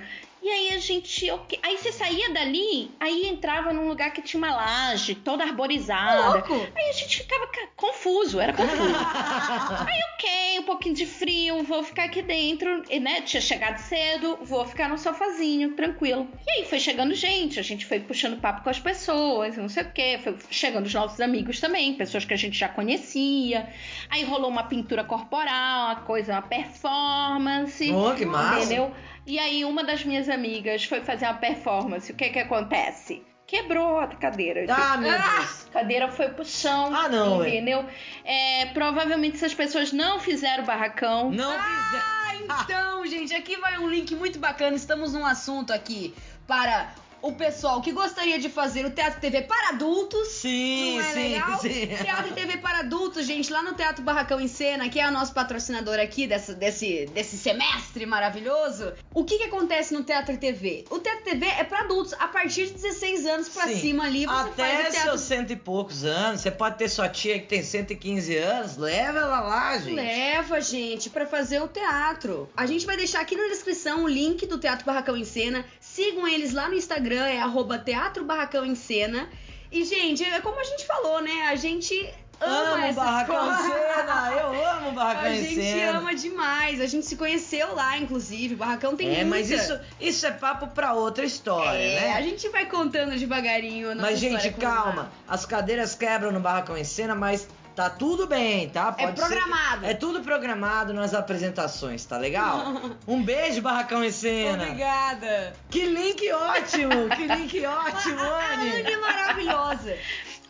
E 0.47 0.49
aí 0.49 0.69
a 0.75 0.77
gente. 0.79 1.29
ok. 1.29 1.59
Aí 1.61 1.77
você 1.77 1.91
saía 1.91 2.31
dali, 2.31 2.89
aí 3.01 3.27
entrava 3.27 3.73
num 3.73 3.85
lugar 3.89 4.13
que 4.13 4.21
tinha 4.21 4.41
uma 4.41 4.55
laje, 4.55 5.13
toda 5.13 5.43
arborizada. 5.43 6.29
louco. 6.35 6.53
Aí 6.73 6.89
a 6.89 6.93
gente 6.93 7.17
ficava 7.23 7.47
ca- 7.47 7.67
confuso, 7.75 8.39
era 8.39 8.53
confuso. 8.53 8.77
Aí, 9.87 9.99
ok, 10.15 10.59
um 10.59 10.63
pouquinho 10.63 10.95
de 10.95 11.05
frio, 11.05 11.63
vou 11.63 11.83
ficar 11.83 12.05
aqui 12.05 12.21
dentro, 12.21 12.81
e, 12.89 12.97
né? 12.97 13.21
Tinha 13.21 13.41
chegado 13.41 13.77
cedo, 13.79 14.39
vou 14.41 14.65
ficar 14.65 14.87
no 14.87 14.97
sofazinho, 14.97 15.73
tranquilo. 15.73 16.27
E 16.47 16.51
aí 16.51 16.65
foi 16.65 16.79
chegando 16.79 17.13
gente, 17.13 17.59
a 17.59 17.63
gente 17.63 17.85
foi 17.85 17.99
puxando 17.99 18.39
papo 18.39 18.63
com 18.63 18.69
as 18.69 18.79
pessoas, 18.79 19.57
não 19.57 19.67
sei 19.67 19.83
o 19.83 19.91
quê, 19.91 20.17
foi 20.23 20.37
chegando 20.49 20.85
os 20.85 20.93
nossos 20.93 21.19
amigos 21.19 21.59
também, 21.59 21.93
pessoas 21.95 22.23
que 22.23 22.33
a 22.33 22.37
gente 22.37 22.57
já 22.57 22.69
conhecia. 22.69 23.67
Aí 24.09 24.23
rolou 24.23 24.49
uma 24.49 24.63
pintura 24.63 25.03
corporal, 25.03 25.87
uma 25.87 25.95
coisa, 25.97 26.33
uma 26.33 26.41
performance. 26.41 27.91
Oh, 27.91 28.15
que 28.15 28.25
massa. 28.25 28.59
Entendeu? 28.65 28.91
E 29.27 29.37
aí 29.37 29.65
uma 29.65 29.83
das 29.83 30.03
minhas 30.05 30.29
amigas 30.29 30.85
foi 30.85 31.01
fazer 31.01 31.25
uma 31.25 31.33
performance. 31.35 32.09
O 32.11 32.15
que 32.15 32.29
que 32.29 32.39
acontece? 32.39 33.21
Quebrou 33.45 33.99
a 33.99 34.07
cadeira. 34.07 34.65
Ah, 34.69 34.97
meu 34.97 35.11
Ah! 35.11 35.17
Deus. 35.37 35.67
A 35.67 35.71
cadeira 35.71 36.07
foi 36.09 36.29
pro 36.29 36.43
chão, 36.45 36.93
Ah, 36.95 37.07
não, 37.09 37.45
entendeu? 37.45 37.85
É, 38.23 38.65
provavelmente 38.67 39.35
essas 39.35 39.53
pessoas 39.53 39.91
não 39.91 40.19
fizeram 40.19 40.63
barracão. 40.63 41.29
Não 41.29 41.51
fizer. 41.51 42.03
Ah, 42.49 42.63
então, 42.63 43.05
gente, 43.05 43.33
aqui 43.33 43.57
vai 43.57 43.77
um 43.79 43.89
link 43.89 44.15
muito 44.15 44.39
bacana. 44.39 44.75
Estamos 44.75 45.13
num 45.13 45.25
assunto 45.25 45.71
aqui 45.73 46.13
para 46.47 46.89
o 47.21 47.31
pessoal 47.33 47.81
que 47.81 47.91
gostaria 47.91 48.39
de 48.39 48.49
fazer 48.49 48.85
o 48.85 48.91
Teatro 48.91 49.19
TV 49.19 49.41
para 49.41 49.69
adultos. 49.69 50.27
Sim, 50.29 50.95
Não 50.95 51.01
é 51.01 51.13
sim, 51.13 51.33
legal? 51.33 51.59
sim. 51.59 51.87
Teatro 52.03 52.27
e 52.29 52.33
TV 52.33 52.57
para 52.57 52.79
adultos, 52.79 53.25
gente, 53.25 53.51
lá 53.51 53.61
no 53.61 53.73
Teatro 53.73 54.03
Barracão 54.03 54.39
em 54.39 54.47
Cena, 54.47 54.89
que 54.89 54.99
é 54.99 55.07
o 55.07 55.11
nosso 55.11 55.33
patrocinador 55.33 55.99
aqui 55.99 56.27
dessa, 56.27 56.53
desse, 56.53 57.05
desse 57.13 57.37
semestre 57.37 58.05
maravilhoso. 58.05 58.93
O 59.13 59.23
que 59.23 59.37
que 59.37 59.43
acontece 59.45 59.93
no 59.93 60.03
Teatro 60.03 60.37
TV? 60.37 60.85
O 60.89 60.99
Teatro 60.99 61.23
TV 61.23 61.45
é 61.45 61.63
para 61.63 61.79
adultos, 61.81 62.13
a 62.13 62.27
partir 62.27 62.67
de 62.67 62.73
16 62.73 63.25
anos 63.25 63.49
pra 63.49 63.67
Sim. 63.67 63.79
cima 63.79 64.05
ali, 64.05 64.25
você 64.25 64.49
Até 64.49 64.63
faz 64.75 64.87
o 64.87 64.91
teatro. 64.91 65.09
seus 65.11 65.21
cento 65.21 65.51
e 65.51 65.55
poucos 65.55 66.03
anos. 66.03 66.41
Você 66.41 66.51
pode 66.51 66.77
ter 66.77 66.89
sua 66.89 67.09
tia 67.09 67.39
que 67.39 67.47
tem 67.47 67.63
115 67.63 68.35
anos. 68.37 68.77
Leva 68.77 69.19
ela 69.19 69.39
lá, 69.41 69.77
gente. 69.77 69.95
Leva, 69.95 70.61
gente, 70.61 71.09
pra 71.09 71.25
fazer 71.25 71.61
o 71.61 71.67
teatro. 71.67 72.49
A 72.55 72.65
gente 72.65 72.85
vai 72.85 72.95
deixar 72.97 73.21
aqui 73.21 73.35
na 73.35 73.47
descrição 73.47 74.03
o 74.03 74.07
link 74.07 74.45
do 74.45 74.57
Teatro 74.57 74.85
Barracão 74.85 75.15
em 75.17 75.23
Cena. 75.25 75.65
Sigam 75.79 76.27
eles 76.27 76.53
lá 76.53 76.67
no 76.69 76.75
Instagram, 76.75 77.16
é 77.23 77.39
arroba 77.41 77.77
Teatro 77.77 78.23
Barracão 78.25 78.65
em 78.65 78.75
Cena. 78.75 79.27
E, 79.71 79.83
gente, 79.83 80.23
é 80.23 80.39
como 80.41 80.59
a 80.59 80.63
gente 80.63 80.85
falou, 80.85 81.21
né? 81.21 81.47
A 81.49 81.55
gente 81.55 81.93
ama 82.39 82.75
Amo 82.75 82.83
essas 82.83 82.95
Barracão 82.95 83.35
em 83.35 83.55
coisas. 83.55 83.65
Cena. 83.65 84.31
Eu 84.31 84.69
amo 84.69 84.91
Barracão 84.91 85.23
A 85.23 85.35
em 85.35 85.43
gente 85.43 85.55
Cena. 85.61 85.97
ama 85.97 86.15
demais. 86.15 86.79
A 86.81 86.85
gente 86.85 87.05
se 87.05 87.15
conheceu 87.15 87.73
lá, 87.75 87.97
inclusive. 87.97 88.53
O 88.53 88.57
Barracão 88.57 88.95
tem 88.95 89.07
É, 89.07 89.23
muita. 89.23 89.29
mas 89.29 89.49
isso, 89.51 89.77
isso 89.99 90.25
é 90.25 90.31
papo 90.31 90.67
pra 90.67 90.93
outra 90.93 91.25
história, 91.25 91.77
É, 91.77 91.99
né? 91.99 92.13
a 92.13 92.21
gente 92.21 92.47
vai 92.49 92.65
contando 92.67 93.17
devagarinho 93.17 93.91
a 93.91 93.95
nossa 93.95 94.11
Mas, 94.11 94.19
gente, 94.19 94.51
calma. 94.53 95.11
As 95.27 95.45
cadeiras 95.45 95.95
quebram 95.95 96.31
no 96.31 96.39
Barracão 96.39 96.77
em 96.77 96.83
Cena, 96.83 97.15
mas 97.15 97.47
Tá 97.77 97.91
tudo 97.91 98.25
bem, 98.25 98.69
tá? 98.69 98.95
É 98.97 99.05
Pode 99.05 99.19
ser- 99.19 99.27
programado. 99.27 99.85
É 99.85 99.93
tudo 99.93 100.21
programado 100.21 100.93
nas 100.95 101.13
apresentações, 101.13 102.03
tá 102.03 102.17
legal? 102.17 102.73
Um 103.07 103.21
beijo, 103.21 103.61
Barracão 103.61 104.03
em 104.03 104.09
Cena. 104.09 104.63
Obrigada. 104.63 105.53
Que 105.69 105.85
link 105.85 106.27
ótimo! 106.31 107.07
Que 107.15 107.27
link 107.27 107.53
ótimo, 107.63 108.19
Anne! 108.19 108.79
Anne 108.79 108.91
é 108.93 108.97
maravilhosa. 108.97 109.95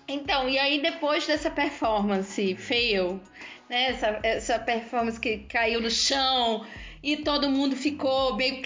Então, 0.07 0.47
e 0.47 0.57
aí 0.57 0.81
depois 0.81 1.27
dessa 1.27 1.51
performance 1.51 2.55
fail, 2.55 3.19
né? 3.69 3.89
Essa, 3.89 4.19
essa 4.23 4.59
performance 4.59 5.19
que 5.19 5.39
caiu 5.39 5.81
no 5.81 5.91
chão 5.91 6.65
e 7.03 7.17
todo 7.17 7.49
mundo 7.49 7.75
ficou 7.75 8.37
meio 8.37 8.61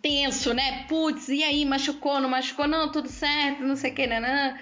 tenso, 0.00 0.54
né? 0.54 0.86
Putz, 0.88 1.28
e 1.28 1.44
aí, 1.44 1.62
machucou, 1.66 2.18
não 2.20 2.30
machucou? 2.30 2.66
Não, 2.66 2.90
tudo 2.90 3.10
certo, 3.10 3.62
não 3.62 3.76
sei 3.76 3.90
o 3.90 3.94
que, 3.94 4.06
nanã. 4.06 4.56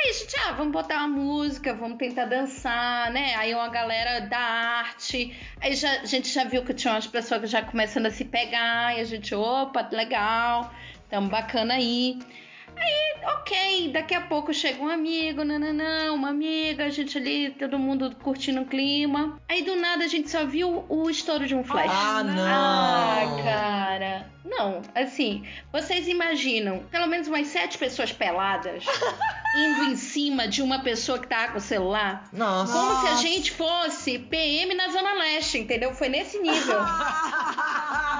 Aí 0.00 0.10
a 0.10 0.12
gente, 0.12 0.36
ah, 0.38 0.52
vamos 0.52 0.72
botar 0.72 0.98
uma 0.98 1.08
música, 1.08 1.74
vamos 1.74 1.98
tentar 1.98 2.26
dançar, 2.26 3.10
né? 3.10 3.34
Aí 3.34 3.52
uma 3.52 3.68
galera 3.68 4.20
da 4.20 4.38
arte. 4.38 5.36
Aí 5.60 5.74
já, 5.74 5.90
a 6.02 6.04
gente 6.06 6.28
já 6.28 6.44
viu 6.44 6.64
que 6.64 6.72
tinha 6.72 6.94
umas 6.94 7.08
pessoas 7.08 7.50
já 7.50 7.62
começando 7.62 8.06
a 8.06 8.10
se 8.10 8.24
pegar. 8.24 8.96
E 8.96 9.00
a 9.00 9.04
gente, 9.04 9.34
opa, 9.34 9.88
legal, 9.90 10.72
tamo 11.10 11.28
bacana 11.28 11.74
aí. 11.74 12.16
Aí, 12.80 13.34
ok, 13.34 13.90
daqui 13.92 14.14
a 14.14 14.20
pouco 14.20 14.52
chega 14.54 14.82
um 14.82 14.88
amigo, 14.88 15.44
nananã, 15.44 16.12
uma 16.12 16.30
amiga, 16.30 16.84
a 16.84 16.90
gente 16.90 17.18
ali, 17.18 17.50
todo 17.50 17.78
mundo 17.78 18.14
curtindo 18.22 18.60
o 18.62 18.66
clima. 18.66 19.38
Aí 19.48 19.62
do 19.62 19.76
nada 19.76 20.04
a 20.04 20.08
gente 20.08 20.30
só 20.30 20.44
viu 20.44 20.84
o 20.88 21.10
estouro 21.10 21.46
de 21.46 21.54
um 21.54 21.64
flash. 21.64 21.90
Ah, 21.92 22.22
não! 22.22 22.46
Ah, 22.46 23.42
cara. 23.42 24.38
Não, 24.44 24.80
assim, 24.94 25.46
vocês 25.70 26.08
imaginam 26.08 26.80
pelo 26.90 27.06
menos 27.06 27.28
umas 27.28 27.48
sete 27.48 27.76
pessoas 27.76 28.12
peladas 28.12 28.82
indo 29.56 29.84
em 29.84 29.96
cima 29.96 30.48
de 30.48 30.62
uma 30.62 30.78
pessoa 30.80 31.18
que 31.18 31.26
tá 31.26 31.48
com 31.48 31.58
o 31.58 31.60
celular? 31.60 32.28
Nossa! 32.32 32.72
Como 32.72 33.00
se 33.00 33.06
a 33.06 33.10
Nossa. 33.10 33.22
gente 33.22 33.52
fosse 33.52 34.18
PM 34.18 34.74
na 34.74 34.88
Zona 34.88 35.12
Leste, 35.14 35.58
entendeu? 35.58 35.92
Foi 35.94 36.08
nesse 36.08 36.38
nível. 36.38 36.78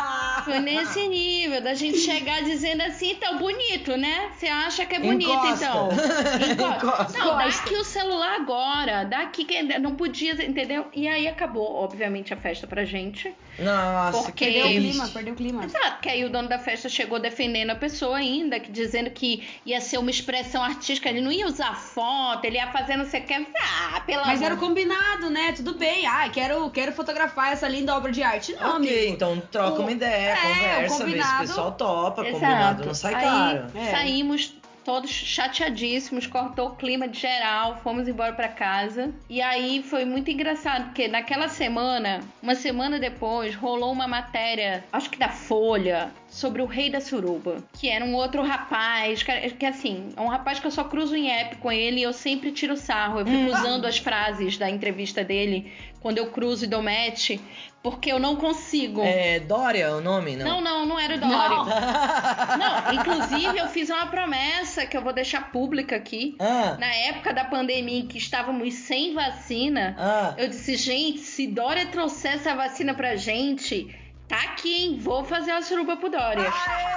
Foi 0.49 0.61
nesse 0.61 1.07
nível, 1.09 1.61
da 1.63 1.75
gente 1.75 1.99
chegar 1.99 2.43
dizendo 2.43 2.83
assim, 2.83 3.13
então, 3.13 3.39
bonito, 3.39 3.97
né? 3.97 4.31
Você 4.37 4.47
acha 4.47 4.87
que 4.87 4.95
é 4.97 4.99
bonito, 4.99 5.31
Encosta. 5.31 5.65
então. 5.65 5.89
Encosta. 6.77 7.19
Não, 7.19 7.37
dá 7.37 7.43
Encosta. 7.47 7.63
aqui 7.65 7.75
o 7.77 7.85
celular 7.85 8.35
agora, 8.37 9.05
dá 9.05 9.21
aqui 9.21 9.45
que 9.45 9.63
não 9.79 9.95
podia, 9.95 10.33
entendeu? 10.45 10.87
E 10.95 11.07
aí 11.09 11.27
acabou, 11.29 11.75
obviamente, 11.77 12.33
a 12.33 12.37
festa 12.37 12.67
pra 12.67 12.85
gente. 12.85 13.33
Nossa, 13.59 14.23
Porque- 14.23 14.47
que 14.47 14.53
Perdeu 14.53 14.67
o 14.67 14.71
clima, 14.71 15.09
perdeu 15.09 15.35
o 15.35 15.37
clima. 15.37 15.65
Exato, 15.65 16.01
que 16.01 16.09
aí 16.09 16.25
o 16.25 16.31
dono 16.31 16.49
da 16.49 16.59
festa 16.59 16.89
chegou 16.89 17.19
defendendo 17.19 17.71
a 17.71 17.75
pessoa 17.75 18.17
ainda, 18.17 18.59
que 18.61 18.71
dizendo 18.71 19.11
que 19.11 19.47
ia 19.67 19.81
ser 19.81 19.99
uma 19.99 20.11
expressão 20.11 20.63
artística, 20.63 21.09
ele 21.09 21.21
não 21.21 21.31
ia 21.33 21.47
usar 21.47 21.75
foto, 21.75 22.45
ele 22.45 22.57
ia 22.57 22.69
fazer 22.69 22.97
não 22.97 23.05
sei 23.05 23.21
o 23.21 23.25
que. 23.25 23.35
Ah, 23.35 24.01
pela 24.07 24.25
Mas 24.27 24.41
era 24.43 24.55
o 24.55 24.59
combinado, 24.59 25.29
né? 25.31 25.53
Tudo 25.53 25.75
bem. 25.75 26.07
Ah, 26.07 26.29
quero, 26.33 26.71
quero 26.71 26.93
fotografar 26.93 27.53
essa 27.53 27.67
linda 27.69 27.95
obra 27.97 28.13
de 28.13 28.23
arte. 28.23 28.53
Não, 28.55 28.77
ok, 28.77 28.97
amigo. 28.99 29.13
então 29.13 29.43
troca 29.51 29.79
O- 29.79 29.83
uma 29.83 29.93
ideia, 29.93 30.31
é, 30.31 30.38
conversa, 30.43 31.05
vê 31.05 31.23
se 31.23 31.35
o 31.35 31.39
pessoal 31.39 31.73
topa, 31.73 32.27
Exato. 32.27 32.41
combinado 32.41 32.85
não 32.87 32.95
sai 32.95 33.15
Aí, 33.15 33.23
caro. 33.23 33.67
É. 33.75 33.91
Saímos 33.91 34.59
todos 34.89 35.11
chateadíssimos, 35.11 36.27
cortou 36.27 36.69
o 36.69 36.75
clima 36.75 37.07
de 37.07 37.21
geral, 37.21 37.77
fomos 37.85 38.09
embora 38.09 38.33
pra 38.33 38.49
casa. 38.49 39.13
E 39.29 39.39
aí 39.43 39.83
foi 39.83 40.07
muito 40.07 40.31
engraçado, 40.31 40.85
porque 40.85 41.07
naquela 41.07 41.47
semana, 41.47 42.21
uma 42.43 42.55
semana 42.55 42.99
depois, 42.99 43.55
rolou 43.55 43.93
uma 43.93 44.09
matéria, 44.09 44.83
acho 44.91 45.11
que 45.11 45.19
da 45.19 45.29
Folha, 45.29 46.11
sobre 46.39 46.63
o 46.63 46.67
Rei 46.67 46.89
da 46.89 47.01
Suruba, 47.01 47.65
que 47.73 47.89
era 47.89 48.05
um 48.05 48.15
outro 48.15 48.43
rapaz, 48.43 49.25
que, 49.25 49.51
que 49.51 49.67
assim, 49.67 50.11
é 50.17 50.21
um 50.21 50.29
rapaz 50.29 50.61
que 50.61 50.67
eu 50.69 50.71
só 50.71 50.85
cruzo 50.85 51.17
em 51.17 51.29
app 51.29 51.57
com 51.57 51.71
ele 51.73 51.99
e 51.99 52.05
eu 52.05 52.13
sempre 52.13 52.53
tiro 52.53 52.77
sarro. 52.77 53.19
Eu 53.19 53.27
fico 53.27 53.57
usando 53.57 53.87
as 53.87 53.99
frases 53.99 54.57
da 54.57 54.71
entrevista 54.71 55.25
dele 55.25 55.73
quando 56.01 56.19
eu 56.19 56.31
cruzo 56.31 56.65
e 56.65 56.69
dou 56.69 56.81
match, 56.81 57.41
porque 57.83 58.13
eu 58.13 58.21
não 58.21 58.37
consigo. 58.37 59.03
É 59.03 59.41
Dória 59.41 59.97
o 59.97 60.01
nome? 60.01 60.37
Não, 60.37 60.61
Não. 60.61 60.61
não, 60.61 60.87
não 60.87 61.01
era 61.01 61.17
o 61.17 61.19
Dório. 61.19 61.65
Não, 62.59 62.93
inclusive 62.95 63.59
eu 63.59 63.67
fiz 63.69 63.91
uma 63.91 64.07
promessa 64.07 64.87
que 64.87 64.97
eu 64.97 65.03
vou 65.03 65.13
deixar 65.13 65.51
pública 65.51 65.97
aqui. 65.97 66.37
Ah, 66.39 66.77
Na 66.79 66.95
época 66.95 67.33
da 67.33 67.45
pandemia 67.45 67.99
em 67.99 68.07
que 68.07 68.19
estávamos 68.19 68.75
sem 68.75 69.13
vacina, 69.13 69.97
ah. 69.99 70.35
eu 70.37 70.49
disse, 70.49 70.77
gente, 70.77 71.19
se 71.19 71.49
Dória 71.49 71.87
trouxer 71.87 72.35
essa 72.35 72.55
vacina 72.55 72.95
pra 72.95 73.17
gente, 73.17 73.89
tá 74.29 74.37
aqui, 74.43 74.85
hein? 74.85 74.99
Vou 75.03 75.25
fazer 75.25 75.51
a 75.53 75.63
suruba 75.63 75.97
pro 75.97 76.11
Dória. 76.11 76.45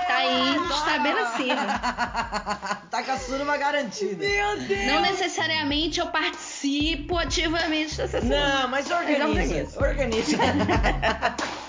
Tá 0.08 0.16
aí 0.18 0.56
estabelecido. 0.70 1.62
tá 2.92 3.04
com 3.04 3.12
a 3.12 3.18
suruba 3.18 3.58
garantida. 3.58 4.26
Meu 4.28 4.60
Deus. 4.60 4.86
Não 4.88 5.02
necessariamente 5.02 6.00
eu 6.00 6.08
participo 6.08 7.18
ativamente 7.18 7.96
dessa 7.98 8.20
suruba. 8.20 8.38
Não, 8.38 8.68
mas 8.68 8.92
organiza. 8.92 9.80
organiza. 9.80 10.38
Organiza. 10.38 10.38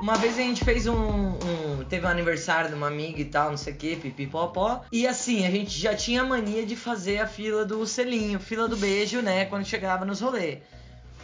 Uma 0.00 0.16
vez 0.16 0.36
a 0.36 0.42
gente 0.42 0.64
fez 0.64 0.86
um, 0.88 0.94
um- 0.96 1.84
Teve 1.88 2.06
um 2.06 2.08
aniversário 2.08 2.70
de 2.70 2.74
uma 2.74 2.86
amiga 2.88 3.20
e 3.20 3.24
tal, 3.24 3.50
não 3.50 3.56
sei 3.56 3.74
o 3.74 3.76
que, 3.76 3.96
pipipopó. 3.96 4.80
E 4.90 5.06
assim, 5.06 5.46
a 5.46 5.50
gente 5.50 5.78
já 5.78 5.94
tinha 5.94 6.24
mania 6.24 6.64
de 6.64 6.74
fazer 6.74 7.18
a 7.18 7.26
fila 7.26 7.64
do 7.66 7.86
selinho, 7.86 8.40
fila 8.40 8.66
do 8.66 8.76
beijo, 8.76 9.20
né? 9.20 9.44
Quando 9.44 9.64
chegava 9.66 10.04
nos 10.04 10.20
rolês. 10.20 10.58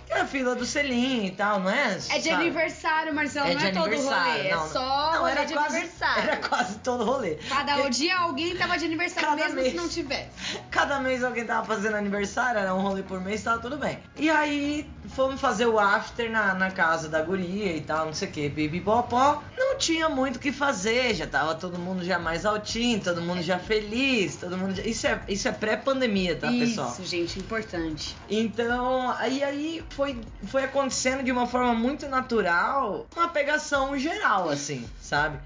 Que 0.09 0.15
é 0.15 0.21
a 0.23 0.27
fila 0.27 0.55
do 0.55 0.65
selinho 0.65 1.27
e 1.27 1.31
tal, 1.33 1.61
não 1.61 1.71
é? 1.71 1.93
É 1.93 2.19
de 2.19 2.31
Sabe? 2.31 2.31
aniversário, 2.31 3.15
Marcelo. 3.15 3.49
É 3.49 3.55
não 3.55 3.61
é 3.61 3.71
todo 3.73 3.95
rolê. 3.95 4.51
não, 4.51 4.65
é 4.65 4.69
só 4.69 5.13
Não, 5.13 5.19
rolê 5.19 5.33
era 5.33 5.45
de 5.45 5.53
quase, 5.53 5.77
aniversário. 5.77 6.23
Era 6.23 6.37
quase 6.39 6.79
todo 6.79 7.05
rolê. 7.05 7.35
Cada 7.47 7.75
Porque 7.75 7.91
dia 7.91 8.17
alguém 8.17 8.57
tava 8.57 8.79
de 8.79 8.87
aniversário 8.87 9.29
Cada 9.29 9.43
mesmo 9.45 9.57
mês. 9.57 9.71
se 9.73 9.77
não 9.77 9.89
tivesse. 9.89 10.31
Cada 10.71 10.99
mês 11.01 11.23
alguém 11.23 11.45
tava 11.45 11.67
fazendo 11.67 11.97
aniversário, 11.97 12.59
era 12.59 12.75
um 12.75 12.81
rolê 12.81 13.03
por 13.03 13.21
mês, 13.21 13.43
tava 13.43 13.61
tudo 13.61 13.77
bem. 13.77 13.99
E 14.17 14.31
aí 14.31 14.89
fomos 15.11 15.39
fazer 15.41 15.67
o 15.67 15.79
after 15.79 16.31
na, 16.31 16.55
na 16.55 16.71
casa 16.71 17.09
da 17.09 17.21
guria 17.21 17.77
e 17.77 17.83
tal, 17.83 18.07
não 18.07 18.15
sei 18.15 18.29
o 18.29 18.31
que, 18.33 18.49
pipipopó. 18.49 19.43
Não 19.59 19.77
tinha 19.77 20.09
muito 20.09 20.37
o 20.37 20.39
que 20.39 20.53
fazer, 20.53 21.15
já 21.15 21.27
tava 21.27 21.55
todo 21.55 21.79
mundo 21.79 22.03
já 22.03 22.19
mais 22.19 22.47
altinho, 22.47 22.99
todo 23.01 23.21
mundo 23.21 23.43
já 23.43 23.59
feliz, 23.59 24.37
todo 24.37 24.57
mundo 24.57 24.75
já... 24.75 24.83
Isso 24.83 25.07
é, 25.07 25.21
isso 25.29 25.47
é 25.49 25.53
pré-pandemia, 25.53 26.35
tá, 26.37 26.49
pessoal? 26.49 26.93
Isso, 26.93 27.05
gente, 27.05 27.39
importante. 27.39 28.17
Então, 28.31 29.11
aí, 29.19 29.43
aí 29.43 29.85
foi, 29.99 30.17
foi 30.47 30.63
acontecendo 30.63 31.25
de 31.25 31.33
uma 31.33 31.45
forma 31.45 31.75
muito 31.75 32.09
natural 32.09 33.05
uma 33.17 33.29
pegação 33.31 33.99
geral, 33.99 34.49
assim, 34.49 34.89
sabe? 35.01 35.41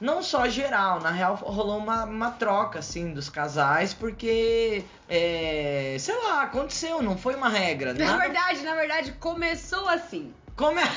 Não 0.00 0.22
só 0.22 0.48
geral, 0.48 0.98
na 0.98 1.10
real 1.10 1.34
rolou 1.34 1.76
uma, 1.76 2.04
uma 2.04 2.30
troca, 2.30 2.78
assim, 2.78 3.12
dos 3.12 3.28
casais, 3.28 3.92
porque, 3.92 4.82
é, 5.10 5.96
sei 6.00 6.16
lá, 6.24 6.42
aconteceu, 6.42 7.02
não 7.02 7.18
foi 7.18 7.34
uma 7.34 7.50
regra. 7.50 7.92
Na 7.92 8.06
nada- 8.06 8.18
verdade, 8.18 8.62
na 8.62 8.74
verdade, 8.74 9.12
começou 9.20 9.86
assim. 9.90 10.32
Como 10.56 10.78
é? 10.80 10.88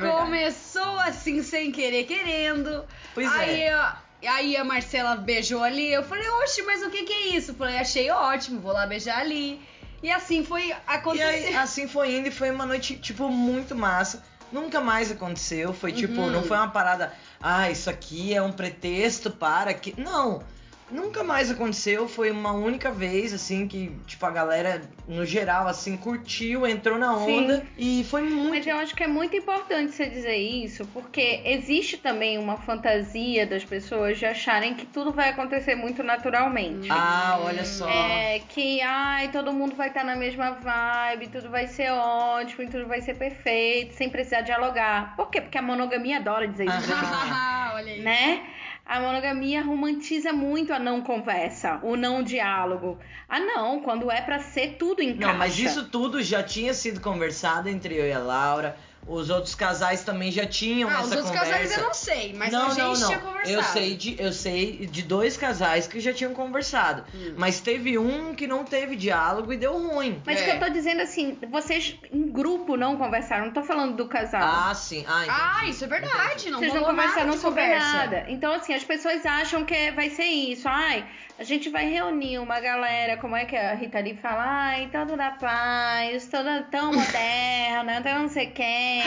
Começou 0.00 0.98
assim, 1.00 1.42
sem 1.42 1.72
querer, 1.72 2.04
querendo. 2.04 2.84
Pois 3.14 3.28
aí, 3.32 3.62
é. 3.62 3.74
ó, 3.76 3.92
aí 4.28 4.56
a 4.56 4.62
Marcela 4.62 5.16
beijou 5.16 5.64
ali. 5.64 5.92
Eu 5.92 6.04
falei, 6.04 6.28
oxe, 6.44 6.62
mas 6.62 6.84
o 6.84 6.90
que 6.90 7.02
que 7.02 7.12
é 7.12 7.26
isso? 7.36 7.50
Eu 7.50 7.54
falei, 7.56 7.78
achei 7.78 8.08
ótimo, 8.10 8.60
vou 8.60 8.72
lá 8.72 8.86
beijar 8.86 9.18
ali. 9.18 9.60
E 10.02 10.10
assim 10.10 10.44
foi 10.44 10.68
E 10.70 10.74
acontecendo. 10.86 11.28
aí, 11.28 11.56
assim 11.56 11.86
foi 11.86 12.16
indo 12.16 12.28
e 12.28 12.30
foi 12.32 12.50
uma 12.50 12.66
noite, 12.66 12.96
tipo, 12.96 13.28
muito 13.28 13.74
massa. 13.74 14.22
Nunca 14.50 14.80
mais 14.80 15.10
aconteceu. 15.10 15.72
Foi 15.72 15.92
tipo, 15.92 16.20
Uhum. 16.22 16.30
não 16.30 16.42
foi 16.42 16.56
uma 16.56 16.68
parada, 16.68 17.12
ah, 17.40 17.70
isso 17.70 17.88
aqui 17.88 18.34
é 18.34 18.42
um 18.42 18.52
pretexto 18.52 19.30
para 19.30 19.72
que. 19.72 19.94
Não! 20.00 20.42
Nunca 20.92 21.24
mais 21.24 21.50
aconteceu. 21.50 22.06
Foi 22.06 22.30
uma 22.30 22.52
única 22.52 22.90
vez, 22.90 23.32
assim, 23.32 23.66
que, 23.66 23.90
tipo, 24.06 24.24
a 24.26 24.30
galera, 24.30 24.82
no 25.08 25.24
geral, 25.24 25.66
assim, 25.66 25.96
curtiu, 25.96 26.66
entrou 26.66 26.98
na 26.98 27.16
onda. 27.16 27.64
E 27.78 28.04
foi 28.04 28.22
muito. 28.22 28.50
Mas 28.50 28.66
eu 28.66 28.76
acho 28.76 28.94
que 28.94 29.02
é 29.02 29.06
muito 29.06 29.34
importante 29.34 29.92
você 29.92 30.06
dizer 30.06 30.36
isso, 30.36 30.86
porque 30.92 31.40
existe 31.44 31.96
também 31.96 32.36
uma 32.38 32.56
fantasia 32.58 33.46
das 33.46 33.64
pessoas 33.64 34.18
de 34.18 34.26
acharem 34.26 34.74
que 34.74 34.84
tudo 34.86 35.12
vai 35.12 35.30
acontecer 35.30 35.74
muito 35.74 36.02
naturalmente. 36.02 36.88
Ah, 36.90 37.38
olha 37.42 37.64
só. 37.64 37.88
É, 37.88 38.40
que 38.48 38.80
ai, 38.82 39.30
todo 39.32 39.52
mundo 39.52 39.74
vai 39.74 39.88
estar 39.88 40.04
na 40.04 40.14
mesma 40.14 40.50
vibe, 40.52 41.28
tudo 41.28 41.48
vai 41.48 41.66
ser 41.66 41.90
ótimo, 41.90 42.68
tudo 42.70 42.86
vai 42.86 43.00
ser 43.00 43.14
perfeito, 43.14 43.94
sem 43.94 44.10
precisar 44.10 44.42
dialogar. 44.42 45.16
Por 45.16 45.30
quê? 45.30 45.40
Porque 45.40 45.56
a 45.56 45.62
monogamia 45.62 46.18
adora 46.18 46.46
dizer 46.46 46.66
isso, 46.66 46.92
Ah. 46.92 47.72
Olha 47.76 47.92
aí. 47.92 48.00
né? 48.02 48.42
A 48.84 49.00
monogamia 49.00 49.62
romantiza 49.62 50.32
muito 50.32 50.72
a 50.72 50.78
não 50.78 51.00
conversa, 51.02 51.78
o 51.82 51.96
não 51.96 52.22
diálogo. 52.22 52.98
Ah, 53.28 53.40
não, 53.40 53.80
quando 53.80 54.10
é 54.10 54.20
pra 54.20 54.40
ser 54.40 54.76
tudo 54.76 55.00
em 55.00 55.14
Não, 55.14 55.34
mas 55.34 55.58
isso 55.58 55.88
tudo 55.88 56.22
já 56.22 56.42
tinha 56.42 56.74
sido 56.74 57.00
conversado 57.00 57.68
entre 57.68 57.94
eu 57.94 58.06
e 58.06 58.12
a 58.12 58.18
Laura. 58.18 58.76
Os 59.06 59.30
outros 59.30 59.54
casais 59.54 60.02
também 60.04 60.30
já 60.30 60.46
tinham 60.46 60.88
Ah, 60.88 60.94
essa 60.94 61.02
os 61.04 61.10
outros 61.12 61.30
conversa. 61.30 61.52
casais 61.52 61.76
eu 61.76 61.82
não 61.84 61.94
sei, 61.94 62.32
mas 62.34 62.52
não, 62.52 62.66
a 62.66 62.68
gente 62.68 62.78
não, 62.78 62.94
não. 62.94 63.06
tinha 63.08 63.18
conversado. 63.18 63.50
Eu 63.50 63.62
sei 63.64 63.96
de 63.96 64.16
eu 64.22 64.32
sei 64.32 64.86
de 64.86 65.02
dois 65.02 65.36
casais 65.36 65.86
que 65.88 65.98
já 66.00 66.12
tinham 66.12 66.32
conversado, 66.32 67.04
Hum. 67.14 67.34
mas 67.36 67.58
teve 67.60 67.98
um 67.98 68.34
que 68.34 68.46
não 68.46 68.64
teve 68.64 68.94
diálogo 68.96 69.52
e 69.52 69.56
deu 69.56 69.72
ruim. 69.76 70.22
Mas 70.24 70.38
o 70.40 70.42
É. 70.42 70.44
que 70.44 70.50
eu 70.56 70.60
tô 70.60 70.72
dizendo 70.72 71.02
assim, 71.02 71.36
vocês 71.50 71.96
em 72.12 72.30
grupo 72.30 72.76
não 72.76 72.96
conversaram, 72.96 73.46
não 73.46 73.52
tô 73.52 73.62
falando 73.62 73.96
do 73.96 74.06
casal. 74.06 74.42
Ah, 74.70 74.74
sim. 74.74 75.04
Ah, 75.08 75.24
entendi. 75.24 75.40
Ah, 75.40 75.66
isso 75.68 75.84
é 75.84 75.88
verdade. 75.88 76.50
Não 76.50 76.58
Vocês 76.60 76.72
não 76.74 76.82
nada 76.82 76.92
conversaram 76.94 77.32
sobre 77.34 77.62
conversa. 77.62 77.86
nada. 77.96 78.24
Então, 78.28 78.52
assim, 78.54 78.72
as 78.74 78.84
pessoas 78.84 79.26
acham 79.26 79.64
que 79.64 79.90
vai 79.92 80.10
ser 80.10 80.24
isso. 80.24 80.68
Ai, 80.68 81.04
a 81.42 81.44
gente 81.44 81.68
vai 81.68 81.88
reunir 81.90 82.38
uma 82.38 82.60
galera, 82.60 83.16
como 83.16 83.34
é 83.34 83.44
que 83.44 83.56
a 83.56 83.74
Rita 83.74 83.98
Lee 83.98 84.14
fala? 84.16 84.44
Ai, 84.46 84.88
toda 84.92 85.16
da 85.16 85.32
paz, 85.32 86.28
toda 86.28 86.62
tão 86.70 86.92
moderna, 86.94 88.00
tão 88.00 88.20
não 88.20 88.28
sei 88.28 88.46
quem. 88.46 89.02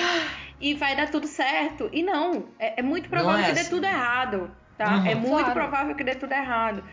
E 0.59 0.73
vai 0.73 0.97
dar 0.97 1.09
tudo 1.09 1.27
certo. 1.27 1.89
E 1.93 2.03
não, 2.03 2.49
é, 2.59 2.81
é 2.81 2.81
muito 2.81 3.07
provável 3.09 3.37
Não 3.37 3.45
é 3.45 3.47
que 3.47 3.53
dê 3.53 3.61
assim. 3.61 3.69
tudo 3.69 3.85
errado, 3.85 4.51
tá? 4.77 4.97
Uhum. 4.97 5.05
É 5.07 5.15
muito 5.15 5.45
Claro. 5.45 5.53
provável 5.53 5.95
que 5.95 6.03
dê 6.03 6.13
tudo 6.13 6.33
errado. 6.33 6.83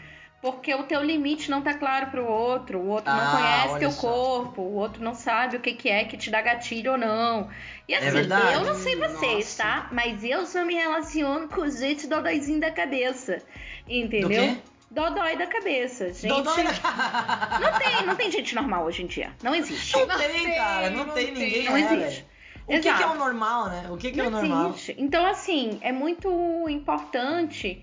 Porque 0.41 0.73
o 0.75 0.85
teu 0.85 1.03
limite 1.03 1.51
não 1.51 1.61
tá 1.61 1.75
claro 1.75 2.07
pro 2.07 2.25
outro, 2.25 2.79
o 2.79 2.89
outro 2.89 3.13
não 3.13 3.21
Ah, 3.21 3.31
conhece 3.37 3.69
olha 3.71 3.81
teu 3.81 3.91
só. 3.91 4.09
corpo, 4.09 4.63
o 4.63 4.75
outro 4.75 5.03
não 5.03 5.15
sabe 5.15 5.57
o 5.57 5.61
que, 5.61 5.73
que 5.75 5.89
é 5.89 6.05
que 6.05 6.17
te 6.17 6.31
dá 6.31 6.41
gatilho 6.41 6.93
ou 6.93 6.99
não. 6.99 7.49
E 7.89 7.95
assim, 7.97 8.11
verdade. 8.13 8.55
eu 8.55 8.65
não 8.65 8.75
sei 8.77 8.95
vocês, 8.97 9.57
Nossa. 9.57 9.63
tá? 9.63 9.89
Mas 9.91 10.23
eu 10.23 10.47
só 10.47 10.65
me 10.65 10.75
relaciono 10.75 11.49
com 11.49 11.69
gente 11.69 12.07
dodóizinho 12.07 12.61
da 12.61 12.71
cabeça. 12.71 13.43
Entendeu? 13.89 14.29
Do 14.47 14.55
quê? 14.55 14.63
Dodói 14.93 15.37
da 15.37 15.47
cabeça. 15.47 16.13
Gente, 16.13 16.29
Dodói 16.29 16.65
não 16.65 17.79
tem, 17.79 18.07
não 18.07 18.17
tem 18.17 18.31
gente 18.31 18.55
normal 18.55 18.85
hoje 18.85 19.03
em 19.03 19.07
dia. 19.07 19.33
Não 19.43 19.55
existe. 19.55 19.97
Não 19.97 20.07
Não 20.07 20.19
tem, 20.19 20.29
tem, 20.29 20.55
cara. 20.55 20.91
Não, 20.91 21.07
não 21.07 21.15
tem, 21.15 21.27
tem, 21.27 21.35
ninguém 21.35 21.65
não 21.65 21.77
é, 21.77 21.81
existe. 21.81 22.27
O 22.67 22.73
que, 22.73 22.81
que 22.81 23.03
é 23.03 23.07
o 23.07 23.15
normal, 23.15 23.69
né? 23.69 23.87
O 23.91 23.97
que, 23.97 24.13
que 24.13 24.21
é 24.21 24.23
o 24.23 24.31
Não 24.31 24.41
normal? 24.41 24.71
existe. 24.71 24.95
Então, 24.99 25.27
assim, 25.27 25.79
é 25.81 25.91
muito 25.93 26.31
importante 26.69 27.83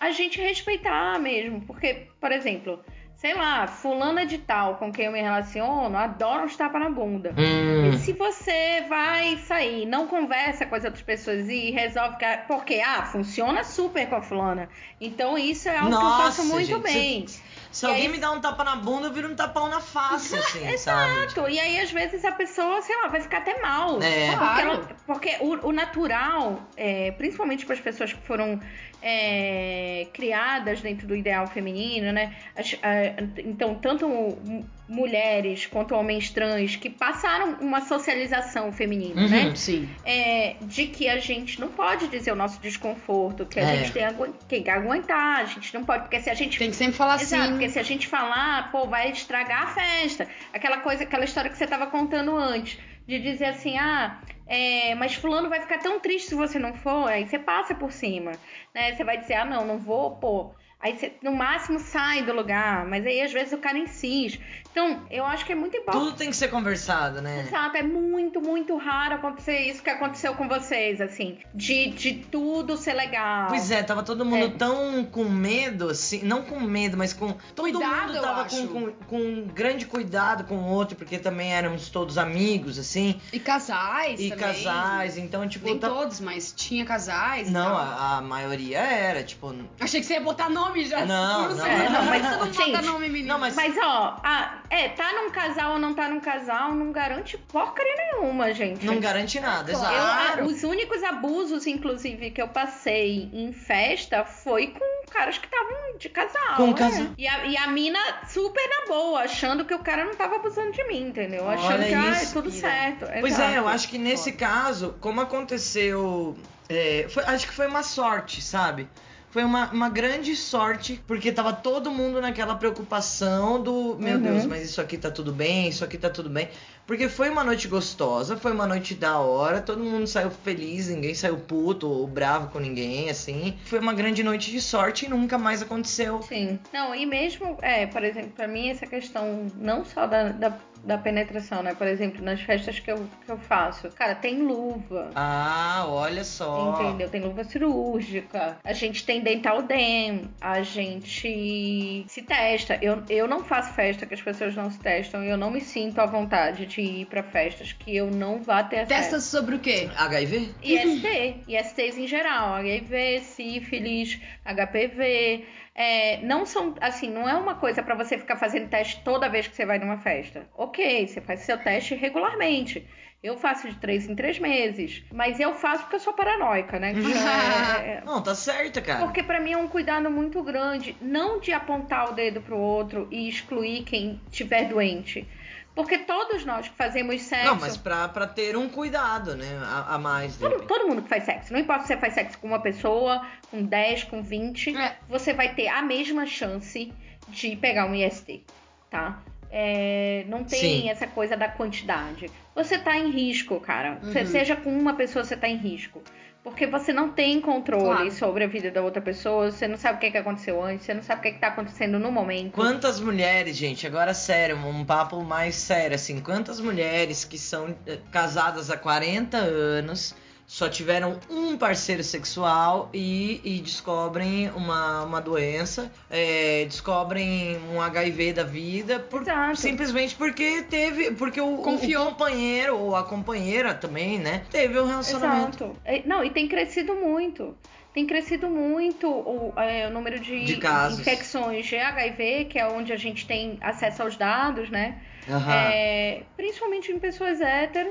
a 0.00 0.10
gente 0.10 0.40
respeitar 0.40 1.18
mesmo. 1.18 1.60
Porque, 1.62 2.08
por 2.20 2.32
exemplo, 2.32 2.82
sei 3.16 3.34
lá, 3.34 3.66
fulana 3.66 4.26
de 4.26 4.38
tal 4.38 4.76
com 4.76 4.92
quem 4.92 5.06
eu 5.06 5.12
me 5.12 5.20
relaciono 5.22 5.96
adora 5.96 6.44
uns 6.44 6.54
tapas 6.56 6.80
na 6.80 6.90
bunda. 6.90 7.34
Hum. 7.36 7.90
E 7.94 7.98
se 7.98 8.12
você 8.12 8.84
vai 8.88 9.36
sair, 9.38 9.86
não 9.86 10.06
conversa 10.06 10.66
com 10.66 10.74
as 10.74 10.84
outras 10.84 11.02
pessoas 11.02 11.48
e 11.48 11.70
resolve 11.70 12.16
que. 12.18 12.26
Porque, 12.46 12.82
ah, 12.84 13.02
funciona 13.04 13.64
super 13.64 14.06
com 14.08 14.16
a 14.16 14.22
fulana. 14.22 14.68
Então 15.00 15.36
isso 15.38 15.68
é 15.68 15.76
algo 15.76 15.88
que 15.90 15.94
eu 15.94 16.00
Nossa, 16.00 16.22
faço 16.24 16.44
muito 16.44 16.66
gente, 16.66 16.80
bem. 16.82 17.26
Se 17.70 17.84
E 17.84 17.88
alguém 17.88 18.02
aí- 18.06 18.08
me 18.08 18.18
dá 18.18 18.30
um 18.32 18.40
tapa 18.40 18.64
na 18.64 18.76
bunda, 18.76 19.08
eu 19.08 19.12
viro 19.12 19.30
um 19.30 19.34
tapão 19.34 19.68
na 19.68 19.80
face, 19.80 20.34
assim, 20.38 20.76
sabe? 20.78 21.12
Exato. 21.20 21.48
E 21.48 21.58
aí, 21.60 21.78
às 21.80 21.90
vezes, 21.90 22.24
a 22.24 22.32
pessoa, 22.32 22.80
sei 22.80 22.96
lá, 23.02 23.08
vai 23.08 23.20
ficar 23.20 23.38
até 23.38 23.60
mal. 23.60 24.00
É. 24.02 24.34
Claro. 24.34 24.60
ela- 24.70 24.88
porque 25.26 25.44
o, 25.44 25.68
o 25.68 25.72
natural, 25.72 26.62
é, 26.76 27.10
principalmente 27.12 27.64
para 27.66 27.74
as 27.74 27.80
pessoas 27.80 28.12
que 28.12 28.20
foram 28.22 28.60
é, 29.02 30.06
criadas 30.12 30.80
dentro 30.80 31.06
do 31.06 31.14
ideal 31.16 31.46
feminino, 31.48 32.12
né? 32.12 32.34
As- 32.56 32.76
a- 32.82 33.22
então, 33.44 33.74
tanto 33.76 34.08
mu- 34.08 34.66
mulheres 34.88 35.66
quanto 35.66 35.94
homens 35.94 36.30
trans 36.30 36.76
que 36.76 36.88
passaram 36.88 37.54
uma 37.60 37.80
socialização 37.80 38.72
feminina, 38.72 39.22
Uhum. 39.22 39.28
né? 39.28 39.54
Sim. 39.56 39.88
é, 40.04 40.56
de 40.62 40.86
que 40.86 41.08
a 41.08 41.18
gente 41.18 41.60
não 41.60 41.68
pode 41.68 42.06
dizer 42.08 42.30
o 42.32 42.36
nosso 42.36 42.60
desconforto, 42.60 43.44
que 43.46 43.58
a 43.58 43.62
É. 43.64 43.76
gente 43.78 43.92
tem, 43.92 44.04
tem 44.48 44.62
que 44.62 44.70
aguentar, 44.70 45.40
a 45.40 45.44
gente 45.44 45.74
não 45.74 45.84
pode, 45.84 46.04
porque 46.04 46.20
se 46.20 46.30
a 46.30 46.34
gente 46.34 46.56
Tem 46.58 46.70
que 46.70 46.76
sempre 46.76 46.94
falar 46.96 47.20
Exato, 47.20 47.42
assim. 47.42 47.50
porque 47.52 47.68
se 47.68 47.78
a 47.78 47.82
gente 47.82 48.06
falar, 48.06 48.70
pô, 48.70 48.86
vai 48.86 49.10
estragar 49.10 49.62
a 49.64 49.66
festa. 49.66 50.26
Aquela 50.52 50.78
coisa, 50.78 51.02
aquela 51.02 51.24
história 51.24 51.50
que 51.50 51.56
você 51.58 51.66
tava 51.66 51.86
contando 51.88 52.36
antes. 52.36 52.78
De 53.08 53.20
dizer 53.20 53.44
assim, 53.46 53.78
ah, 53.78 54.18
é, 54.46 54.94
mas 54.94 55.14
fulano 55.14 55.48
vai 55.48 55.60
ficar 55.60 55.78
tão 55.78 55.98
triste 55.98 56.28
se 56.28 56.34
você 56.34 56.58
não 56.58 56.74
for. 56.74 57.08
Aí 57.08 57.26
você 57.26 57.38
passa 57.38 57.74
por 57.74 57.90
cima, 57.90 58.32
né? 58.74 58.94
Você 58.94 59.02
vai 59.02 59.18
dizer, 59.18 59.34
ah, 59.34 59.44
não, 59.44 59.66
não 59.66 59.78
vou, 59.78 60.16
pô. 60.16 60.54
Aí 60.78 60.96
você, 60.96 61.14
no 61.22 61.34
máximo, 61.34 61.80
sai 61.80 62.22
do 62.22 62.32
lugar. 62.32 62.86
Mas 62.86 63.04
aí, 63.04 63.20
às 63.22 63.32
vezes, 63.32 63.52
o 63.52 63.58
cara 63.58 63.78
insiste. 63.78 64.40
Então, 64.78 65.00
eu 65.10 65.24
acho 65.24 65.46
que 65.46 65.52
é 65.52 65.54
muito 65.54 65.74
importante. 65.74 66.04
Tudo 66.04 66.16
tem 66.18 66.28
que 66.28 66.36
ser 66.36 66.48
conversado, 66.48 67.22
né? 67.22 67.46
Exato, 67.48 67.78
é 67.78 67.82
muito, 67.82 68.42
muito 68.42 68.76
raro 68.76 69.14
acontecer 69.14 69.60
isso 69.60 69.82
que 69.82 69.88
aconteceu 69.88 70.34
com 70.34 70.46
vocês, 70.46 71.00
assim. 71.00 71.38
De, 71.54 71.86
de 71.92 72.12
tudo 72.30 72.76
ser 72.76 72.92
legal. 72.92 73.46
Pois 73.48 73.70
é, 73.70 73.82
tava 73.82 74.02
todo 74.02 74.22
mundo 74.22 74.44
É. 74.54 74.58
tão 74.58 75.02
com 75.06 75.24
medo, 75.24 75.88
assim, 75.88 76.20
não 76.22 76.42
com 76.42 76.60
medo, 76.60 76.94
mas 76.94 77.14
com. 77.14 77.32
Todo 77.54 77.72
Cuidado, 77.72 78.08
mundo 78.12 78.20
tava 78.20 78.44
com, 78.44 78.66
com, 78.68 78.92
com 79.06 79.16
um 79.18 79.46
grande 79.46 79.86
cuidado 79.86 80.44
com 80.44 80.56
o 80.56 80.68
outro, 80.68 80.94
porque 80.94 81.18
também 81.18 81.54
éramos 81.54 81.88
todos 81.88 82.18
amigos, 82.18 82.78
assim, 82.78 83.18
E 83.32 83.40
casais 83.40 84.20
e 84.20 84.28
também. 84.28 84.44
casais, 84.44 85.16
então, 85.16 85.48
tipo. 85.48 85.64
Nem 85.64 85.78
tá- 85.78 85.88
todos, 85.88 86.20
mas 86.20 86.52
tinha 86.52 86.84
casais. 86.84 87.48
e 87.48 87.50
Não, 87.50 87.64
tal. 87.64 87.76
a, 87.78 88.16
a 88.18 88.20
maioria 88.20 88.80
era, 88.80 89.22
tipo. 89.24 89.54
Achei 89.80 90.00
que 90.00 90.06
você 90.06 90.12
ia 90.14 90.20
botar 90.20 90.50
nome 90.50 90.84
já. 90.84 91.06
Não, 91.06 91.54
não. 91.54 91.64
É, 91.66 91.88
não, 91.88 92.04
mas, 92.04 92.22
Você 92.22 92.28
não 92.30 92.38
bota 92.40 92.52
gente, 92.52 92.82
nome, 92.84 93.08
menino. 93.08 93.28
não, 93.28 93.38
mas- 93.38 93.56
Mas, 93.56 93.74
ó, 93.78 94.20
a- 94.22 94.65
é, 94.70 94.88
tá 94.90 95.12
num 95.12 95.30
casal 95.30 95.72
ou 95.74 95.78
não 95.78 95.94
tá 95.94 96.08
num 96.08 96.20
casal 96.20 96.74
não 96.74 96.92
garante 96.92 97.36
porcaria 97.38 97.94
nenhuma, 98.12 98.52
gente. 98.52 98.84
Não 98.84 98.98
garante 99.00 99.38
nada, 99.40 99.72
claro. 99.72 99.94
Exato. 99.94 100.40
a- 100.40 100.44
os 100.44 100.62
únicos 100.64 101.02
abusos, 101.02 101.66
inclusive, 101.66 102.30
que 102.30 102.40
eu 102.42 102.48
passei 102.48 103.30
em 103.32 103.52
festa 103.52 104.24
foi 104.24 104.68
com 104.68 105.06
caras 105.10 105.38
que 105.38 105.46
estavam 105.46 105.96
de 105.98 106.08
casal. 106.08 106.56
Com 106.56 106.66
né? 106.68 106.74
casal. 106.74 107.06
E 107.16 107.26
a, 107.26 107.44
e 107.46 107.56
a 107.56 107.66
mina 107.68 107.98
super 108.28 108.62
na 108.68 108.86
boa, 108.92 109.20
achando 109.20 109.64
que 109.64 109.74
o 109.74 109.78
cara 109.78 110.04
não 110.04 110.14
tava 110.14 110.36
abusando 110.36 110.72
de 110.72 110.84
mim, 110.84 111.08
entendeu? 111.08 111.48
Achando 111.48 111.74
Olha 111.74 111.86
que, 111.86 111.94
ah, 111.94 112.22
é 112.22 112.26
tudo 112.26 112.50
certo. 112.50 113.06
Pois 113.20 113.32
Exato. 113.34 113.52
é, 113.54 113.58
eu 113.58 113.68
acho 113.68 113.88
que 113.88 113.98
nesse 113.98 114.32
caso, 114.32 114.94
como 115.00 115.20
aconteceu. 115.20 116.36
é, 116.68 117.06
foi- 117.08 117.24
acho 117.24 117.46
que 117.46 117.54
foi 117.54 117.66
uma 117.68 117.82
sorte, 117.82 118.42
sabe? 118.42 118.88
Foi 119.36 119.44
uma, 119.44 119.70
uma 119.70 119.90
grande 119.90 120.34
sorte, 120.34 120.98
porque 121.06 121.30
tava 121.30 121.52
todo 121.52 121.90
mundo 121.90 122.22
naquela 122.22 122.54
preocupação 122.54 123.62
do 123.62 123.94
meu 124.00 124.16
Uhum. 124.16 124.22
Deus, 124.22 124.46
mas 124.46 124.62
isso 124.62 124.80
aqui 124.80 124.96
tá 124.96 125.10
tudo 125.10 125.30
bem, 125.30 125.68
isso 125.68 125.84
aqui 125.84 125.98
tá 125.98 126.08
tudo 126.08 126.30
bem. 126.30 126.48
Porque 126.86 127.06
foi 127.08 127.28
uma 127.28 127.42
noite 127.44 127.68
gostosa, 127.68 128.36
foi 128.36 128.52
uma 128.52 128.66
noite 128.66 128.94
da 128.94 129.18
hora, 129.18 129.60
todo 129.60 129.82
mundo 129.82 130.06
saiu 130.06 130.30
feliz, 130.30 130.88
ninguém 130.88 131.14
saiu 131.14 131.36
puto 131.36 131.86
ou 131.90 132.06
bravo 132.06 132.48
com 132.48 132.60
ninguém, 132.60 133.10
assim. 133.10 133.58
Foi 133.64 133.78
uma 133.80 133.92
grande 133.92 134.22
noite 134.22 134.50
de 134.52 134.60
sorte 134.60 135.04
e 135.04 135.08
nunca 135.08 135.36
mais 135.36 135.60
aconteceu. 135.60 136.22
Sim. 136.22 136.58
Não, 136.72 136.94
e 136.94 137.04
mesmo, 137.04 137.58
é, 137.60 137.86
por 137.86 138.04
exemplo, 138.04 138.30
pra 138.30 138.46
mim 138.48 138.70
essa 138.70 138.86
questão 138.86 139.48
não 139.56 139.84
só 139.84 140.06
da, 140.06 140.28
da, 140.28 140.56
da 140.84 140.96
penetração, 140.96 141.60
né? 141.60 141.74
Por 141.74 141.88
exemplo, 141.88 142.24
nas 142.24 142.40
festas 142.40 142.78
que 142.78 142.90
eu, 142.90 143.04
que 143.24 143.32
eu 143.32 143.36
faço, 143.36 143.88
cara, 143.90 144.14
tem 144.14 144.42
luva. 144.42 145.10
Ah, 145.16 145.84
olha 145.88 146.22
só. 146.22 146.80
Entendeu? 146.80 147.08
Tem 147.10 147.20
luva 147.20 147.42
cirúrgica, 147.42 148.58
a 148.62 148.72
gente 148.72 149.04
tem 149.04 149.20
dental 149.26 149.62
dam, 149.62 150.30
a 150.40 150.62
gente 150.62 152.04
se 152.08 152.22
testa. 152.22 152.78
Eu, 152.80 153.02
eu 153.08 153.26
não 153.26 153.42
faço 153.42 153.74
festa 153.74 154.06
que 154.06 154.14
as 154.14 154.22
pessoas 154.22 154.54
não 154.54 154.70
se 154.70 154.78
testam 154.78 155.24
e 155.24 155.28
eu 155.28 155.36
não 155.36 155.50
me 155.50 155.60
sinto 155.60 155.98
à 155.98 156.06
vontade 156.06 156.64
de 156.64 156.80
ir 156.80 157.06
pra 157.06 157.24
festas 157.24 157.72
que 157.72 157.96
eu 157.96 158.08
não 158.08 158.40
vá 158.40 158.62
ter 158.62 158.80
acesso. 158.80 159.00
Testas 159.00 159.24
sobre 159.24 159.56
o 159.56 159.58
quê? 159.58 159.90
HIV? 159.96 160.54
IST, 160.62 161.44
ISTs 161.48 161.98
em 161.98 162.06
geral, 162.06 162.54
HIV, 162.54 163.20
sífilis, 163.20 164.20
HPV. 164.44 165.44
É, 165.74 166.22
não 166.22 166.46
são, 166.46 166.74
assim, 166.80 167.10
não 167.10 167.28
é 167.28 167.34
uma 167.34 167.56
coisa 167.56 167.82
pra 167.82 167.94
você 167.94 168.16
ficar 168.16 168.36
fazendo 168.36 168.70
teste 168.70 169.02
toda 169.04 169.28
vez 169.28 169.48
que 169.48 169.56
você 169.56 169.66
vai 169.66 169.78
numa 169.78 169.98
festa. 169.98 170.48
Ok, 170.56 171.06
você 171.06 171.20
faz 171.20 171.40
seu 171.40 171.58
teste 171.58 171.94
regularmente. 171.94 172.86
Eu 173.26 173.36
faço 173.36 173.68
de 173.68 173.74
três 173.76 174.08
em 174.08 174.14
três 174.14 174.38
meses. 174.38 175.02
Mas 175.12 175.40
eu 175.40 175.52
faço 175.54 175.82
porque 175.82 175.96
eu 175.96 176.00
sou 176.00 176.12
paranoica, 176.12 176.78
né? 176.78 176.94
Que 176.94 177.12
é- 177.12 177.98
é- 177.98 178.02
Não, 178.04 178.22
tá 178.22 178.34
certo, 178.34 178.80
cara. 178.82 179.00
porque 179.04 179.22
pra 179.22 179.40
mim 179.40 179.52
é 179.52 179.56
um 179.56 179.68
cuidado 179.68 180.10
muito 180.10 180.42
grande, 180.42 180.96
não 181.00 181.40
de 181.40 181.52
apontar 181.52 182.10
o 182.10 182.14
dedo 182.14 182.40
pro 182.40 182.56
outro 182.56 183.08
e 183.10 183.28
excluir 183.28 183.82
quem 183.82 184.20
tiver 184.30 184.68
doente. 184.68 185.26
Porque 185.74 185.98
todos 185.98 186.42
nós 186.46 186.68
que 186.68 186.74
fazemos 186.74 187.20
sexo. 187.20 187.44
Não, 187.46 187.56
mas 187.56 187.76
pra, 187.76 188.08
pra 188.08 188.26
ter 188.26 188.56
um 188.56 188.66
cuidado, 188.66 189.36
né? 189.36 189.58
A, 189.62 189.96
a 189.96 189.98
mais. 189.98 190.36
Todo, 190.38 190.62
todo 190.66 190.88
mundo 190.88 191.02
que 191.02 191.08
faz 191.08 191.24
sexo, 191.24 191.52
não 191.52 191.60
importa 191.60 191.82
se 191.82 191.88
você 191.88 191.96
faz 191.98 192.14
sexo 192.14 192.38
com 192.38 192.46
uma 192.46 192.60
pessoa, 192.60 193.26
com 193.50 193.62
10, 193.62 194.04
com 194.04 194.22
20, 194.22 194.74
É. 194.74 194.96
você 195.06 195.34
vai 195.34 195.54
ter 195.54 195.68
a 195.68 195.82
mesma 195.82 196.24
chance 196.24 196.90
de 197.28 197.56
pegar 197.56 197.84
um 197.84 197.94
IST, 197.94 198.42
tá? 198.90 199.18
É, 199.50 200.24
não 200.28 200.44
tem 200.44 200.58
Sim. 200.82 200.88
essa 200.90 201.06
coisa 201.06 201.36
da 201.36 201.48
quantidade. 201.48 202.30
Você 202.56 202.78
tá 202.78 202.96
em 202.96 203.10
risco, 203.10 203.60
cara. 203.60 203.98
Você- 204.02 204.20
Uhum. 204.20 204.26
seja 204.26 204.56
com 204.56 204.70
uma 204.76 204.94
pessoa, 204.94 205.22
você 205.24 205.36
tá 205.36 205.46
em 205.46 205.56
risco. 205.56 206.02
Porque 206.42 206.64
você 206.66 206.92
não 206.92 207.10
tem 207.10 207.40
controle 207.40 207.82
Claro. 207.84 208.10
sobre 208.12 208.44
a 208.44 208.46
vida 208.46 208.70
da 208.70 208.80
outra 208.80 209.02
pessoa, 209.02 209.50
você 209.50 209.66
não 209.68 209.76
sabe 209.76 209.98
o 209.98 210.00
que, 210.00 210.12
que 210.12 210.16
aconteceu 210.16 210.62
antes, 210.62 210.86
você 210.86 210.94
não 210.94 211.02
sabe 211.02 211.18
o 211.18 211.22
que, 211.24 211.32
que 211.32 211.40
tá 211.40 211.48
acontecendo 211.48 211.98
no 211.98 212.10
momento. 212.12 212.52
Quantas 212.52 213.00
mulheres, 213.00 213.56
gente, 213.56 213.84
agora 213.86 214.14
sério, 214.14 214.56
um 214.56 214.84
papo 214.84 215.22
mais 215.24 215.56
sério, 215.56 215.96
assim, 215.96 216.20
quantas 216.20 216.60
mulheres 216.60 217.24
que 217.24 217.36
são 217.36 217.76
eh, 217.84 217.98
casadas 218.12 218.70
há 218.70 218.76
40 218.76 219.36
anos 219.38 220.14
só 220.46 220.68
tiveram 220.68 221.18
um 221.28 221.56
parceiro 221.58 222.04
sexual 222.04 222.88
e, 222.94 223.40
e 223.44 223.60
descobrem 223.60 224.48
uma, 224.50 225.02
uma 225.02 225.20
doença, 225.20 225.90
é, 226.08 226.64
descobrem 226.66 227.58
um 227.72 227.80
HIV 227.80 228.32
da 228.32 228.44
vida, 228.44 229.00
por- 229.00 229.24
simplesmente 229.56 230.14
porque 230.14 230.62
teve, 230.62 231.10
porque 231.12 231.40
o, 231.40 231.54
o 231.54 231.62
Confiou. 231.62 232.06
companheiro 232.06 232.78
ou 232.78 232.94
a 232.94 233.02
companheira 233.02 233.74
também, 233.74 234.18
né, 234.18 234.44
teve 234.50 234.78
um 234.78 234.86
relacionamento. 234.86 235.64
Exato. 235.64 235.76
É, 235.84 236.02
Não, 236.06 236.22
e 236.24 236.30
tem 236.30 236.46
crescido 236.46 236.94
muito. 236.94 237.56
Tem 237.92 238.06
crescido 238.06 238.48
muito 238.50 239.08
o, 239.08 239.52
é, 239.58 239.88
o 239.88 239.90
número 239.90 240.20
de, 240.20 240.44
De 240.44 240.60
infecções 240.92 241.66
de 241.66 241.76
HIV, 241.76 242.44
que 242.44 242.58
é 242.58 242.66
onde 242.68 242.92
a 242.92 242.96
gente 242.96 243.26
tem 243.26 243.58
acesso 243.60 244.02
aos 244.02 244.16
dados, 244.16 244.68
né? 244.70 245.00
Aham. 245.28 245.50
É, 245.52 246.22
principalmente 246.36 246.92
em 246.92 246.98
pessoas 246.98 247.40
hétero, 247.40 247.90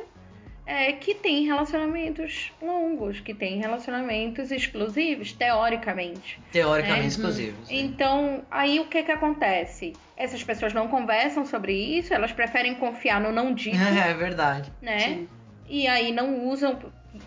é, 0.66 0.92
que 0.94 1.14
têm 1.14 1.46
relacionamentos 1.46 2.52
longos, 2.62 3.20
que 3.20 3.34
têm 3.34 3.60
relacionamentos 3.60 4.52
exclusivos, 4.52 5.32
teoricamente. 5.34 6.40
Teoricamente 6.52 7.04
É. 7.04 7.08
exclusivos. 7.08 7.68
sim. 7.68 7.80
Então, 7.80 8.44
aí 8.50 8.80
o 8.80 8.86
que 8.86 9.04
que 9.04 9.12
acontece? 9.12 9.94
Essas 10.18 10.44
pessoas 10.44 10.74
não 10.74 10.88
conversam 10.88 11.46
sobre 11.46 11.74
isso, 11.74 12.14
elas 12.14 12.32
preferem 12.32 12.76
confiar 12.76 13.20
no 13.22 13.32
não 13.32 13.54
dito, 13.56 13.78
É, 13.78 14.14
verdade. 14.14 14.72
né? 14.82 15.00
Sim. 15.00 15.28
E 15.68 15.88
aí 15.88 16.12
não 16.12 16.48
usam 16.48 16.78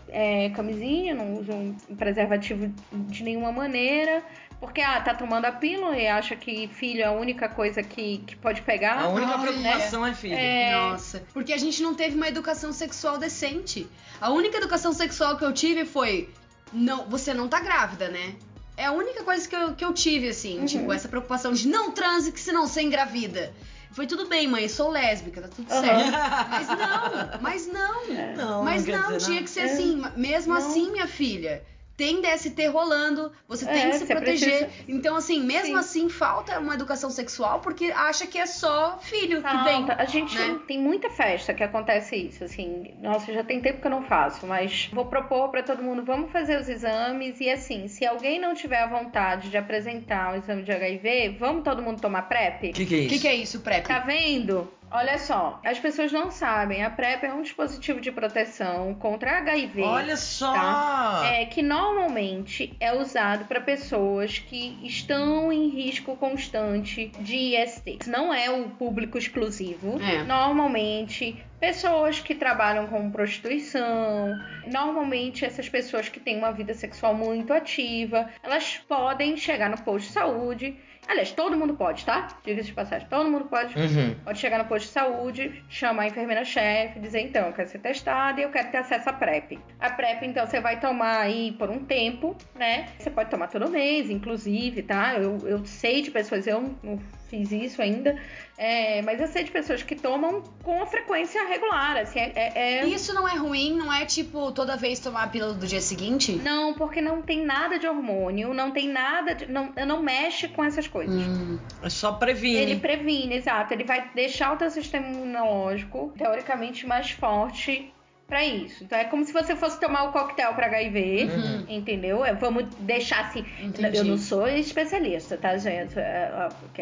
é, 0.09 0.51
camisinha, 0.51 1.14
não 1.14 1.34
usam 1.34 1.74
preservativo 1.97 2.72
de 2.93 3.24
nenhuma 3.24 3.51
maneira, 3.53 4.22
porque 4.61 4.80
ah, 4.80 5.00
tá 5.00 5.14
tomando 5.14 5.44
a 5.44 5.52
pílula 5.52 5.96
e 5.96 6.06
acha 6.09 6.34
que 6.34 6.68
filho 6.68 7.02
é 7.02 7.04
a 7.04 7.12
única 7.12 7.48
coisa 7.48 7.82
que, 7.82 8.18
que 8.26 8.34
pode 8.36 8.62
pegar. 8.62 9.00
A 9.00 9.09
única 9.09 9.32
Olha. 9.38 9.42
preocupação 9.52 10.04
é 10.06 10.14
filho. 10.14 10.34
É. 10.34 10.72
Nossa, 10.72 11.22
porque 11.32 11.52
a 11.52 11.59
gente 11.59 11.82
não 11.82 11.94
teve 11.94 12.16
uma 12.16 12.28
educação 12.28 12.72
sexual 12.72 13.18
decente. 13.18 13.86
A 14.20 14.30
única 14.30 14.56
educação 14.59 14.92
sexual 14.92 15.36
que 15.36 15.44
eu 15.44 15.52
tive 15.52 15.84
foi: 15.84 16.28
não, 16.72 17.04
você 17.09 17.32
não 17.32 17.48
tá 17.48 17.61
grávida, 17.61 18.09
né? 18.09 18.34
É 18.76 18.84
a 18.86 18.92
única 18.92 19.24
coisa 19.24 19.48
que 19.48 19.56
eu, 19.56 19.74
que 19.74 19.84
eu 19.84 19.92
tive, 19.92 20.28
assim, 20.28 20.61
Uhum. 20.61 20.66
tipo, 20.66 20.92
essa 20.92 21.09
preocupação 21.09 21.52
de 21.52 21.66
não 21.66 21.90
transe, 21.90 22.30
que 22.30 22.38
senão 22.40 22.66
você 22.66 22.80
engravida. 22.82 23.52
Foi 23.90 24.06
tudo 24.06 24.28
bem, 24.28 24.46
mãe, 24.46 24.64
eu 24.64 24.68
sou 24.68 24.90
lésbica, 24.90 25.40
tá 25.40 25.48
tudo 25.48 25.72
Uhum. 25.72 25.80
certo. 25.80 26.12
Mas 26.61 26.68
não, 26.68 27.40
mas 27.40 27.66
não. 27.66 28.36
Não, 28.36 28.62
Mas 28.62 28.86
não, 28.86 29.02
dizer 29.16 29.18
tinha 29.26 29.42
que 29.42 29.50
ser 29.50 29.61
É. 29.61 29.64
assim. 29.64 30.02
Mesmo 30.16 30.52
Não. 30.54 30.61
assim, 30.61 30.92
minha 30.92 31.06
filha, 31.09 31.64
tem 31.99 32.22
DST 32.22 32.66
rolando, 32.68 33.30
você 33.49 33.68
É, 33.68 33.72
tem 33.72 33.90
que 33.90 33.99
se 33.99 34.07
proteger. 34.07 34.66
precisa- 34.68 34.84
Então, 34.88 35.16
assim, 35.16 35.40
mesmo 35.42 35.66
Sim. 35.66 35.74
assim, 35.74 36.09
falta 36.09 36.59
uma 36.61 36.74
educação 36.74 37.11
sexual 37.11 37.59
porque 37.61 37.86
acha 37.90 38.24
que 38.24 38.38
é 38.38 38.46
só 38.46 38.99
filho 39.01 39.42
que 39.42 39.57
vem. 39.64 39.84
Falta. 39.84 39.96
A 40.01 40.05
gente 40.05 40.38
né? 40.38 40.61
tem 40.68 40.78
muita 40.78 41.11
festa 41.11 41.53
que 41.53 41.62
acontece 41.64 42.14
isso, 42.14 42.44
assim. 42.44 42.94
Nossa, 43.03 43.32
já 43.32 43.42
tem 43.42 43.61
tempo 43.61 43.80
que 43.80 43.86
eu 43.86 43.90
não 43.90 44.05
faço, 44.05 44.46
mas 44.46 44.88
vou 44.92 45.07
propor 45.07 45.49
pra 45.51 45.62
todo 45.62 45.82
mundo, 45.82 46.05
vamos 46.05 46.30
fazer 46.30 46.59
os 46.61 46.68
exames 46.68 47.40
e 47.40 47.51
assim, 47.51 47.88
se 47.88 48.07
alguém 48.07 48.38
não 48.40 48.55
tiver 48.55 48.78
a 48.80 48.86
vontade 48.86 49.51
de 49.51 49.57
apresentar 49.59 50.32
o 50.34 50.36
exame 50.36 50.62
de 50.62 50.70
HIV, 50.70 51.36
vamos 51.38 51.64
todo 51.64 51.82
mundo 51.82 52.01
tomar 52.01 52.22
PrEP? 52.22 52.70
O 52.70 52.72
que, 52.74 52.86
que 52.86 52.94
é 52.94 52.99
O 52.99 53.01
isso? 53.01 53.09
que, 53.14 53.18
que 53.18 53.28
é 53.28 53.34
isso, 53.34 53.61
PrEP? 53.61 53.88
Tá 53.88 53.99
vendo? 53.99 54.72
Olha 54.91 55.18
só, 55.18 55.61
as 55.64 55.78
pessoas 55.78 56.11
não 56.11 56.30
sabem, 56.30 56.82
a 56.82 56.91
PrEP 56.91 57.24
é 57.24 57.32
um 57.32 57.43
dispositivo 57.43 58.01
de 58.01 58.11
proteção 58.11 58.95
contra 58.95 59.39
HIV. 59.39 59.82
Olha 59.82 60.16
só! 60.16 60.53
Tá. 60.53 61.22
É 61.24 61.45
que 61.45 61.62
normalmente 61.62 62.74
é 62.80 62.93
usado 62.93 63.45
para 63.45 63.61
pessoas 63.61 64.39
que 64.39 64.78
estão 64.82 65.53
em 65.53 65.68
risco 65.68 66.16
constante 66.16 67.09
de 67.20 67.57
IST. 67.57 67.99
Não 68.07 68.32
é 68.32 68.51
o 68.51 68.70
público 68.70 69.18
exclusivo. 69.18 70.01
É. 70.03 70.22
Normalmente 70.24 71.45
pessoas 71.61 72.20
que 72.20 72.34
trabalham 72.34 72.86
com 72.86 73.11
prostituição, 73.11 74.39
normalmente 74.66 75.45
essas 75.45 75.68
pessoas 75.68 76.09
que 76.09 76.20
têm 76.20 76.39
uma 76.39 76.53
vida 76.53 76.72
sexual 76.72 77.14
muito 77.14 77.53
ativa, 77.53 78.28
elas 78.43 78.78
podem 78.89 79.36
chegar 79.36 79.68
no 79.68 79.78
posto 79.78 80.07
de 80.07 80.12
saúde. 80.12 80.76
Aliás, 81.09 81.32
todo 81.32 81.56
mundo 81.56 81.74
pode, 81.74 82.04
tá? 82.04 82.28
Diga-se 82.44 82.68
de 82.68 82.74
passagem, 82.74 83.09
todo 83.09 83.30
mundo 83.30 83.46
pode 83.46 83.78
Uhum. 83.78 84.14
Pode 84.24 84.38
chegar 84.38 84.59
no 84.59 84.66
posto 84.66 84.86
de 84.86 84.92
saúde, 84.92 85.64
chamar 85.68 86.02
a 86.02 86.06
enfermeira-chefe, 86.09 87.00
dizer 87.00 87.20
então, 87.20 87.46
eu 87.46 87.52
quero 87.54 87.68
ser 87.68 87.78
testada 87.78 88.40
e 88.40 88.44
eu 88.44 88.50
quero 88.50 88.70
ter 88.70 88.76
acesso 88.76 89.09
à 89.09 89.12
PrEP. 89.12 89.59
A 89.80 89.90
PrEP, 89.90 90.24
então, 90.24 90.46
você 90.46 90.61
vai 90.61 90.78
tomar 90.78 91.20
aí 91.20 91.52
por 91.52 91.70
um 91.70 91.84
tempo, 91.84 92.36
né? 92.54 92.88
Você 92.98 93.11
pode 93.11 93.30
tomar 93.30 93.48
todo 93.48 93.70
mês, 93.70 94.11
inclusive, 94.11 94.82
tá? 94.82 95.14
Eu, 95.14 95.38
eu 95.46 95.64
sei 95.64 96.02
de 96.02 96.11
pessoas, 96.11 96.46
eu 96.46 96.74
não 96.82 96.98
fiz 97.29 97.53
isso 97.53 97.81
ainda, 97.83 98.16
é, 98.57 99.03
mas 99.03 99.20
eu 99.20 99.29
sei 99.29 99.45
de 99.45 99.51
pessoas 99.51 99.83
que 99.83 99.95
tomam 99.95 100.43
com 100.62 100.83
a 100.83 100.87
frequência 100.87 101.47
regular, 101.47 101.97
assim, 101.99 102.18
é... 102.18 102.33
é- 102.35 102.53
é- 102.81 102.87
Isso 102.87 103.12
não 103.14 103.29
é 103.29 103.37
ruim, 103.37 103.76
não 103.76 103.93
é 103.93 104.05
tipo 104.07 104.51
toda 104.53 104.76
vez 104.76 104.99
tomar 104.99 105.24
a 105.24 105.29
pílula 105.29 105.53
do 105.55 105.66
dia 105.66 105.81
seguinte? 105.81 106.33
Não, 106.33 106.74
porque 106.74 107.01
não 107.01 107.20
tem 107.22 107.45
nada 107.45 107.79
de 107.79 107.87
hormônio, 107.87 108.53
não 108.55 108.70
tem 108.70 108.89
nada 108.89 109.35
de... 109.35 109.47
Não, 109.51 109.72
não 109.87 110.03
mexe 110.03 110.49
com 110.49 110.64
essas 110.64 110.89
coisas. 110.89 111.14
Hum. 111.14 111.59
É 111.83 111.91
só 111.91 112.12
previne. 112.12 112.57
Ele 112.57 112.76
previne, 112.76 113.35
exato. 113.37 113.72
Ele 113.74 113.85
vai 113.85 114.11
deixar 114.14 114.53
o 114.55 114.57
teu 114.57 114.70
sistema 114.70 115.07
imunológico 115.07 116.12
teoricamente 116.16 116.87
mais 116.87 117.11
forte 117.11 117.93
pra 118.29 118.45
isso. 118.45 118.85
Então 118.85 118.97
é 118.99 119.05
como 119.05 119.24
se 119.24 119.33
você 119.33 119.57
fosse 119.57 119.81
tomar 119.81 120.05
o 120.05 120.12
coquetel 120.12 120.53
pra 120.55 120.66
HIV, 120.66 121.24
Uhum. 121.35 121.64
entendeu? 121.68 122.24
É, 122.24 122.35
Vamos 122.35 122.66
deixar 122.81 123.20
assim. 123.24 123.45
Entendi. 123.61 123.97
Eu 123.97 124.05
não 124.05 124.18
sou 124.18 124.47
especialista, 124.47 125.37
tá, 125.37 125.57
gente? 125.57 125.99
É, 125.99 126.31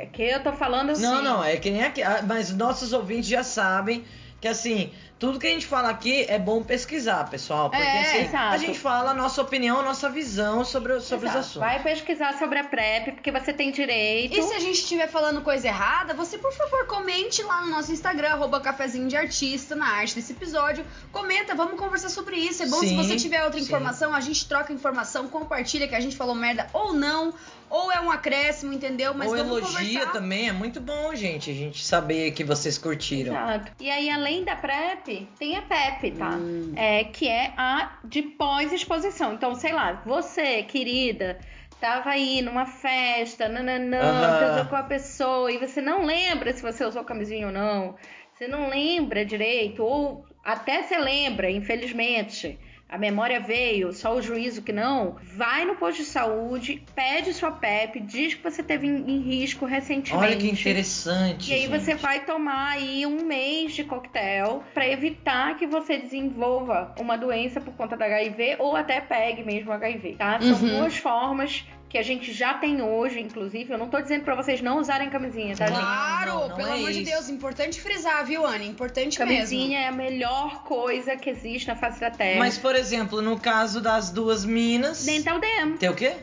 aqui 0.03 0.22
eu 0.24 0.42
tô 0.42 0.53
falando 0.53 0.90
assim. 0.90 1.03
Não, 1.03 1.22
não, 1.22 1.42
é 1.44 1.57
que 1.57 1.70
nem 1.70 1.84
aqui. 1.84 2.03
ah, 2.03 2.22
Mas 2.26 2.53
nossos 2.55 2.92
ouvintes 2.92 3.28
já 3.28 3.42
sabem 3.44 4.05
que 4.40 4.49
assim, 4.49 4.90
tudo 5.18 5.38
que 5.38 5.46
a 5.46 5.50
gente 5.50 5.66
fala 5.66 5.88
aqui 5.88 6.26
é 6.28 6.38
bom 6.38 6.62
pesquisar, 6.62 7.24
pessoal. 7.30 7.70
Porque 7.70 7.82
É, 7.82 8.00
assim, 8.00 8.16
a 8.18 8.22
exato. 8.24 8.58
gente 8.58 8.78
fala 8.78 9.12
a 9.12 9.14
nossa 9.14 9.40
opinião, 9.40 9.80
a 9.80 9.82
nossa 9.82 10.10
visão 10.10 10.64
sobre, 10.64 11.00
sobre 11.00 11.28
os 11.28 11.34
assuntos. 11.34 11.60
Vai 11.60 11.82
pesquisar 11.82 12.38
sobre 12.38 12.58
a 12.58 12.64
PrEP, 12.64 13.12
porque 13.12 13.32
você 13.32 13.52
tem 13.52 13.70
direito. 13.72 14.38
E 14.38 14.42
se 14.42 14.52
a 14.54 14.58
gente 14.58 14.78
estiver 14.80 15.08
falando 15.08 15.40
coisa 15.40 15.66
errada, 15.68 16.12
você, 16.12 16.36
por 16.36 16.52
favor, 16.52 16.86
comente 16.86 17.42
lá 17.42 17.62
no 17.62 17.68
nosso 17.70 17.92
Instagram, 17.92 18.28
arroba 18.30 18.60
cafezinho 18.60 19.08
de 19.08 19.16
artista, 19.16 19.74
na 19.74 19.86
arte 19.86 20.14
desse 20.14 20.32
episódio. 20.32 20.84
Comenta, 21.10 21.54
vamos 21.54 21.78
conversar 21.80 22.10
sobre 22.10 22.36
isso. 22.36 22.62
É 22.62 22.66
bom 22.66 22.80
se 22.80 22.88
Sim, 22.88 22.96
você 22.96 23.16
tiver 23.16 23.42
outra 23.42 23.58
sim. 23.58 23.64
informação, 23.64 24.14
a 24.14 24.20
gente 24.20 24.46
troca 24.46 24.72
informação, 24.72 25.28
compartilha 25.28 25.88
que 25.88 25.94
a 25.94 26.00
gente 26.00 26.14
falou 26.16 26.34
merda 26.34 26.66
ou 26.74 26.92
não, 26.92 27.32
ou 27.68 27.90
é 27.90 28.00
um 28.00 28.10
acréscimo, 28.10 28.72
entendeu? 28.72 29.12
Mas 29.14 29.28
Ou 29.30 29.36
vamos 29.36 29.58
elogia 29.58 29.88
conversar. 30.00 30.12
também, 30.12 30.48
é 30.48 30.52
muito 30.52 30.80
bom, 30.80 31.14
gente, 31.14 31.50
a 31.50 31.54
gente 31.54 31.84
saber 31.84 32.30
que 32.30 32.44
vocês 32.44 32.78
curtiram. 32.78 33.34
Exato. 33.34 33.72
E 33.80 33.90
aí, 33.90 34.08
além 34.08 34.44
da 34.44 34.54
PrEP, 34.54 35.05
tem 35.38 35.57
a 35.57 35.62
PEP, 35.62 36.12
tá? 36.12 36.36
Hum. 36.36 36.72
É, 36.76 37.04
que 37.04 37.28
é 37.28 37.52
a 37.57 37.98
de 38.04 38.22
pós-exposição. 38.22 39.34
Então, 39.34 39.54
sei 39.54 39.72
lá, 39.72 40.02
você, 40.04 40.62
querida, 40.64 41.38
tava 41.80 42.11
aí 42.11 42.42
numa 42.42 42.66
festa, 42.66 43.48
nananã, 43.48 44.00
Aham. 44.00 44.38
transou 44.38 44.64
com 44.66 44.76
a 44.76 44.82
pessoa, 44.82 45.50
e 45.52 45.59
você 45.59 45.80
não 45.80 46.04
lembra 46.04 46.52
se 46.52 46.62
você 46.62 46.84
usou 46.84 47.04
camisinha 47.04 47.46
ou 47.46 47.52
não. 47.52 47.96
Você 48.34 48.46
não 48.48 48.68
lembra 48.68 49.24
direito, 49.24 49.82
ou 49.82 50.26
até 50.44 50.82
você 50.82 50.98
lembra, 50.98 51.50
infelizmente. 51.50 52.59
A 52.89 52.97
memória 52.97 53.41
veio, 53.41 53.93
só 53.93 54.14
o 54.14 54.22
juízo 54.22 54.62
que 54.62 54.72
não. 54.72 55.16
Vai 55.37 55.64
no 55.64 55.74
posto 55.74 55.99
de 55.99 56.05
saúde, 56.05 56.84
pede 56.95 57.32
sua 57.34 57.51
PEP, 57.51 57.99
diz 58.01 58.34
que 58.34 58.43
você 58.45 58.62
teve 58.62 58.87
em, 58.87 59.11
em 59.11 59.20
risco 59.22 59.66
recentemente. 59.66 60.14
Olha 60.14 60.37
que 60.37 60.49
interessante. 60.49 61.51
E 61.51 61.55
aí 61.55 61.61
gente. 61.62 61.70
você 61.80 61.95
vai 61.97 62.24
tomar 62.24 62.70
aí 62.74 63.05
um 63.05 63.24
mês 63.24 63.72
de 63.74 63.82
coquetel 63.82 64.62
pra 64.72 64.87
evitar 64.89 65.57
que 65.57 65.66
você 65.66 65.99
desenvolva 65.99 66.95
uma 67.01 67.18
doença 67.18 67.61
por 67.61 67.74
conta 67.74 67.97
da 67.97 68.05
HIV 68.07 68.57
ou 68.61 68.76
até 68.76 69.01
pegue 69.01 69.43
mesmo 69.43 69.72
HIV, 69.72 70.14
tá? 70.16 70.39
São 70.41 70.53
Uhum. 70.53 70.78
duas 70.78 70.97
formas 70.97 71.64
que 71.89 71.97
a 71.99 72.03
gente 72.03 72.32
já 72.32 72.55
tem 72.55 72.82
hoje, 72.82 73.20
inclusive. 73.20 73.72
Eu 73.72 73.78
não 73.78 73.89
tô 73.89 74.01
dizendo 74.01 74.24
pra 74.24 74.34
vocês 74.34 74.61
não 74.61 74.78
usarem 74.78 75.09
camisinha, 75.09 75.57
tá, 75.57 75.66
gente? 75.66 75.78
Claro, 75.78 76.30
Não, 76.32 76.49
não 76.49 76.57
pelo 76.57 76.68
é 76.68 76.72
amor 76.74 76.93
de 76.93 77.03
isso. 77.03 77.11
Deus, 77.11 77.28
importante 77.28 77.80
frisar, 77.80 78.24
viu, 78.24 78.45
Anne? 78.47 78.66
Importante 78.66 79.18
Camisinha 79.18 79.80
é 79.80 79.89
a 79.89 79.93
melhor 79.93 80.62
coisa 80.64 81.16
que 81.16 81.30
existe 81.30 81.68
na 81.68 81.76
face 81.76 82.01
da 82.01 82.11
Terra. 82.11 82.39
Mas, 82.39 82.59
por 82.59 82.74
exemplo, 82.74 83.22
no 83.22 83.39
caso 83.39 83.80
das 83.80 84.11
duas 84.11 84.45
minas. 84.45 85.05
Dental 85.05 85.41
Dam. 85.41 85.76
Tem 85.76 85.89
o 85.89 85.95
quê? 85.95 86.14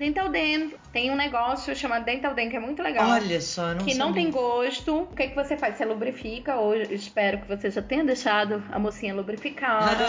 Dental 0.00 0.30
Dam. 0.30 0.70
Tem 0.94 1.10
um 1.10 1.14
negócio 1.14 1.76
chamado 1.76 2.06
Dental 2.06 2.34
Dam 2.34 2.48
que 2.48 2.56
é 2.56 2.58
muito 2.58 2.82
legal. 2.82 3.06
Olha 3.10 3.38
só, 3.38 3.74
não 3.74 3.84
que 3.84 3.92
não 3.94 4.14
tem 4.14 4.30
gosto. 4.30 5.02
O 5.02 5.06
que, 5.14 5.28
que 5.28 5.34
você 5.34 5.58
faz? 5.58 5.76
Você 5.76 5.84
lubrifica, 5.84 6.56
ou 6.56 6.74
eu 6.74 6.90
espero 6.94 7.38
que 7.38 7.46
você 7.46 7.70
já 7.70 7.82
tenha 7.82 8.02
deixado 8.02 8.64
a 8.72 8.78
mocinha 8.78 9.14
lubrificada. 9.14 10.06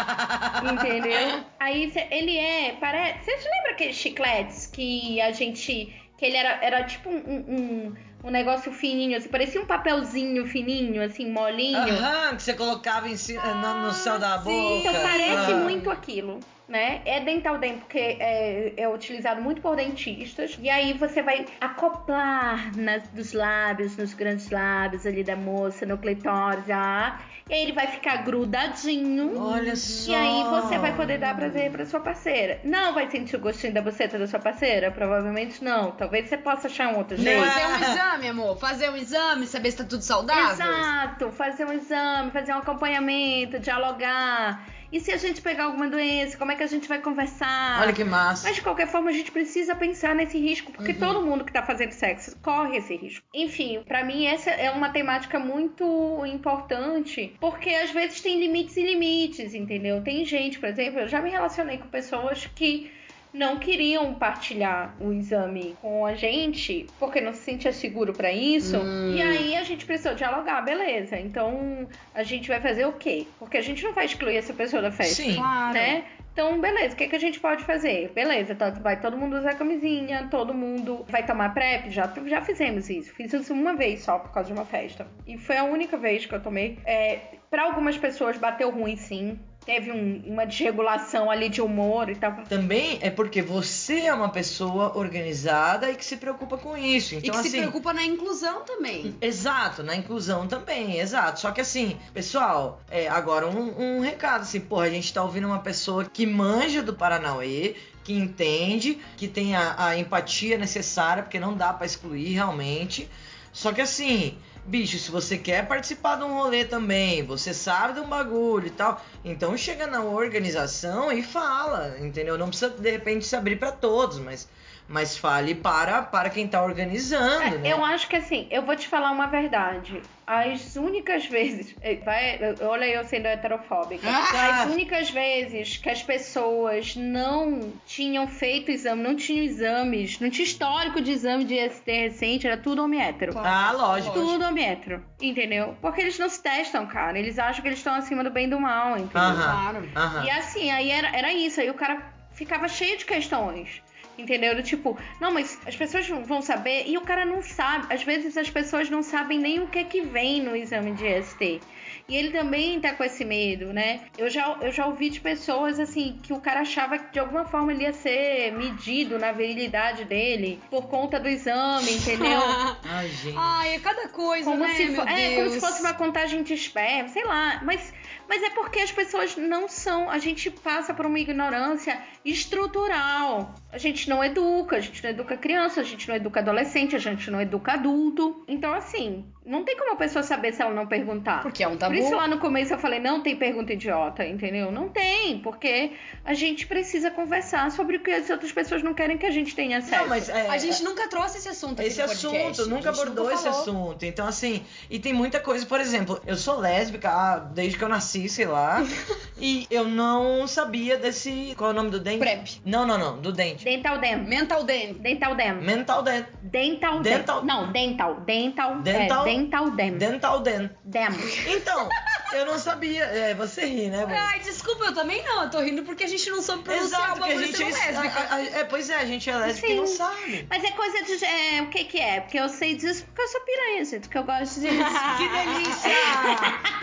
entendeu? 0.72 1.44
Aí 1.60 1.92
ele 2.10 2.38
é. 2.38 2.76
Parece. 2.80 3.24
Você 3.26 3.36
se 3.36 3.44
lembra 3.44 3.72
aqueles 3.72 3.96
chicletes 3.96 4.66
que 4.66 5.20
a 5.20 5.30
gente. 5.32 5.94
Que 6.16 6.24
ele 6.24 6.36
era, 6.38 6.64
era 6.64 6.84
tipo 6.84 7.10
um, 7.10 7.44
um, 7.46 7.94
um 8.24 8.30
negócio 8.30 8.72
fininho, 8.72 9.18
assim, 9.18 9.28
parecia 9.28 9.60
um 9.60 9.66
papelzinho 9.66 10.46
fininho, 10.46 11.02
assim, 11.02 11.30
molinho. 11.30 11.76
Aham, 11.76 12.36
que 12.36 12.42
você 12.42 12.54
colocava 12.54 13.06
em 13.06 13.18
cima, 13.18 13.42
no, 13.52 13.82
no 13.82 13.92
céu 13.92 14.18
da 14.18 14.38
sim. 14.38 14.44
boca. 14.44 14.88
Então 14.88 15.02
parece 15.02 15.52
Ah. 15.52 15.56
muito 15.56 15.90
aquilo. 15.90 16.40
Né? 16.68 17.00
É 17.04 17.20
dental 17.20 17.58
dam 17.58 17.78
porque 17.78 17.98
é, 17.98 18.72
é 18.76 18.88
utilizado 18.88 19.40
muito 19.40 19.60
por 19.60 19.76
dentistas. 19.76 20.58
E 20.60 20.68
aí 20.68 20.92
você 20.94 21.22
vai 21.22 21.46
acoplar 21.60 22.76
nas, 22.76 23.06
dos 23.08 23.32
lábios, 23.32 23.96
nos 23.96 24.14
grandes 24.14 24.50
lábios 24.50 25.06
ali 25.06 25.22
da 25.22 25.36
moça, 25.36 25.86
no 25.86 25.96
clitóris, 25.98 26.68
ah, 26.70 27.18
e 27.48 27.54
aí 27.54 27.62
ele 27.62 27.72
vai 27.72 27.86
ficar 27.86 28.24
grudadinho. 28.24 29.40
Olha 29.40 29.76
só. 29.76 30.10
E 30.10 30.14
aí 30.16 30.42
você 30.50 30.78
vai 30.78 30.96
poder 30.96 31.18
dar 31.18 31.36
prazer 31.36 31.70
pra 31.70 31.86
sua 31.86 32.00
parceira. 32.00 32.60
Não 32.64 32.92
vai 32.92 33.08
sentir 33.08 33.36
o 33.36 33.38
gostinho 33.38 33.72
da 33.72 33.80
buceta 33.80 34.18
da 34.18 34.26
sua 34.26 34.40
parceira? 34.40 34.90
Provavelmente 34.90 35.62
não. 35.62 35.92
Talvez 35.92 36.28
você 36.28 36.36
possa 36.36 36.66
achar 36.66 36.92
um 36.92 36.98
outro 36.98 37.16
jeito. 37.16 37.44
Fazer 37.44 37.66
um 37.66 37.92
exame, 37.92 38.28
amor. 38.28 38.58
Fazer 38.58 38.90
um 38.90 38.96
exame, 38.96 39.46
saber 39.46 39.70
se 39.70 39.76
tá 39.76 39.84
tudo 39.84 40.02
saudável. 40.02 40.54
Exato, 40.54 41.30
fazer 41.30 41.64
um 41.64 41.72
exame, 41.72 42.32
fazer 42.32 42.52
um 42.52 42.58
acompanhamento, 42.58 43.60
dialogar. 43.60 44.66
E 44.92 45.00
se 45.00 45.10
a 45.12 45.16
gente 45.16 45.40
pegar 45.42 45.64
alguma 45.64 45.88
doença, 45.88 46.36
como 46.38 46.52
é 46.52 46.56
que 46.56 46.62
a 46.62 46.66
gente 46.66 46.88
vai 46.88 47.00
conversar? 47.00 47.80
Olha 47.82 47.92
que 47.92 48.04
massa. 48.04 48.46
Mas 48.46 48.56
de 48.56 48.62
qualquer 48.62 48.86
forma 48.86 49.10
a 49.10 49.12
gente 49.12 49.30
precisa 49.32 49.74
pensar 49.74 50.14
nesse 50.14 50.38
risco, 50.38 50.72
porque 50.72 50.92
Uhum. 50.92 50.98
todo 50.98 51.22
mundo 51.26 51.44
que 51.44 51.52
tá 51.52 51.62
fazendo 51.62 51.90
sexo 51.92 52.36
corre 52.42 52.78
esse 52.78 52.94
risco. 52.96 53.26
Enfim, 53.34 53.82
pra 53.86 54.04
mim 54.04 54.26
essa 54.26 54.50
é 54.50 54.70
uma 54.70 54.90
temática 54.90 55.38
muito 55.38 56.24
importante, 56.26 57.34
porque 57.40 57.70
às 57.70 57.90
vezes 57.90 58.20
tem 58.20 58.38
limites 58.38 58.76
e 58.76 58.82
limites, 58.82 59.54
entendeu? 59.54 60.02
Tem 60.02 60.24
gente, 60.24 60.58
por 60.58 60.68
exemplo, 60.68 61.00
eu 61.00 61.08
já 61.08 61.20
me 61.20 61.30
relacionei 61.30 61.78
com 61.78 61.88
pessoas 61.88 62.46
que 62.54 62.90
não 63.36 63.58
queriam 63.58 64.14
partilhar 64.14 64.94
o 64.98 65.12
exame 65.12 65.76
com 65.82 66.06
a 66.06 66.14
gente, 66.14 66.86
porque 66.98 67.20
não 67.20 67.32
se 67.34 67.40
sentia 67.40 67.72
seguro 67.72 68.12
pra 68.12 68.32
isso. 68.32 68.78
Hum. 68.78 69.14
E 69.14 69.20
aí 69.20 69.56
a 69.56 69.62
gente 69.62 69.84
precisou 69.84 70.14
dialogar, 70.14 70.62
beleza. 70.62 71.18
Então 71.18 71.86
a 72.14 72.22
gente 72.22 72.48
vai 72.48 72.60
fazer 72.60 72.86
o 72.86 72.92
quê? 72.92 73.26
Porque 73.38 73.58
a 73.58 73.62
gente 73.62 73.84
não 73.84 73.92
vai 73.92 74.06
excluir 74.06 74.36
essa 74.36 74.54
pessoa 74.54 74.80
da 74.80 74.90
festa 74.90 75.22
Sim. 75.22 75.34
Claro. 75.36 75.74
né? 75.74 76.04
Então, 76.32 76.60
beleza, 76.60 76.92
o 76.94 76.98
que, 76.98 77.08
que 77.08 77.16
a 77.16 77.18
gente 77.18 77.40
pode 77.40 77.64
fazer? 77.64 78.10
Beleza, 78.14 78.54
tá- 78.54 78.68
vai 78.68 79.00
todo 79.00 79.16
mundo 79.16 79.38
usar 79.38 79.54
camisinha, 79.54 80.28
todo 80.30 80.52
mundo 80.52 81.02
vai 81.08 81.24
tomar 81.24 81.54
PrEP, 81.54 81.90
já, 81.90 82.12
já 82.26 82.42
fizemos 82.42 82.90
isso. 82.90 83.10
Fiz 83.14 83.32
isso 83.32 83.54
uma 83.54 83.74
vez 83.74 84.02
só 84.02 84.18
por 84.18 84.32
causa 84.32 84.48
de 84.48 84.52
uma 84.52 84.66
festa. 84.66 85.06
E 85.26 85.38
foi 85.38 85.56
a 85.56 85.64
única 85.64 85.96
vez 85.96 86.26
que 86.26 86.34
eu 86.34 86.42
tomei. 86.42 86.78
É, 86.84 87.20
para 87.50 87.62
algumas 87.62 87.96
pessoas 87.96 88.36
bateu 88.36 88.70
ruim, 88.70 88.96
sim. 88.96 89.38
Teve 89.66 89.90
um- 89.90 90.22
uma 90.26 90.46
desregulação 90.46 91.28
ali 91.28 91.48
de 91.48 91.60
humor 91.60 92.08
e 92.08 92.14
tal. 92.14 92.32
Também 92.48 92.98
é 93.02 93.10
porque 93.10 93.42
você 93.42 94.02
é 94.02 94.14
uma 94.14 94.28
pessoa 94.28 94.96
organizada 94.96 95.90
e 95.90 95.96
que 95.96 96.04
se 96.04 96.16
preocupa 96.18 96.56
com 96.56 96.76
isso. 96.76 97.14
E 97.14 97.18
Então, 97.18 97.32
que 97.32 97.40
assim. 97.40 97.50
se 97.50 97.58
preocupa 97.58 97.92
na 97.92 98.04
inclusão 98.04 98.62
também. 98.62 99.16
Exato, 99.20 99.82
na 99.82 99.96
inclusão 99.96 100.46
também, 100.46 101.00
exato. 101.00 101.40
Só 101.40 101.50
que 101.50 101.60
assim, 101.60 101.96
pessoal, 102.14 102.80
é, 102.88 103.08
agora 103.08 103.48
um, 103.48 103.96
um 103.96 104.00
recado, 104.00 104.42
assim, 104.42 104.60
porra, 104.60 104.84
a 104.86 104.90
gente 104.90 105.12
tá 105.12 105.20
ouvindo 105.22 105.48
uma 105.48 105.58
pessoa 105.58 106.04
que 106.04 106.24
manja 106.24 106.80
do 106.80 106.94
Paranauê, 106.94 107.74
que 108.04 108.12
entende, 108.12 108.98
que 109.16 109.26
tem 109.26 109.56
a, 109.56 109.74
a 109.88 109.98
empatia 109.98 110.56
necessária, 110.56 111.24
porque 111.24 111.40
não 111.40 111.54
dá 111.54 111.72
pra 111.72 111.84
excluir 111.84 112.34
realmente. 112.34 113.10
Só 113.52 113.72
que 113.72 113.80
assim, 113.80 114.38
bicho, 114.66 114.98
se 114.98 115.10
você 115.10 115.38
quer 115.38 115.66
participar 115.66 116.16
de 116.16 116.24
um 116.24 116.34
rolê 116.34 116.64
também, 116.64 117.22
você 117.22 117.54
sabe 117.54 117.94
de 117.94 118.00
um 118.00 118.08
bagulho 118.08 118.66
e 118.66 118.70
tal, 118.70 119.00
então 119.24 119.56
chega 119.56 119.86
na 119.86 120.02
organização 120.02 121.12
e 121.12 121.22
fala, 121.22 121.96
entendeu? 122.00 122.36
Não 122.36 122.48
precisa 122.48 122.70
de 122.70 122.90
repente 122.90 123.24
se 123.24 123.36
abrir 123.36 123.56
pra 123.56 123.70
todos, 123.70 124.18
mas, 124.18 124.48
mas 124.88 125.16
fale 125.16 125.54
para, 125.54 126.02
para 126.02 126.30
quem 126.30 126.46
tá 126.46 126.62
organizando, 126.62 127.42
É, 127.42 127.58
né? 127.58 127.72
Eu 127.72 127.84
acho 127.84 128.08
que 128.08 128.16
assim, 128.16 128.46
eu 128.50 128.62
vou 128.62 128.76
te 128.76 128.86
falar 128.88 129.10
uma 129.10 129.26
verdade. 129.26 130.02
As 130.26 130.74
únicas 130.74 131.26
vezes. 131.26 131.76
Vai, 132.04 132.38
olha 132.60 132.84
eu 132.86 133.04
sendo 133.04 133.26
heterofóbica. 133.26 134.08
Ah! 134.08 134.62
As 134.64 134.72
únicas 134.72 135.10
vezes 135.10 135.76
que 135.76 135.88
as 135.88 136.02
pessoas 136.02 136.96
não 136.96 137.72
tinham 137.84 138.26
feito 138.26 138.70
exame, 138.70 139.02
não 139.02 139.14
tinham 139.14 139.44
exames, 139.44 140.18
não 140.18 140.28
tinha 140.30 140.44
histórico 140.44 141.00
de 141.00 141.12
exame 141.12 141.44
de 141.44 141.56
ST 141.70 141.90
recente, 141.90 142.46
era 142.46 142.56
tudo 142.56 142.82
homem 142.82 143.02
hétero. 143.02 143.32
Ah, 143.38 143.72
lógico. 143.72 144.14
Tudo 144.14 144.44
homem 144.44 144.66
hétero, 144.68 145.04
entendeu? 145.20 145.76
Porque 145.80 146.00
eles 146.00 146.18
não 146.18 146.28
se 146.28 146.42
testam, 146.42 146.86
cara. 146.86 147.18
Eles 147.18 147.38
acham 147.38 147.62
que 147.62 147.68
eles 147.68 147.78
estão 147.78 147.94
acima 147.94 148.24
do 148.24 148.30
bem 148.30 148.46
e 148.46 148.50
do 148.50 148.58
mal, 148.60 148.96
entendeu? 148.96 149.20
Aham. 149.20 149.42
Claro. 149.42 149.88
Aham. 149.94 150.24
E 150.24 150.30
assim, 150.30 150.70
aí 150.70 150.90
era, 150.90 151.08
era 151.16 151.32
isso. 151.32 151.60
Aí 151.60 151.70
o 151.70 151.74
cara 151.74 152.02
ficava 152.32 152.68
cheio 152.68 152.98
de 152.98 153.04
questões. 153.04 153.82
Entendeu? 154.18 154.54
Do 154.54 154.62
tipo, 154.62 154.98
não, 155.20 155.32
mas 155.32 155.60
as 155.66 155.76
pessoas 155.76 156.08
vão 156.08 156.40
saber. 156.40 156.84
E 156.86 156.96
o 156.96 157.02
cara 157.02 157.24
não 157.24 157.42
sabe. 157.42 157.92
Às 157.92 158.02
vezes 158.02 158.36
as 158.36 158.50
pessoas 158.50 158.88
não 158.88 159.02
sabem 159.02 159.38
nem 159.38 159.60
o 159.60 159.66
que 159.66 159.78
é 159.78 159.84
que 159.84 160.00
vem 160.02 160.42
no 160.42 160.56
exame 160.56 160.92
de 160.92 161.22
ST. 161.22 161.60
E 162.08 162.16
ele 162.16 162.30
também 162.30 162.80
tá 162.80 162.92
com 162.92 163.02
esse 163.02 163.24
medo, 163.24 163.72
né? 163.72 164.02
Eu 164.16 164.30
já, 164.30 164.56
eu 164.60 164.70
já 164.70 164.86
ouvi 164.86 165.10
de 165.10 165.20
pessoas 165.20 165.80
assim 165.80 166.18
que 166.22 166.32
o 166.32 166.40
cara 166.40 166.60
achava 166.60 166.98
que 166.98 167.12
de 167.12 167.18
alguma 167.18 167.44
forma 167.44 167.72
ele 167.72 167.82
ia 167.82 167.92
ser 167.92 168.52
medido 168.52 169.18
na 169.18 169.32
virilidade 169.32 170.04
dele 170.04 170.60
por 170.70 170.86
conta 170.86 171.18
do 171.18 171.28
exame, 171.28 171.90
entendeu? 171.90 172.40
Ai, 172.84 173.08
gente. 173.08 173.36
Ai, 173.36 173.74
é 173.74 173.78
cada 173.80 174.08
coisa, 174.08 174.48
Como 174.48 174.62
né, 174.62 174.74
se, 174.74 174.84
meu 174.86 175.02
é, 175.02 175.34
como 175.34 175.50
se 175.50 175.60
fosse 175.60 175.80
uma 175.80 175.94
contagem 175.94 176.44
de 176.44 176.54
esperma, 176.54 177.08
sei 177.08 177.24
lá. 177.24 177.60
Mas, 177.64 177.92
mas 178.28 178.40
é 178.40 178.50
porque 178.50 178.78
as 178.78 178.92
pessoas 178.92 179.36
não 179.36 179.66
são. 179.66 180.08
A 180.08 180.18
gente 180.18 180.48
passa 180.48 180.94
por 180.94 181.06
uma 181.06 181.18
ignorância 181.18 182.00
estrutural. 182.24 183.52
A 183.76 183.78
gente 183.78 184.08
não 184.08 184.24
educa, 184.24 184.76
a 184.76 184.80
gente 184.80 185.04
não 185.04 185.10
educa 185.10 185.36
criança, 185.36 185.82
a 185.82 185.84
gente 185.84 186.08
não 186.08 186.16
educa 186.16 186.40
adolescente, 186.40 186.96
a 186.96 186.98
gente 186.98 187.30
não 187.30 187.38
educa 187.38 187.72
adulto. 187.72 188.42
Então, 188.48 188.72
assim, 188.72 189.22
não 189.44 189.64
tem 189.64 189.76
como 189.76 189.92
a 189.92 189.96
pessoa 189.96 190.22
saber 190.22 190.54
se 190.54 190.62
ela 190.62 190.72
não 190.72 190.86
perguntar. 190.86 191.42
Porque 191.42 191.62
é 191.62 191.68
um 191.68 191.76
tabu. 191.76 191.94
Por 191.94 192.00
isso 192.00 192.16
lá 192.16 192.26
no 192.26 192.38
começo 192.38 192.72
eu 192.72 192.78
falei, 192.78 192.98
não 192.98 193.22
tem 193.22 193.36
pergunta 193.36 193.74
idiota, 193.74 194.24
entendeu? 194.26 194.72
Não 194.72 194.88
tem, 194.88 195.40
porque 195.40 195.92
a 196.24 196.32
gente 196.32 196.66
precisa 196.66 197.10
conversar 197.10 197.70
sobre 197.70 197.98
o 197.98 198.00
que 198.00 198.10
as 198.10 198.30
outras 198.30 198.50
pessoas 198.50 198.82
não 198.82 198.94
querem 198.94 199.18
que 199.18 199.26
a 199.26 199.30
gente 199.30 199.54
tenha 199.54 199.76
acesso. 199.76 200.00
Não, 200.00 200.08
mas 200.08 200.30
é, 200.30 200.48
A 200.48 200.56
gente 200.56 200.82
nunca 200.82 201.06
trouxe 201.08 201.36
esse 201.36 201.48
assunto 201.50 201.78
aqui 201.80 201.90
esse 201.90 202.00
no 202.00 202.08
podcast. 202.08 202.60
assunto, 202.62 202.70
nunca 202.70 202.88
abordou 202.88 203.30
esse 203.30 203.42
falou. 203.44 203.60
assunto. 203.60 204.06
Então, 204.06 204.26
assim, 204.26 204.64
e 204.88 204.98
tem 204.98 205.12
muita 205.12 205.38
coisa, 205.38 205.66
por 205.66 205.80
exemplo, 205.80 206.18
eu 206.26 206.36
sou 206.36 206.58
lésbica 206.58 207.10
ah, 207.10 207.38
desde 207.38 207.76
que 207.76 207.84
eu 207.84 207.90
nasci, 207.90 208.26
sei 208.26 208.46
lá, 208.46 208.82
e 209.38 209.66
eu 209.70 209.84
não 209.84 210.46
sabia 210.46 210.96
desse. 210.96 211.52
Qual 211.58 211.68
é 211.68 211.72
o 211.74 211.76
nome 211.76 211.90
do 211.90 212.00
dente? 212.00 212.20
PrEP. 212.20 212.62
Não, 212.64 212.86
não, 212.86 212.96
não, 212.96 213.20
do 213.20 213.30
dente. 213.30 213.65
Dental 213.66 213.98
Dam. 214.00 214.22
Mental 214.28 214.62
Dam. 214.62 214.94
Dental 215.02 215.34
Dam. 215.34 215.54
Mental 215.60 216.02
dent. 216.04 216.26
Dental, 216.40 217.00
Dental- 217.02 217.40
Dam. 217.40 217.46
Não, 217.46 217.72
dental. 217.72 218.14
Dental. 218.20 218.80
Dental- 218.80 219.26
É, 219.26 219.34
dental 219.34 219.70
Dam. 219.72 219.98
Dental 219.98 220.40
dent. 220.40 220.70
Dam. 220.84 221.12
Então, 221.48 221.88
eu 222.36 222.46
não 222.46 222.58
sabia. 222.58 223.04
É, 223.04 223.34
você 223.34 223.64
ri, 223.66 223.88
né, 223.88 224.04
Bruno? 224.06 224.20
Ai, 224.20 224.40
desculpa, 224.40 224.84
eu 224.84 224.94
também 224.94 225.22
não. 225.24 225.44
Eu 225.44 225.50
tô 225.50 225.60
rindo 225.60 225.82
porque 225.82 226.04
a 226.04 226.08
gente 226.08 226.28
não 226.30 226.42
soube 226.42 226.62
pronunciar 226.64 227.00
Exato, 227.00 227.12
o 227.12 227.16
porque 227.16 227.32
a 227.32 227.34
bagulho 227.34 227.46
gente 227.46 227.56
sendo 227.58 227.76
é, 227.76 227.90
lésbica. 227.90 228.20
a- 228.20 228.34
a- 228.34 228.42
é, 228.60 228.64
pois 228.64 228.90
é, 228.90 228.96
a 228.96 229.04
gente 229.04 229.28
é 229.30 229.36
lésbica 229.36 229.66
e 229.66 229.70
Sim. 229.70 229.76
não 229.76 229.86
sabe. 229.86 230.46
Mas 230.48 230.64
é 230.64 230.70
coisa 230.72 231.02
de. 231.04 231.24
É, 231.24 231.62
o 231.62 231.68
que 231.68 231.84
que 231.84 231.98
é? 231.98 232.20
Porque 232.20 232.38
eu 232.38 232.48
sei 232.48 232.74
disso 232.76 233.04
porque 233.06 233.22
eu 233.22 233.28
sou 233.28 233.40
piranha, 233.42 233.84
gente. 233.84 234.08
Que 234.08 234.18
eu 234.18 234.24
gosto 234.24 234.60
disso. 234.60 234.66
Que 235.16 235.28
delícia! 235.28 235.90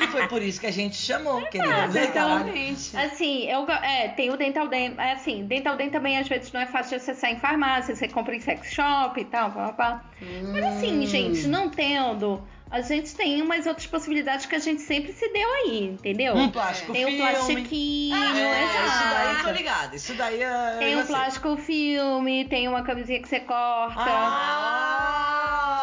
e 0.03 0.07
foi 0.07 0.27
por 0.27 0.41
isso 0.41 0.59
que 0.59 0.67
a 0.67 0.71
gente 0.71 0.95
chamou, 0.95 1.41
querida. 1.47 1.87
Né, 1.87 2.07
caralho? 2.07 2.49
Exatamente. 2.49 2.97
Assim, 2.97 3.49
eu, 3.49 3.65
é, 3.69 4.09
tem 4.09 4.29
o 4.31 4.37
Dental 4.37 4.67
Dam. 4.67 4.95
É 4.97 5.13
assim, 5.13 5.45
Dental 5.45 5.75
Dam 5.77 5.89
também 5.89 6.17
às 6.17 6.27
vezes 6.27 6.51
não 6.51 6.61
é 6.61 6.65
fácil 6.65 6.89
de 6.89 6.95
acessar 6.95 7.31
em 7.31 7.39
farmácia. 7.39 7.95
Você 7.95 8.07
compra 8.07 8.35
em 8.35 8.39
sex 8.39 8.71
shop 8.73 9.19
e 9.19 9.25
tal, 9.25 9.51
pá, 9.51 9.67
pá, 9.67 9.73
pá. 9.73 10.03
Mas 10.51 10.63
assim, 10.65 11.05
gente, 11.05 11.47
não 11.47 11.69
tendo. 11.69 12.41
A 12.71 12.81
gente 12.81 13.13
tem 13.15 13.39
umas 13.41 13.67
outras 13.67 13.85
possibilidades 13.85 14.47
que 14.47 14.55
a 14.55 14.59
gente 14.59 14.81
sempre 14.81 15.13
se 15.13 15.29
deu 15.31 15.47
aí, 15.53 15.83
entendeu? 15.93 16.33
Um 16.35 16.49
plástico 16.49 16.91
Tem 16.91 17.05
o 17.05 17.09
filme. 17.09 17.21
plastiquinho, 17.21 18.15
É, 18.15 18.63
exato. 18.63 18.87
isso 18.87 19.03
daí 19.13 19.43
tô 19.43 19.51
ligado. 19.51 19.95
Isso 19.95 20.13
daí 20.15 20.41
é. 20.41 20.75
Tem 20.79 20.95
um 20.95 20.99
já 20.99 21.05
sei. 21.05 21.15
plástico 21.15 21.57
filme, 21.57 22.45
tem 22.45 22.67
uma 22.67 22.81
camisinha 22.83 23.21
que 23.21 23.27
você 23.29 23.39
corta. 23.41 24.01
Ah! 24.09 25.82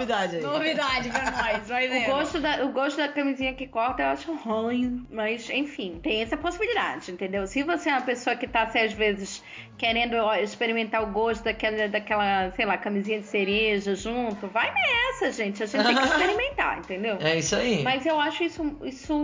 Novidade 0.00 0.36
aí. 0.36 0.42
Novidade 0.42 1.08
pra 1.10 1.30
nós, 1.30 1.68
vai 1.68 1.86
O 1.86 1.90
vendo. 1.90 2.06
gosto, 2.06 2.40
da, 2.40 2.64
o 2.64 2.72
gosto 2.72 2.96
da 2.96 3.08
camisinha 3.08 3.52
que 3.54 3.66
corta 3.66 4.02
eu 4.02 4.06
acho 4.08 4.32
ruim, 4.34 5.06
mas 5.10 5.48
enfim, 5.50 6.00
tem 6.02 6.22
essa 6.22 6.36
possibilidade, 6.36 7.10
entendeu? 7.12 7.46
Se 7.46 7.62
você 7.62 7.90
é 7.90 7.92
uma 7.92 8.00
pessoa 8.02 8.34
que 8.34 8.46
tá, 8.48 8.62
assim, 8.62 8.78
às 8.78 8.92
vezes, 8.92 9.42
querendo 9.76 10.16
experimentar 10.42 11.02
o 11.02 11.06
gosto 11.12 11.44
daquela, 11.44 11.88
daquela, 11.88 12.50
sei 12.52 12.64
lá, 12.64 12.78
camisinha 12.78 13.20
de 13.20 13.26
cereja 13.26 13.94
junto, 13.94 14.46
vai 14.48 14.72
nessa, 14.72 15.30
gente. 15.32 15.62
A 15.62 15.66
gente 15.66 15.84
tem 15.84 15.94
que 15.96 16.02
experimentar, 16.06 16.78
entendeu? 16.78 17.18
É 17.20 17.36
isso 17.38 17.54
aí. 17.56 17.82
Mas 17.82 18.06
eu 18.06 18.18
acho 18.18 18.42
isso, 18.42 18.76
isso 18.84 19.14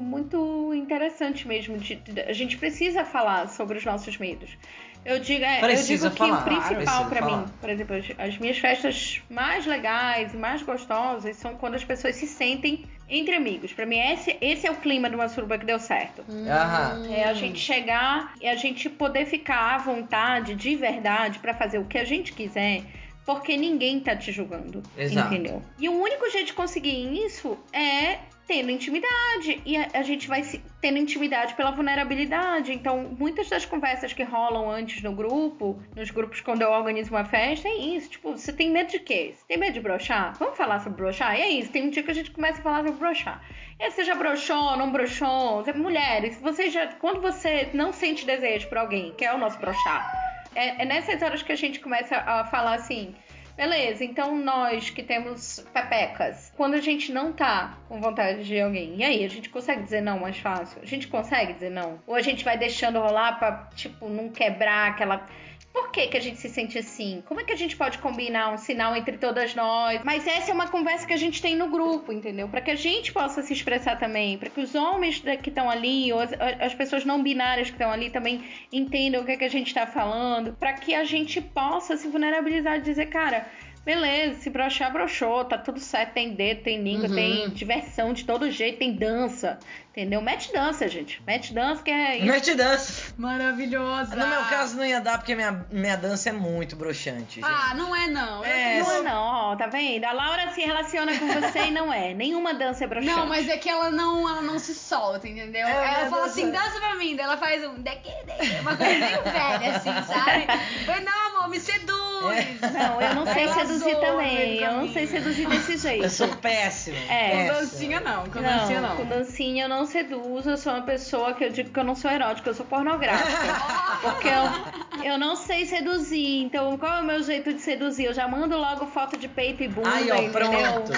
muito 0.00 0.72
interessante 0.74 1.46
mesmo. 1.46 1.76
de- 1.78 1.96
de- 1.96 2.20
a 2.20 2.32
gente 2.32 2.56
precisa 2.58 3.04
falar 3.04 3.48
sobre 3.48 3.78
os 3.78 3.84
nossos 3.84 4.16
medos. 4.18 4.56
Eu 5.04 5.18
digo, 5.18 5.44
é, 5.44 5.60
eu 5.64 5.82
digo 5.82 6.10
que 6.10 6.16
falar, 6.16 6.40
o 6.40 6.44
principal 6.44 7.10
falar. 7.10 7.38
mim, 7.38 7.44
por 7.60 7.68
exemplo, 7.68 7.96
as, 7.96 8.06
as 8.18 8.38
minhas 8.38 8.58
festas 8.58 9.20
mais 9.28 9.66
legais 9.66 10.32
e 10.32 10.36
mais 10.36 10.62
gostosas 10.62 11.36
são 11.36 11.56
quando 11.56 11.74
as 11.74 11.84
pessoas 11.84 12.14
se 12.16 12.26
sentem 12.26 12.84
entre 13.08 13.34
amigos. 13.34 13.72
Pra 13.72 13.84
mim, 13.84 13.98
esse, 13.98 14.36
esse 14.40 14.66
é 14.66 14.70
o 14.70 14.76
clima 14.76 15.10
de 15.10 15.16
uma 15.16 15.28
suruba 15.28 15.58
que 15.58 15.66
deu 15.66 15.78
certo. 15.78 16.24
Aham. 16.48 17.06
É 17.10 17.24
a 17.24 17.34
gente 17.34 17.58
chegar 17.58 18.34
e 18.40 18.46
a 18.46 18.54
gente 18.54 18.88
poder 18.88 19.26
ficar 19.26 19.74
à 19.74 19.78
vontade, 19.78 20.54
de 20.54 20.76
verdade, 20.76 21.38
pra 21.40 21.52
fazer 21.52 21.78
o 21.78 21.84
que 21.84 21.98
a 21.98 22.04
gente 22.04 22.32
quiser, 22.32 22.82
porque 23.26 23.56
ninguém 23.56 24.00
tá 24.00 24.16
te 24.16 24.30
julgando. 24.30 24.82
Exato. 24.96 25.34
Entendeu? 25.34 25.62
E 25.78 25.88
o 25.88 26.00
único 26.00 26.30
jeito 26.30 26.46
de 26.46 26.52
conseguir 26.54 27.24
isso 27.26 27.58
é 27.72 28.18
tendo 28.52 28.70
intimidade 28.70 29.62
e 29.64 29.78
a, 29.78 29.88
a 29.94 30.02
gente 30.02 30.28
vai 30.28 30.42
se, 30.42 30.62
tendo 30.78 30.98
intimidade 30.98 31.54
pela 31.54 31.70
vulnerabilidade. 31.70 32.70
Então, 32.70 33.16
muitas 33.18 33.48
das 33.48 33.64
conversas 33.64 34.12
que 34.12 34.22
rolam 34.22 34.70
antes 34.70 35.02
no 35.02 35.12
grupo, 35.12 35.82
nos 35.96 36.10
grupos 36.10 36.42
quando 36.42 36.60
eu 36.60 36.70
organizo 36.70 37.10
uma 37.10 37.24
festa, 37.24 37.66
é 37.66 37.74
isso. 37.74 38.10
Tipo, 38.10 38.32
você 38.32 38.52
tem 38.52 38.70
medo 38.70 38.90
de 38.90 38.98
quê? 38.98 39.32
Você 39.34 39.44
tem 39.48 39.56
medo 39.56 39.72
de 39.72 39.80
brochar? 39.80 40.34
Vamos 40.38 40.54
falar 40.54 40.80
sobre 40.80 41.02
brochar? 41.02 41.34
E 41.34 41.40
é 41.40 41.48
isso. 41.48 41.72
Tem 41.72 41.86
um 41.86 41.88
dia 41.88 42.02
que 42.02 42.10
a 42.10 42.14
gente 42.14 42.30
começa 42.30 42.60
a 42.60 42.62
falar 42.62 42.84
sobre 42.84 42.98
brochar. 42.98 43.42
E 43.80 43.84
aí, 43.84 43.90
você 43.90 44.04
já 44.04 44.14
brochou, 44.14 44.76
não 44.76 44.92
brochou? 44.92 45.64
Mulheres, 45.74 46.38
você 46.38 46.68
já. 46.68 46.88
Quando 46.88 47.22
você 47.22 47.70
não 47.72 47.90
sente 47.90 48.26
desejo 48.26 48.68
por 48.68 48.76
alguém, 48.76 49.14
que 49.14 49.24
é 49.24 49.32
o 49.32 49.38
nosso 49.38 49.58
brochar, 49.58 50.12
é, 50.54 50.82
é 50.82 50.84
nessas 50.84 51.22
horas 51.22 51.42
que 51.42 51.52
a 51.52 51.56
gente 51.56 51.80
começa 51.80 52.16
a 52.18 52.44
falar 52.44 52.74
assim. 52.74 53.14
Beleza, 53.56 54.02
então 54.02 54.36
nós 54.36 54.88
que 54.88 55.02
temos 55.02 55.64
pepecas, 55.72 56.52
quando 56.56 56.74
a 56.74 56.80
gente 56.80 57.12
não 57.12 57.32
tá 57.32 57.76
com 57.88 58.00
vontade 58.00 58.44
de 58.44 58.58
alguém, 58.58 58.96
e 58.96 59.04
aí, 59.04 59.24
a 59.24 59.28
gente 59.28 59.50
consegue 59.50 59.82
dizer 59.82 60.00
não 60.00 60.18
mais 60.18 60.38
fácil? 60.38 60.80
A 60.82 60.86
gente 60.86 61.06
consegue 61.06 61.52
dizer 61.52 61.70
não? 61.70 62.00
Ou 62.06 62.14
a 62.14 62.22
gente 62.22 62.44
vai 62.44 62.56
deixando 62.56 62.98
rolar 62.98 63.38
pra, 63.38 63.68
tipo, 63.74 64.08
não 64.08 64.30
quebrar 64.30 64.90
aquela 64.90 65.28
por 65.72 65.90
que, 65.90 66.06
que 66.06 66.16
a 66.16 66.20
gente 66.20 66.38
se 66.38 66.48
sente 66.48 66.78
assim? 66.78 67.22
Como 67.26 67.40
é 67.40 67.44
que 67.44 67.52
a 67.52 67.56
gente 67.56 67.76
pode 67.76 67.98
combinar 67.98 68.52
um 68.52 68.58
sinal 68.58 68.94
entre 68.94 69.16
todas 69.16 69.54
nós? 69.54 70.02
Mas 70.04 70.26
essa 70.26 70.50
é 70.50 70.54
uma 70.54 70.68
conversa 70.68 71.06
que 71.06 71.12
a 71.12 71.18
gente 71.18 71.40
tem 71.40 71.56
no 71.56 71.68
grupo, 71.68 72.12
entendeu? 72.12 72.46
Para 72.48 72.60
que 72.60 72.70
a 72.70 72.74
gente 72.74 73.12
possa 73.12 73.42
se 73.42 73.52
expressar 73.52 73.98
também, 73.98 74.36
para 74.36 74.50
que 74.50 74.60
os 74.60 74.74
homens 74.74 75.22
que 75.42 75.48
estão 75.48 75.70
ali, 75.70 76.12
ou 76.12 76.20
as, 76.20 76.32
as, 76.60 76.74
pessoas 76.74 77.04
não 77.04 77.22
binárias 77.22 77.68
que 77.68 77.74
estão 77.74 77.90
ali 77.90 78.10
também 78.10 78.44
entendam 78.70 79.22
o 79.22 79.24
que, 79.24 79.32
é 79.32 79.36
que 79.36 79.44
a 79.44 79.50
gente 79.50 79.68
está 79.68 79.86
falando, 79.86 80.52
para 80.52 80.74
que 80.74 80.94
a 80.94 81.04
gente 81.04 81.40
possa 81.40 81.96
se 81.96 82.06
vulnerabilizar 82.08 82.76
e 82.76 82.80
dizer, 82.82 83.06
cara, 83.06 83.46
Beleza, 83.84 84.38
se 84.38 84.48
brochar, 84.48 84.92
brochou, 84.92 85.44
tá 85.44 85.58
tudo 85.58 85.80
certo, 85.80 86.12
tem 86.12 86.34
dedo, 86.34 86.62
tem 86.62 86.80
língua, 86.80 87.08
uhum. 87.08 87.14
tem 87.16 87.50
diversão 87.50 88.12
de 88.12 88.24
todo 88.24 88.48
jeito, 88.48 88.78
tem 88.78 88.92
dança, 88.92 89.58
entendeu? 89.92 90.20
Mete 90.20 90.52
dança, 90.52 90.88
gente. 90.88 91.22
Mete 91.26 91.52
dança 91.52 91.82
que 91.82 91.90
é 91.90 92.16
isso. 92.16 92.26
Mete 92.26 92.54
dança. 92.54 93.12
Maravilhosa. 93.16 94.16
No 94.16 94.26
meu 94.26 94.44
caso 94.44 94.76
não 94.76 94.84
ia 94.84 95.00
dar 95.00 95.18
porque 95.18 95.34
minha, 95.34 95.64
minha 95.70 95.96
dança 95.96 96.30
é 96.30 96.32
muito 96.32 96.76
broxante, 96.76 97.36
gente. 97.36 97.44
Ah, 97.44 97.74
não 97.74 97.94
é 97.94 98.06
não. 98.08 98.44
É, 98.44 98.80
não 98.80 98.92
é 98.92 99.02
não, 99.02 99.22
ó, 99.22 99.56
tá 99.56 99.66
vendo? 99.66 100.04
A 100.04 100.12
Laura 100.12 100.50
se 100.52 100.60
relaciona 100.60 101.18
com 101.18 101.26
você 101.28 101.66
e 101.66 101.70
não 101.70 101.92
é. 101.92 102.14
Nenhuma 102.14 102.54
dança 102.54 102.84
é 102.84 102.86
broxante. 102.86 103.14
Não, 103.14 103.26
mas 103.26 103.48
é 103.48 103.56
que 103.56 103.68
ela 103.68 103.90
não, 103.90 104.28
ela 104.28 104.42
não 104.42 104.58
se 104.58 104.74
solta, 104.74 105.28
entendeu? 105.28 105.66
É, 105.66 106.00
ela 106.00 106.10
fala 106.10 106.26
assim, 106.26 106.50
dança 106.50 106.78
pra 106.78 106.94
mim, 106.94 107.16
daí 107.16 107.26
ela 107.26 107.36
faz 107.36 107.64
um 107.64 107.82
daqui, 107.82 108.10
daqui, 108.26 108.60
uma 108.60 108.76
coisa 108.76 108.98
meio 108.98 109.22
velha, 109.24 109.76
assim, 109.76 109.92
sabe? 110.06 110.46
Mas 110.86 111.04
não, 111.04 111.36
amor, 111.36 111.48
me 111.48 111.60
seduz. 111.60 112.02
É. 112.22 112.68
Não, 112.70 113.00
eu 113.02 113.14
não 113.14 113.26
sei 113.26 113.48
seduzir 113.48 113.72
seduzir 113.82 114.00
também. 114.00 114.56
Eu 114.58 114.72
não 114.72 114.92
sei 114.92 115.06
seduzir 115.06 115.48
desse 115.48 115.76
jeito. 115.76 116.04
Eu 116.04 116.10
sou 116.10 116.28
péssima. 116.36 116.96
É. 117.08 117.46
Com 117.46 117.54
dancinha 117.54 118.00
não, 118.00 118.26
com 118.26 118.40
não, 118.40 118.42
dancinha 118.42 118.80
não. 118.80 118.96
Com 118.96 119.04
dancinha 119.06 119.64
eu 119.64 119.68
não 119.68 119.81
seduzo, 119.86 120.50
eu 120.50 120.56
sou 120.56 120.72
uma 120.72 120.82
pessoa 120.82 121.34
que 121.34 121.44
eu 121.44 121.50
digo 121.50 121.70
que 121.70 121.78
eu 121.78 121.84
não 121.84 121.94
sou 121.94 122.10
erótica, 122.10 122.50
eu 122.50 122.54
sou 122.54 122.66
pornográfica. 122.66 123.54
porque 124.02 124.28
eu, 124.28 125.12
eu 125.12 125.18
não 125.18 125.36
sei 125.36 125.66
seduzir. 125.66 126.42
Então, 126.42 126.76
qual 126.78 126.98
é 126.98 127.00
o 127.00 127.04
meu 127.04 127.22
jeito 127.22 127.52
de 127.52 127.60
seduzir? 127.60 128.06
Eu 128.06 128.14
já 128.14 128.26
mando 128.28 128.56
logo 128.56 128.86
foto 128.86 129.16
de 129.16 129.28
peito 129.28 129.62
e 129.62 129.68
bunda, 129.68 129.90
Aí, 129.90 130.10
ó, 130.10 130.16
entendeu? 130.16 130.32
Pronto. 130.32 130.92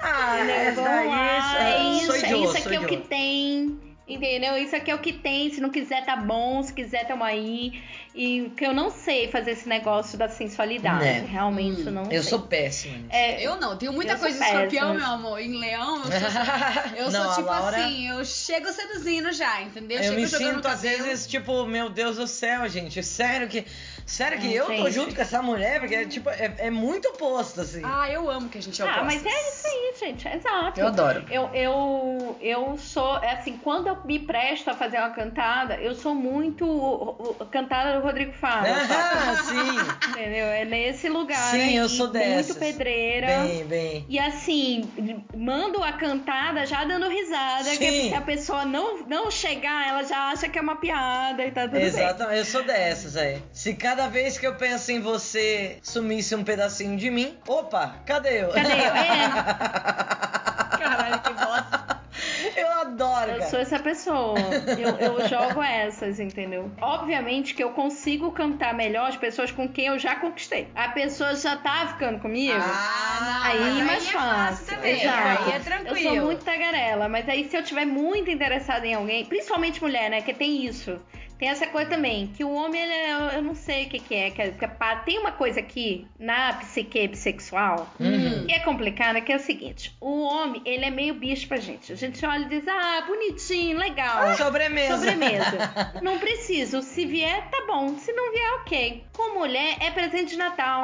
Ah, 0.00 0.38
é, 0.38 0.70
Vamos 0.72 1.06
lá, 1.06 1.58
é, 1.58 1.72
é 1.72 1.82
isso, 1.94 2.12
é 2.12 2.16
isso 2.16 2.58
aqui 2.58 2.74
é 2.74 2.80
o 2.80 2.86
que 2.86 2.96
tem. 2.98 3.93
Entendeu? 4.06 4.58
Isso 4.58 4.76
aqui 4.76 4.90
é 4.90 4.94
o 4.94 4.98
que 4.98 5.14
tem. 5.14 5.50
Se 5.50 5.62
não 5.62 5.70
quiser, 5.70 6.04
tá 6.04 6.14
bom. 6.14 6.62
Se 6.62 6.72
quiser, 6.74 7.06
tamo 7.06 7.24
aí. 7.24 7.82
E 8.14 8.52
que 8.54 8.64
eu 8.64 8.74
não 8.74 8.90
sei 8.90 9.28
fazer 9.28 9.52
esse 9.52 9.66
negócio 9.66 10.18
da 10.18 10.28
sensualidade. 10.28 11.02
Né? 11.02 11.26
Realmente 11.26 11.80
hum, 11.80 11.86
eu 11.86 11.92
não 11.92 12.02
Eu 12.04 12.22
sei. 12.22 12.30
sou 12.30 12.40
péssima. 12.42 12.98
É, 13.08 13.42
eu 13.42 13.56
não, 13.56 13.78
tenho 13.78 13.94
muita 13.94 14.16
coisa 14.18 14.38
de 14.38 14.44
escorpião, 14.44 14.94
meu 14.94 15.06
amor. 15.06 15.40
Em 15.40 15.58
leão, 15.58 16.02
eu 16.04 16.04
sou, 16.04 16.12
eu 16.96 17.10
não, 17.10 17.24
sou 17.24 17.34
tipo 17.36 17.48
Laura... 17.48 17.76
assim, 17.78 18.08
eu 18.08 18.24
chego 18.26 18.70
seduzindo 18.72 19.32
já, 19.32 19.62
entendeu? 19.62 19.96
Eu 19.98 20.04
chego 20.04 20.20
me 20.20 20.28
sinto 20.28 20.68
às 20.68 20.82
vezes, 20.82 21.26
tipo, 21.26 21.64
meu 21.64 21.88
Deus 21.88 22.16
do 22.16 22.26
céu, 22.26 22.68
gente. 22.68 23.02
Sério 23.02 23.48
que. 23.48 23.64
Sério 24.06 24.38
que 24.38 24.54
eu 24.54 24.66
tô 24.66 24.90
junto 24.90 25.14
com 25.14 25.22
essa 25.22 25.42
mulher, 25.42 25.80
porque 25.80 26.06
tipo, 26.06 26.28
é, 26.30 26.54
é 26.58 26.70
muito 26.70 27.08
oposto, 27.08 27.60
assim. 27.60 27.82
Ah, 27.84 28.10
eu 28.10 28.28
amo 28.30 28.48
que 28.48 28.58
a 28.58 28.62
gente 28.62 28.80
é 28.80 28.84
oposto. 28.84 29.00
Ah, 29.00 29.04
mas 29.04 29.24
é 29.24 29.48
isso 29.48 29.66
aí, 29.66 29.94
gente. 29.98 30.28
Exato. 30.28 30.80
Eu 30.80 30.86
adoro. 30.88 31.24
Eu, 31.30 31.50
eu, 31.54 32.36
eu 32.40 32.78
sou, 32.78 33.18
é 33.18 33.32
assim, 33.32 33.58
quando 33.62 33.88
eu 33.88 33.96
me 34.04 34.18
presto 34.18 34.70
a 34.70 34.74
fazer 34.74 34.98
uma 34.98 35.10
cantada, 35.10 35.76
eu 35.76 35.94
sou 35.94 36.14
muito 36.14 37.36
cantada 37.50 37.98
do 37.98 38.04
Rodrigo 38.04 38.32
Faro. 38.32 38.66
Ah, 38.94 39.36
sim. 39.36 40.10
Entendeu? 40.10 40.46
É 40.46 40.64
nesse 40.64 41.08
lugar. 41.08 41.50
Sim, 41.50 41.60
aí, 41.60 41.76
eu 41.76 41.88
sou 41.88 42.08
dessas. 42.08 42.56
Muito 42.56 42.58
pedreira. 42.58 43.26
Bem, 43.26 43.64
bem. 43.64 44.06
E 44.08 44.18
assim, 44.18 44.90
mando 45.34 45.82
a 45.82 45.92
cantada 45.92 46.66
já 46.66 46.84
dando 46.84 47.08
risada, 47.08 47.64
sim. 47.64 47.78
que 47.78 48.08
se 48.08 48.14
a 48.14 48.20
pessoa 48.20 48.64
não, 48.64 49.06
não 49.06 49.30
chegar, 49.30 49.88
ela 49.88 50.02
já 50.04 50.30
acha 50.30 50.48
que 50.48 50.58
é 50.58 50.62
uma 50.62 50.76
piada 50.76 51.44
e 51.44 51.50
tá 51.50 51.62
tudo 51.62 51.78
Exatamente, 51.78 52.28
bem. 52.28 52.38
eu 52.38 52.44
sou 52.44 52.62
dessas 52.64 53.16
aí. 53.16 53.42
Se 53.52 53.74
cada 53.74 53.93
vez 54.08 54.36
que 54.38 54.46
eu 54.46 54.54
penso 54.54 54.90
em 54.92 55.00
você 55.00 55.78
sumisse 55.82 56.34
um 56.34 56.44
pedacinho 56.44 56.96
de 56.96 57.10
mim, 57.10 57.38
opa, 57.46 57.96
cadê 58.04 58.42
eu? 58.42 58.48
Cadê 58.50 58.72
eu? 58.72 58.94
É. 58.94 59.28
Caralho, 60.78 61.20
que 61.20 61.32
bosta. 61.32 62.04
Eu 62.56 62.70
adoro, 62.80 63.30
Eu 63.32 63.38
cara. 63.38 63.50
sou 63.50 63.58
essa 63.58 63.78
pessoa. 63.78 64.38
Eu, 64.78 64.96
eu 64.98 65.28
jogo 65.28 65.62
essas, 65.62 66.20
entendeu? 66.20 66.70
Obviamente 66.80 67.54
que 67.54 67.62
eu 67.64 67.70
consigo 67.70 68.30
cantar 68.32 68.74
melhor 68.74 69.08
as 69.08 69.16
pessoas 69.16 69.50
com 69.50 69.68
quem 69.68 69.86
eu 69.86 69.98
já 69.98 70.16
conquistei. 70.16 70.68
A 70.74 70.88
pessoa 70.88 71.34
já 71.34 71.56
tá 71.56 71.88
ficando 71.88 72.20
comigo. 72.20 72.54
Ah, 72.56 73.18
não, 73.20 73.42
aí 73.50 73.60
mas 73.60 73.86
mais 73.86 74.06
aí 74.06 74.12
fácil. 74.12 74.18
É 74.18 74.46
fácil 74.46 74.66
também. 74.66 75.00
Exato. 75.00 75.42
Aí 75.44 75.52
é 75.52 75.58
tranquilo. 75.58 75.96
Eu 75.96 76.14
sou 76.16 76.24
muito 76.26 76.44
tagarela, 76.44 77.08
mas 77.08 77.28
aí 77.28 77.48
se 77.48 77.56
eu 77.56 77.62
tiver 77.62 77.86
muito 77.86 78.30
interessada 78.30 78.86
em 78.86 78.94
alguém, 78.94 79.24
principalmente 79.24 79.82
mulher, 79.82 80.10
né? 80.10 80.20
Que 80.20 80.34
tem 80.34 80.64
isso. 80.66 81.00
Tem 81.44 81.50
essa 81.50 81.66
coisa 81.66 81.90
também, 81.90 82.28
que 82.28 82.42
o 82.42 82.50
homem, 82.54 82.80
ele 82.80 82.92
é, 82.94 83.36
eu 83.36 83.42
não 83.42 83.54
sei 83.54 83.84
o 83.84 83.88
que, 83.90 83.98
que 83.98 84.14
é, 84.14 84.30
que, 84.30 84.40
é, 84.40 84.50
que 84.50 84.64
é, 84.64 84.68
tem 85.04 85.18
uma 85.18 85.30
coisa 85.30 85.60
aqui 85.60 86.06
na 86.18 86.54
psique 86.54 87.06
bissexual 87.06 87.86
Uhum. 88.00 88.46
que 88.46 88.52
é 88.54 88.60
complicada, 88.60 89.20
que 89.20 89.30
é 89.30 89.36
o 89.36 89.38
seguinte: 89.38 89.94
o 90.00 90.22
homem, 90.22 90.62
ele 90.64 90.86
é 90.86 90.90
meio 90.90 91.12
bicho 91.12 91.46
pra 91.46 91.58
gente. 91.58 91.92
A 91.92 91.96
gente 91.96 92.24
olha 92.24 92.46
e 92.46 92.48
diz, 92.48 92.66
ah, 92.66 93.04
bonitinho, 93.06 93.76
legal. 93.76 94.34
Sobremesa. 94.36 94.96
Sobremesa. 94.96 96.00
Não 96.00 96.18
preciso. 96.18 96.80
Se 96.80 97.04
vier, 97.04 97.46
tá 97.50 97.64
bom. 97.66 97.94
Se 97.98 98.12
não 98.12 98.32
vier, 98.32 98.52
ok. 98.60 99.04
Com 99.12 99.34
mulher, 99.34 99.76
é 99.80 99.90
presente 99.90 100.30
de 100.30 100.36
Natal. 100.36 100.82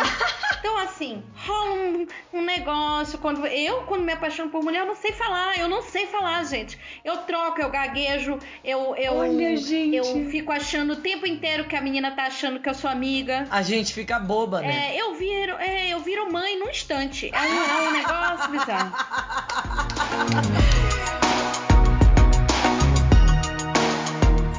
Então, 0.59 0.77
assim, 0.79 1.23
rola 1.37 1.75
um, 1.75 2.07
um 2.35 2.43
negócio. 2.43 3.19
Quando 3.19 3.47
Eu, 3.47 3.83
quando 3.85 4.03
me 4.03 4.13
apaixono 4.13 4.51
por 4.51 4.63
mulher, 4.63 4.81
eu 4.81 4.87
não 4.87 4.95
sei 4.95 5.13
falar. 5.13 5.59
Eu 5.59 5.69
não 5.69 5.83
sei 5.83 6.07
falar, 6.07 6.45
gente. 6.45 6.79
Eu 7.03 7.17
troco, 7.19 7.61
eu 7.61 7.71
gaguejo, 7.71 8.39
eu. 8.63 8.95
eu 8.97 9.15
Olha, 9.15 9.57
gente. 9.57 9.97
Eu 9.97 10.29
fico 10.29 10.50
achando 10.53 10.95
o 10.95 10.97
tempo 10.97 11.27
inteiro 11.27 11.65
que 11.65 11.77
a 11.77 11.81
menina 11.81 12.11
tá 12.11 12.25
achando 12.25 12.61
que 12.61 12.69
eu 12.69 12.75
sou 12.75 12.91
amiga. 12.91 13.47
A 13.51 13.63
gente 13.63 13.93
fica 13.93 14.19
boba, 14.19 14.61
né? 14.61 14.95
É, 14.95 15.01
eu 15.01 15.15
viro, 15.15 15.53
é, 15.59 15.89
eu 15.89 16.01
viro 16.01 16.31
mãe 16.33 16.59
num 16.59 16.69
instante. 16.69 17.31
É 17.33 17.41
um, 17.41 17.45
é 17.45 17.89
um 17.89 17.93
negócio 17.93 18.51
bizarro. 18.51 18.93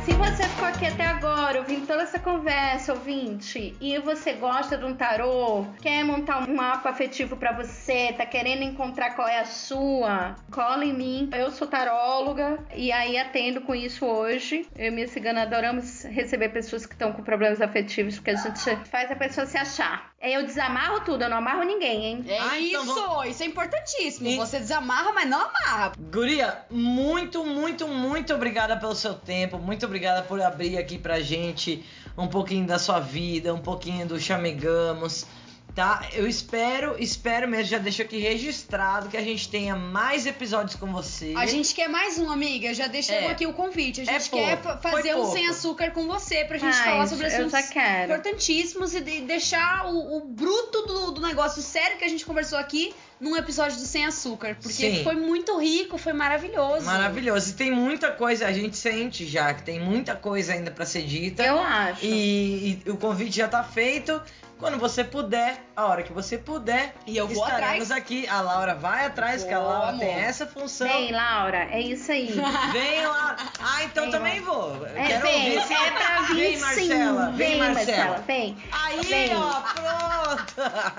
Se 0.06 0.14
você 0.14 0.48
aqui 0.82 0.88
até 0.88 1.06
agora 1.06 1.60
ouvindo 1.60 1.86
toda 1.86 2.02
essa 2.02 2.18
conversa, 2.18 2.94
ouvinte, 2.94 3.76
e 3.80 4.00
você 4.00 4.34
gosta 4.34 4.76
de 4.76 4.84
um 4.84 4.96
tarô, 4.96 5.68
quer 5.80 6.04
montar 6.04 6.40
um 6.40 6.56
mapa 6.56 6.90
afetivo 6.90 7.38
pra 7.38 7.52
você, 7.52 8.12
tá 8.14 8.26
querendo 8.26 8.64
encontrar 8.64 9.12
qual 9.16 9.28
é 9.28 9.40
a 9.40 9.46
sua, 9.46 10.36
cola 10.52 10.84
em 10.84 10.94
mim. 10.94 11.30
Eu 11.34 11.52
sou 11.52 11.68
taróloga 11.68 12.58
e 12.76 12.92
aí 12.92 13.16
atendo 13.16 13.62
com 13.62 13.76
isso 13.76 14.08
hoje. 14.08 14.68
Eu 14.76 14.88
e 14.88 14.92
minha 14.92 15.08
cigana 15.08 15.44
adoramos 15.44 16.04
receber 16.06 16.50
pessoas 16.50 16.88
que 16.88 16.94
estão 16.94 17.14
com 17.14 17.22
problemas 17.22 17.62
afetivos, 17.62 18.16
porque 18.16 18.32
a 18.32 18.36
gente 18.36 18.76
faz 18.90 19.12
a 19.12 19.16
pessoa 19.16 19.46
se 19.46 19.58
achar. 19.58 20.11
Aí 20.22 20.34
eu 20.34 20.46
desamarro 20.46 21.00
tudo, 21.02 21.24
eu 21.24 21.30
não 21.30 21.38
amarro 21.38 21.64
ninguém, 21.64 22.06
hein? 22.06 22.26
É 22.28 22.38
Ah, 22.40 22.60
então 22.60 22.84
isso, 22.84 22.94
vamos- 22.96 23.28
isso 23.28 23.42
é 23.44 23.46
importantíssimo. 23.48 24.28
E- 24.28 24.38
Você 24.38 24.60
desamarra, 24.60 25.12
mas 25.14 25.28
não 25.28 25.42
amarra. 25.42 25.94
Guria, 25.98 26.60
muito, 26.70 27.44
muito, 27.44 27.88
muito 27.88 28.34
obrigada 28.34 28.78
pelo 28.78 28.94
seu 28.94 29.16
tempo. 29.16 29.58
Muito 29.58 29.86
obrigada 29.86 30.22
por 30.22 30.40
abrir 30.42 30.78
aqui 30.78 30.98
pra 31.00 31.20
gente 31.22 31.84
um 32.18 32.28
pouquinho 32.28 32.68
da 32.68 32.78
sua 32.78 33.00
vida, 33.00 33.52
um 33.54 33.60
pouquinho 33.62 34.06
do 34.08 34.20
Chamegamos. 34.20 35.26
Tá? 35.74 36.06
Eu 36.12 36.28
espero, 36.28 36.96
espero 37.00 37.48
mesmo, 37.48 37.66
já 37.68 37.78
deixo 37.78 38.02
aqui 38.02 38.18
registrado 38.18 39.08
que 39.08 39.16
a 39.16 39.22
gente 39.22 39.48
tenha 39.48 39.74
mais 39.76 40.26
episódios 40.26 40.76
com 40.76 40.92
você. 40.92 41.34
A 41.38 41.46
gente 41.46 41.74
quer 41.74 41.88
mais 41.88 42.18
um, 42.20 42.30
amiga. 42.30 42.74
Já 42.74 42.88
deixamos 42.88 43.24
É. 43.24 43.32
aqui 43.32 43.46
o 43.48 43.54
convite. 43.54 44.02
A 44.02 44.04
É 44.04 44.20
gente 44.20 44.30
quer 44.32 44.58
pouco, 44.58 44.64
fa- 44.80 44.90
foi 44.90 44.92
fazer 44.92 45.14
um 45.16 45.22
pouco. 45.22 45.32
sem 45.34 45.48
açúcar 45.48 45.92
com 45.92 46.06
você 46.08 46.44
pra 46.44 46.58
gente 46.58 46.76
Ai, 46.76 46.84
falar 46.84 47.08
sobre 47.08 47.28
assuntos 47.28 47.54
importantíssimos 48.04 48.94
e 48.94 49.00
de- 49.02 49.22
deixar 49.22 49.86
o, 49.88 50.18
o 50.18 50.22
bruto 50.26 50.82
do, 50.84 51.12
do 51.12 51.22
negócio 51.22 51.62
sério 51.62 51.98
que 51.98 52.04
a 52.04 52.10
gente 52.10 52.26
conversou 52.26 52.58
aqui 52.58 52.94
num 53.22 53.38
episódio 53.38 53.78
do 53.78 53.86
Sem 53.86 54.04
Açúcar, 54.06 54.56
porque 54.62 54.74
Sim. 54.74 55.04
foi 55.04 55.16
muito 55.16 55.58
rico, 55.60 55.98
foi 55.98 56.12
maravilhoso. 56.12 56.86
Maravilhoso. 56.86 57.52
E 57.52 57.54
tem 57.54 57.72
muita 57.72 58.12
coisa, 58.12 58.48
a 58.48 58.52
gente 58.52 58.76
sente 58.76 59.26
já 59.28 59.54
que 59.54 59.62
tem 59.64 59.80
muita 59.80 60.16
coisa 60.16 60.54
ainda 60.54 60.72
pra 60.72 60.86
ser 60.86 61.04
dita. 61.04 61.44
Eu 61.44 61.60
acho. 61.60 62.04
E, 62.04 62.82
e 62.86 62.90
o 62.90 62.98
convite 62.98 63.38
já 63.38 63.48
tá 63.48 63.64
feito. 63.64 64.20
Quando 64.58 64.78
você 64.78 65.04
puder, 65.04 65.60
a 65.76 65.86
hora 65.88 66.04
que 66.04 66.14
você 66.14 66.38
puder, 66.38 66.94
E 67.08 67.18
eu 67.18 67.28
vou 67.28 67.44
estaremos 67.44 67.86
atrás. 67.90 67.92
aqui. 67.92 68.28
A 68.28 68.42
Laura 68.42 68.76
vai 68.76 69.08
atrás, 69.08 69.44
que 69.44 69.52
a 69.52 69.58
Laura 69.58 69.90
amor. 69.90 70.00
tem 70.00 70.10
essa 70.14 70.46
função. 70.46 70.88
Vem, 70.88 71.12
Laura, 71.12 71.68
é 71.72 71.82
isso 71.82 72.12
aí. 72.12 72.28
Vem 72.72 73.06
lá. 73.08 73.36
Ah, 73.60 73.84
então 73.86 74.04
Vem, 74.04 74.12
também 74.12 74.40
vou. 74.42 74.86
É, 74.86 75.08
Quero 75.08 75.22
vem, 75.24 75.58
ouvir. 75.58 75.68
se- 75.68 75.74
é 75.74 75.92
pra 75.92 76.22
vir 76.30 76.36
Vem, 76.36 76.54
sim. 76.58 76.62
Marcela. 76.62 77.32
Vem, 77.32 77.58
Marcela. 77.58 78.24
vem. 78.28 78.58
Aí, 78.72 79.02
Vem. 79.02 79.32
ó, 79.36 79.62
pronto! 79.62 80.54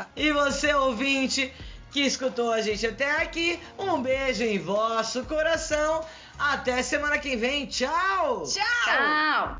E 0.16 0.32
você, 0.32 0.74
ouvinte, 0.74 1.52
que 1.92 2.00
escutou 2.00 2.50
a 2.50 2.60
gente 2.62 2.86
até 2.86 3.22
aqui, 3.22 3.60
um 3.78 4.00
beijo 4.02 4.42
em 4.42 4.58
vosso 4.58 5.24
coração. 5.24 6.04
Até 6.38 6.82
semana 6.82 7.18
que 7.18 7.36
vem. 7.36 7.66
Tchau! 7.66 8.44
Tchau! 8.44 8.64
Tchau. 8.84 9.56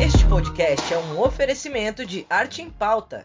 Este 0.00 0.24
podcast 0.26 0.92
é 0.92 0.98
um 0.98 1.20
oferecimento 1.20 2.06
de 2.06 2.24
Arte 2.30 2.62
em 2.62 2.70
Pauta. 2.70 3.22